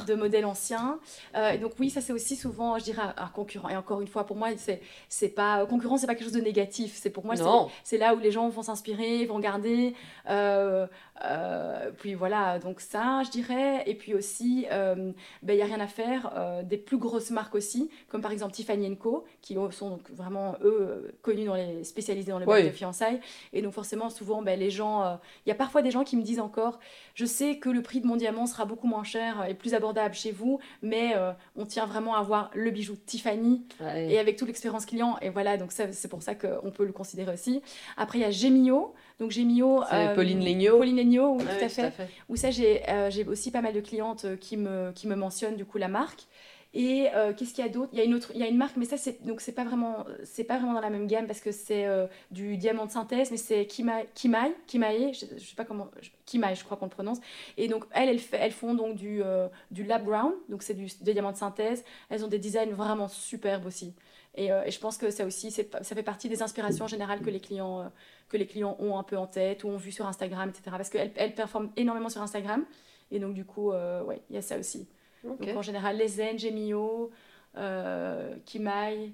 de, 0.07 0.15
modèles 0.15 0.45
anciens. 0.45 0.99
Euh, 1.35 1.51
et 1.51 1.59
donc 1.59 1.73
oui, 1.79 1.89
ça 1.89 2.01
c'est 2.01 2.13
aussi 2.13 2.37
souvent, 2.37 2.79
je 2.79 2.85
dirais, 2.85 3.03
un 3.17 3.29
concurrent. 3.29 3.69
Et 3.71 3.77
encore 3.77 4.01
une 4.01 4.09
fois, 4.09 4.27
pour 4.27 4.37
moi, 4.37 4.49
c'est 4.57 4.81
c'est 5.09 5.29
pas 5.29 5.65
concurrent, 5.67 5.97
c'est 5.97 6.07
pas 6.07 6.15
quelque 6.15 6.25
chose 6.25 6.33
de 6.33 6.41
négatif. 6.41 6.95
C'est 6.97 7.11
pour 7.11 7.25
moi, 7.25 7.35
c'est 7.83 7.99
là 7.99 8.15
où 8.15 8.19
les 8.19 8.31
gens 8.31 8.49
vont 8.49 8.63
s'inspirer, 8.63 9.25
vont 9.25 9.37
regarder. 9.37 9.95
Euh, 10.29 10.87
euh, 11.25 11.91
puis 11.97 12.15
voilà, 12.15 12.59
donc 12.59 12.81
ça, 12.81 13.23
je 13.25 13.31
dirais. 13.31 13.85
Et 13.87 13.95
puis 13.95 14.15
aussi, 14.15 14.67
il 14.71 15.15
ben, 15.43 15.57
n'y 15.57 15.63
a 15.63 15.67
rien 15.67 15.81
à 15.81 15.87
faire. 15.87 16.33
des 16.65 16.77
plus 16.77 16.99
grosses 16.99 17.31
marques 17.31 17.55
aussi, 17.55 17.91
comme 18.09 18.21
par 18.21 18.33
exemple 18.33 18.53
Tiffany 18.53 18.97
Co, 18.99 19.25
qui 19.41 19.57
sont 19.71 19.91
donc 19.91 20.11
vraiment 20.11 20.57
eux 20.63 21.15
connus 21.23 21.47
dans 21.47 21.55
les 21.55 21.85
spécialisés 21.85 22.33
dans 22.33 22.39
les 22.39 22.47
oui. 22.47 22.65
de 22.65 22.71
fiançailles. 22.71 23.21
Et 23.55 23.63
donc 23.63 23.73
forcément, 23.73 24.11
souvent, 24.11 24.43
ben, 24.43 24.59
les 24.59 24.71
gens, 24.71 25.19
il 25.47 25.49
y 25.49 25.53
a 25.53 25.55
parfois 25.55 25.81
des 25.81 25.91
gens 25.91 26.05
qui 26.05 26.19
me 26.19 26.23
disent 26.23 26.41
encore, 26.41 26.81
je 27.15 27.25
sais 27.25 27.46
que 27.55 27.71
le 27.71 27.83
prix 27.83 28.01
de 28.01 28.07
mon 28.07 28.17
diamant 28.17 28.47
sera 28.47 28.65
beaucoup 28.65 28.87
moins 28.87 29.05
cher 29.05 29.47
et 29.49 29.55
plus 29.55 29.75
abordable 29.75 30.15
chez 30.15 30.33
vous, 30.33 30.59
mais 30.83 31.13
euh, 31.17 31.33
on 31.57 31.65
tient 31.65 31.87
vraiment 31.87 32.15
à 32.15 32.19
avoir 32.19 32.51
le 32.55 32.71
bijou 32.71 32.97
Tiffany 33.07 33.63
et 33.95 34.19
avec 34.19 34.37
toute 34.37 34.49
l'expérience 34.49 34.87
client. 34.87 35.17
Et 35.23 35.31
voilà, 35.31 35.57
donc 35.57 35.73
c'est 35.73 36.09
pour 36.09 36.23
ça 36.23 36.35
qu'on 36.35 36.71
peut 36.71 36.85
le 36.85 36.93
considérer 36.93 37.33
aussi. 37.33 37.63
Après, 37.97 38.19
il 38.19 38.23
y 38.23 38.25
a 38.25 38.31
Gemio. 38.31 38.95
Donc 39.19 39.31
Gemio. 39.31 39.83
Euh, 39.93 40.15
Pauline 40.15 40.45
Legnaud. 40.45 40.79
Pauline 40.79 40.97
Legnaud, 40.97 41.37
oui, 41.39 41.45
tout, 41.45 41.65
à 41.65 41.69
fait. 41.69 41.93
Où 42.29 42.37
ça, 42.37 42.51
j'ai 42.51 42.87
euh, 42.89 43.11
j'ai 43.11 43.25
aussi 43.25 43.51
pas 43.51 43.63
mal 43.63 43.73
de 43.73 43.81
clientes 43.81 44.27
qui 44.41 44.57
me, 44.57 44.93
qui 44.93 45.07
me 45.07 45.15
mentionnent 45.15 45.57
du 45.57 45.65
coup 45.65 45.79
la 45.79 45.89
marque. 45.89 46.27
Et 46.75 47.09
euh, 47.15 47.33
qu'est-ce 47.33 47.55
qu'il 47.55 47.65
y 47.65 47.69
a 47.69 47.71
d'autre? 47.71 47.91
Il 47.93 47.99
y 47.99 48.03
a 48.03 48.05
une 48.05 48.15
autre, 48.15 48.33
il 48.35 48.41
y 48.41 48.43
a 48.43 48.49
une 48.49 48.57
marque, 48.57 48.77
mais 48.77 48.85
ça 48.85 48.97
c'est 48.97 49.25
donc 49.25 49.41
c'est 49.41 49.53
pas 49.53 49.65
vraiment, 49.65 50.05
c'est 50.25 50.45
pas 50.45 50.59
vraiment 50.59 50.75
dans 50.75 50.81
la 50.81 50.91
même 50.91 51.07
gamme 51.07 51.27
parce 51.27 51.41
que 51.41 51.53
c'est 51.53 51.87
euh, 51.87 52.07
du 52.31 52.59
diamant 52.59 52.87
de 52.87 52.91
synthèse, 52.91 53.31
mais 53.31 53.37
c'est 53.37 53.67
Kimai, 53.67 54.09
Kimai, 54.15 54.55
Kimai, 54.67 55.13
je, 55.15 55.25
je, 55.39 55.45
sais 55.45 55.55
pas 55.55 55.65
comment, 55.65 55.89
Kimai, 56.27 56.55
je 56.55 56.65
crois 56.65 56.77
qu'on 56.77 56.87
le 56.87 56.91
prononce. 56.91 57.19
Et 57.57 57.69
donc 57.69 57.87
elles, 57.93 58.21
elles, 58.33 58.53
font 58.53 58.75
donc 58.75 58.97
du 58.97 59.23
euh, 59.23 59.49
du 59.71 59.85
lab 59.85 60.05
ground, 60.05 60.35
donc 60.49 60.63
c'est 60.63 60.75
du 60.75 60.87
des 61.01 61.15
diamants 61.15 61.33
de 61.33 61.39
synthèse. 61.39 61.85
Elles 62.11 62.25
ont 62.25 62.29
des 62.29 62.39
designs 62.39 62.73
vraiment 62.73 63.09
superbes 63.09 63.67
aussi. 63.67 63.95
Et, 64.35 64.49
et 64.49 64.71
je 64.71 64.79
pense 64.79 64.99
que 64.99 65.09
ça 65.11 65.25
aussi, 65.25 65.51
ça 65.51 65.65
fait 65.83 66.03
partie 66.03 66.29
des 66.29 66.43
inspirations 66.43 66.87
générales 66.87 67.23
que 67.23 67.31
les 67.31 67.41
clients 67.41 67.91
que 68.29 68.37
les 68.37 68.47
clients 68.47 68.77
ont 68.81 68.99
un 68.99 69.03
peu 69.03 69.17
en 69.17 69.27
tête 69.27 69.65
ou 69.65 69.69
ont 69.69 69.79
vu 69.79 69.93
sur 69.93 70.07
Instagram, 70.07 70.51
etc. 70.51 70.65
Parce 70.77 70.91
qu'elles 70.91 71.13
elles 71.17 71.35
performent 71.35 71.71
énormément 71.77 72.11
sur 72.11 72.21
Instagram. 72.21 72.67
Et 73.11 73.19
donc, 73.19 73.33
du 73.33 73.47
coup, 73.47 73.71
ouais, 73.71 74.21
il 74.29 74.37
y 74.37 74.39
a 74.39 74.43
ça 74.43 74.59
aussi. 74.59 74.89
Donc 75.27 75.57
en 75.57 75.63
général, 75.63 75.97
les 75.97 76.09
Zen, 76.09 76.39
Gemio, 76.39 77.11
euh, 77.57 78.35
Kimai, 78.45 79.13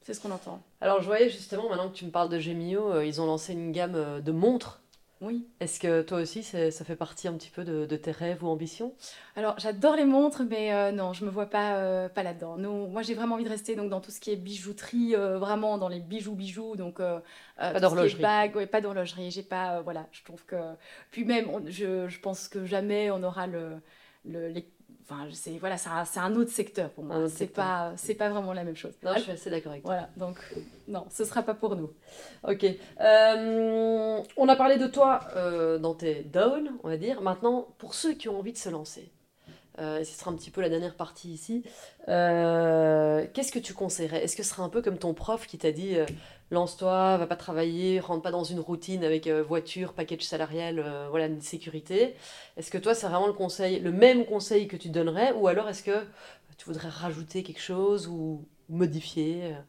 c'est 0.00 0.14
ce 0.14 0.20
qu'on 0.20 0.30
entend. 0.30 0.62
Alors 0.80 1.00
je 1.00 1.06
voyais 1.06 1.28
justement, 1.28 1.68
maintenant 1.68 1.88
que 1.88 1.94
tu 1.94 2.04
me 2.04 2.10
parles 2.10 2.28
de 2.28 2.38
Gemio, 2.38 2.92
euh, 2.92 3.06
ils 3.06 3.20
ont 3.20 3.26
lancé 3.26 3.52
une 3.52 3.72
gamme 3.72 3.94
euh, 3.94 4.20
de 4.20 4.32
montres. 4.32 4.80
Oui. 5.20 5.46
Est-ce 5.60 5.78
que 5.78 6.02
toi 6.02 6.18
aussi, 6.18 6.42
ça 6.42 6.84
fait 6.84 6.96
partie 6.96 7.28
un 7.28 7.34
petit 7.34 7.50
peu 7.50 7.62
de, 7.62 7.96
tes 7.96 8.10
rêves 8.10 8.42
ou 8.42 8.48
ambitions? 8.48 8.92
Alors 9.36 9.54
j'adore 9.56 9.94
les 9.94 10.04
montres, 10.04 10.42
mais 10.42 10.90
non, 10.90 11.12
je 11.12 11.24
me 11.24 11.30
vois 11.30 11.46
pas, 11.46 12.08
pas 12.08 12.24
là-dedans. 12.24 12.56
moi 12.88 13.02
j'ai 13.02 13.14
vraiment 13.14 13.36
envie 13.36 13.44
de 13.44 13.48
rester 13.48 13.76
donc, 13.76 13.88
dans 13.88 14.00
tout 14.00 14.10
ce 14.10 14.18
qui 14.18 14.32
est 14.32 14.36
bijouterie, 14.36 15.14
vraiment 15.14 15.78
dans 15.78 15.86
les 15.86 16.00
bijoux, 16.00 16.34
bijoux. 16.34 16.74
Donc, 16.74 16.96
pas 17.56 17.78
d'horlogerie. 17.78 18.20
Ouais, 18.52 18.66
pas 18.66 18.80
d'horlogerie. 18.80 19.30
J'ai 19.30 19.44
pas, 19.44 19.80
voilà, 19.82 20.08
je 20.10 20.24
trouve 20.24 20.44
que. 20.44 20.56
Puis 21.12 21.24
même, 21.24 21.70
je, 21.70 22.08
je, 22.08 22.18
pense 22.18 22.48
que 22.48 22.66
jamais 22.66 23.12
on 23.12 23.22
aura 23.22 23.46
le, 23.46 23.76
le 24.24 24.48
les 24.48 24.66
Enfin, 25.02 25.26
c'est 25.32 25.58
voilà, 25.58 25.76
c'est 25.76 26.20
un, 26.20 26.36
autre 26.36 26.50
secteur 26.50 26.90
pour 26.90 27.04
moi. 27.04 27.28
C'est 27.28 27.48
pas, 27.48 27.92
c'est 27.96 28.14
pas 28.14 28.28
vraiment 28.28 28.52
la 28.52 28.62
même 28.62 28.76
chose. 28.76 28.94
Non, 29.02 29.12
je 29.16 29.20
suis 29.20 29.32
assez 29.32 29.50
d'accord 29.50 29.72
avec 29.72 29.82
toi. 29.82 29.94
Voilà, 29.94 30.08
donc 30.16 30.38
non, 30.86 31.06
ce 31.10 31.24
sera 31.24 31.42
pas 31.42 31.54
pour 31.54 31.74
nous. 31.74 31.90
Ok. 32.48 32.64
Euh, 33.00 34.20
on 34.36 34.48
a 34.48 34.56
parlé 34.56 34.78
de 34.78 34.86
toi 34.86 35.20
euh, 35.36 35.78
dans 35.78 35.94
tes 35.94 36.22
down, 36.22 36.70
on 36.84 36.88
va 36.88 36.96
dire. 36.96 37.20
Maintenant, 37.20 37.68
pour 37.78 37.94
ceux 37.94 38.12
qui 38.14 38.28
ont 38.28 38.38
envie 38.38 38.52
de 38.52 38.58
se 38.58 38.68
lancer, 38.68 39.10
euh, 39.80 39.98
et 39.98 40.04
ce 40.04 40.16
sera 40.16 40.30
un 40.30 40.34
petit 40.34 40.50
peu 40.50 40.60
la 40.60 40.68
dernière 40.68 40.94
partie 40.94 41.32
ici. 41.32 41.64
Qu'est-ce 42.06 43.52
que 43.52 43.58
tu 43.58 43.74
conseillerais? 43.74 44.22
Est-ce 44.22 44.36
que 44.36 44.44
ce 44.44 44.50
sera 44.50 44.62
un 44.62 44.68
peu 44.68 44.82
comme 44.82 44.98
ton 44.98 45.14
prof 45.14 45.48
qui 45.48 45.58
t'a 45.58 45.72
dit 45.72 45.96
lance-toi, 46.52 47.16
va 47.16 47.26
pas 47.26 47.36
travailler, 47.36 47.98
rentre 47.98 48.22
pas 48.22 48.30
dans 48.30 48.44
une 48.44 48.60
routine 48.60 49.02
avec 49.02 49.26
euh, 49.26 49.42
voiture, 49.42 49.94
package 49.94 50.22
salarial, 50.22 50.78
euh, 50.78 51.08
voilà, 51.10 51.26
une 51.26 51.40
sécurité. 51.40 52.14
Est-ce 52.56 52.70
que 52.70 52.78
toi, 52.78 52.94
c'est 52.94 53.08
vraiment 53.08 53.26
le 53.26 53.32
conseil, 53.32 53.80
le 53.80 53.90
même 53.90 54.24
conseil 54.24 54.68
que 54.68 54.76
tu 54.76 54.90
donnerais, 54.90 55.32
ou 55.32 55.48
alors 55.48 55.68
est-ce 55.68 55.82
que 55.82 56.04
tu 56.58 56.66
voudrais 56.66 56.88
rajouter 56.88 57.42
quelque 57.42 57.60
chose 57.60 58.06
ou 58.06 58.46
modifier 58.68 59.40
euh? 59.44 59.60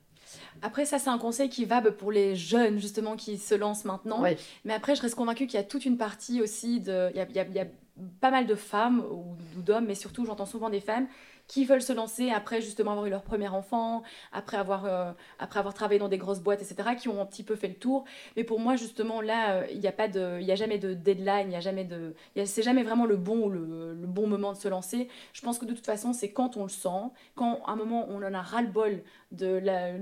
après, 0.61 0.85
ça, 0.85 0.97
c'est 0.97 1.09
un 1.09 1.17
conseil 1.17 1.49
qui 1.49 1.65
va 1.65 1.81
pour 1.81 2.11
les 2.11 2.35
jeunes, 2.35 2.79
justement, 2.79 3.15
qui 3.15 3.37
se 3.37 3.53
lancent 3.53 3.85
maintenant. 3.85 4.23
Mais 4.65 4.73
après, 4.73 4.95
je 4.95 5.01
reste 5.01 5.15
convaincue 5.15 5.45
qu'il 5.45 5.59
y 5.59 5.61
a 5.61 5.63
toute 5.63 5.85
une 5.85 5.97
partie 5.97 6.41
aussi 6.41 6.79
de. 6.79 7.09
Il 7.11 7.17
y 7.17 7.19
a, 7.19 7.27
il 7.29 7.55
y 7.55 7.59
a 7.59 7.67
pas 8.19 8.31
mal 8.31 8.47
de 8.47 8.55
femmes 8.55 9.03
ou 9.11 9.35
d'hommes, 9.61 9.85
mais 9.85 9.95
surtout, 9.95 10.25
j'entends 10.25 10.47
souvent 10.47 10.69
des 10.69 10.79
femmes 10.79 11.07
qui 11.47 11.65
veulent 11.65 11.81
se 11.81 11.93
lancer 11.93 12.29
après 12.29 12.61
justement 12.61 12.91
avoir 12.91 13.05
eu 13.05 13.09
leur 13.09 13.23
premier 13.23 13.47
enfant, 13.47 14.03
après 14.31 14.57
avoir, 14.57 14.85
euh, 14.85 15.11
après 15.39 15.59
avoir 15.59 15.73
travaillé 15.73 15.99
dans 15.99 16.07
des 16.07 16.17
grosses 16.17 16.39
boîtes, 16.39 16.61
etc., 16.61 16.89
qui 16.97 17.09
ont 17.09 17.21
un 17.21 17.25
petit 17.25 17.43
peu 17.43 17.55
fait 17.55 17.67
le 17.67 17.75
tour. 17.75 18.05
Mais 18.35 18.43
pour 18.43 18.59
moi, 18.59 18.75
justement, 18.75 19.21
là, 19.21 19.57
euh, 19.57 19.67
il 19.71 19.79
n'y 19.79 19.87
a, 19.87 19.91
pas 19.91 20.07
de, 20.07 20.39
y 20.41 20.51
a 20.51 20.55
jamais 20.55 20.79
de 20.79 20.93
deadline, 20.93 21.45
il 21.45 21.49
n'y 21.49 21.55
a 21.55 21.59
jamais 21.59 21.83
de... 21.83 22.15
C'est 22.45 22.63
jamais 22.63 22.83
vraiment 22.83 23.05
le 23.05 23.17
bon, 23.17 23.49
le, 23.49 23.93
bon 23.95 24.27
moment 24.27 24.53
de 24.53 24.57
se 24.57 24.67
lancer. 24.67 25.09
Je 25.33 25.41
pense 25.41 25.59
que 25.59 25.65
de 25.65 25.73
toute 25.73 25.85
façon, 25.85 26.13
c'est 26.13 26.31
quand 26.31 26.57
on 26.57 26.63
le 26.63 26.69
sent, 26.69 27.11
quand 27.35 27.61
à 27.65 27.71
un 27.71 27.75
moment 27.75 28.07
on 28.09 28.23
en 28.23 28.33
a 28.33 28.41
ras-le-bol 28.41 29.03
de 29.31 29.47
la, 29.47 29.93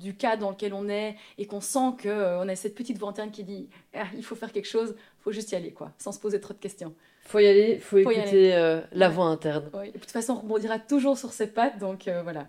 du 0.00 0.16
cas 0.16 0.36
dans 0.36 0.50
lequel 0.50 0.74
on 0.74 0.88
est 0.88 1.16
et 1.36 1.46
qu'on 1.46 1.60
sent 1.60 1.92
qu'on 2.02 2.08
euh, 2.08 2.48
a 2.48 2.56
cette 2.56 2.74
petite 2.74 2.98
voix 2.98 3.10
interne 3.10 3.30
qui 3.30 3.44
dit 3.44 3.68
ah, 3.94 4.04
il 4.16 4.24
faut 4.24 4.34
faire 4.34 4.52
quelque 4.52 4.68
chose, 4.68 4.96
faut 5.20 5.32
juste 5.32 5.52
y 5.52 5.54
aller, 5.54 5.72
quoi, 5.72 5.92
sans 5.98 6.12
se 6.12 6.18
poser 6.18 6.40
trop 6.40 6.54
de 6.54 6.58
questions 6.58 6.94
faut 7.28 7.40
y 7.40 7.46
aller, 7.46 7.78
faut, 7.78 8.02
faut 8.02 8.10
écouter 8.10 8.54
euh, 8.54 8.80
la 8.92 9.10
voix 9.10 9.26
interne. 9.26 9.64
De 9.72 9.98
toute 9.98 10.10
façon, 10.10 10.32
on 10.32 10.40
rebondira 10.40 10.78
toujours 10.78 11.18
sur 11.18 11.32
ses 11.32 11.46
pattes, 11.46 11.78
donc 11.78 12.08
euh, 12.08 12.22
voilà. 12.22 12.46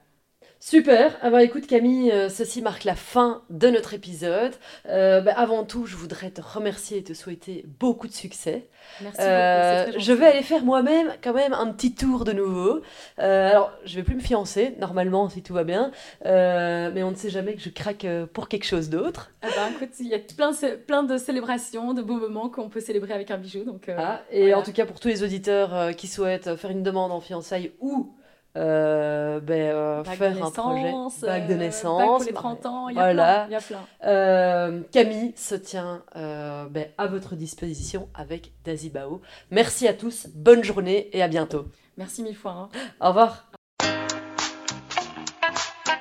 Super. 0.61 1.17
Alors 1.21 1.39
ah 1.39 1.43
écoute 1.43 1.67
Camille, 1.67 2.11
euh, 2.11 2.27
ceci 2.27 2.61
marque 2.61 2.83
la 2.83 2.95
fin 2.95 3.43
de 3.49 3.69
notre 3.69 3.93
épisode. 3.93 4.51
Euh, 4.89 5.21
bah, 5.21 5.31
avant 5.37 5.63
tout, 5.63 5.85
je 5.85 5.95
voudrais 5.95 6.31
te 6.31 6.41
remercier 6.41 6.97
et 6.97 7.03
te 7.03 7.13
souhaiter 7.13 7.63
beaucoup 7.79 8.07
de 8.07 8.13
succès. 8.13 8.67
Merci 9.01 9.21
euh, 9.21 9.85
beaucoup. 9.85 9.99
Je 9.99 10.11
vais 10.11 10.25
aller 10.25 10.43
faire 10.43 10.65
moi-même 10.65 11.13
quand 11.23 11.31
même 11.31 11.53
un 11.53 11.71
petit 11.71 11.95
tour 11.95 12.25
de 12.25 12.33
nouveau. 12.33 12.81
alors, 13.17 13.71
je 13.85 13.95
vais 13.95 14.03
plus 14.03 14.15
me 14.15 14.19
fiancer 14.19 14.75
normalement 14.79 15.29
si 15.29 15.41
tout 15.41 15.53
va 15.53 15.63
bien, 15.63 15.91
mais 16.25 17.03
on 17.03 17.11
ne 17.11 17.15
sait 17.15 17.29
jamais 17.29 17.53
que 17.53 17.61
je 17.61 17.69
craque 17.69 18.05
pour 18.33 18.49
quelque 18.49 18.65
chose 18.65 18.89
d'autre. 18.89 19.31
Ah 19.41 19.47
bah, 19.55 19.69
écoute, 19.73 19.95
il 20.01 20.07
y 20.07 20.13
a 20.13 20.19
plein, 20.19 20.51
plein 20.85 21.03
de 21.03 21.17
célébrations, 21.17 21.93
de 21.93 22.01
beaux 22.01 22.19
moments 22.19 22.49
qu'on 22.49 22.67
peut 22.67 22.81
célébrer 22.81 23.13
avec 23.13 23.31
un 23.31 23.37
bijou. 23.37 23.63
Donc, 23.63 23.89
ah, 23.97 24.23
et 24.29 24.53
en 24.53 24.61
tout 24.61 24.73
cas 24.73 24.85
pour 24.85 24.99
tous 24.99 25.07
les 25.07 25.23
auditeurs 25.23 25.95
qui 25.95 26.07
souhaitent 26.07 26.57
faire 26.57 26.71
une 26.71 26.83
demande 26.83 27.13
en 27.13 27.21
fiançailles 27.21 27.71
ou 27.79 28.13
euh, 28.57 29.39
ben, 29.39 29.75
euh, 29.75 30.03
faire 30.03 30.45
un 30.45 30.51
projet 30.51 30.91
bac 31.21 31.47
de 31.47 31.53
naissance, 31.53 31.99
bac 31.99 32.07
pour 32.07 32.23
les 32.23 32.33
30 32.33 32.65
ans, 32.65 32.89
il 32.89 32.95
y 32.95 32.99
a 32.99 33.03
voilà. 33.03 33.45
plein. 33.45 33.51
Y 33.51 33.55
a 33.55 33.61
plein. 33.61 33.79
Euh, 34.05 34.81
Camille 34.91 35.33
se 35.35 35.55
tient 35.55 36.03
euh, 36.15 36.65
ben, 36.69 36.87
à 36.97 37.07
votre 37.07 37.35
disposition 37.35 38.09
avec 38.13 38.51
Dazibao. 38.65 39.21
Merci 39.51 39.87
à 39.87 39.93
tous, 39.93 40.27
bonne 40.33 40.63
journée 40.63 41.09
et 41.13 41.21
à 41.21 41.27
bientôt. 41.27 41.65
Merci 41.97 42.23
mille 42.23 42.35
fois. 42.35 42.51
Hein. 42.51 42.69
Au 43.01 43.09
revoir. 43.09 43.49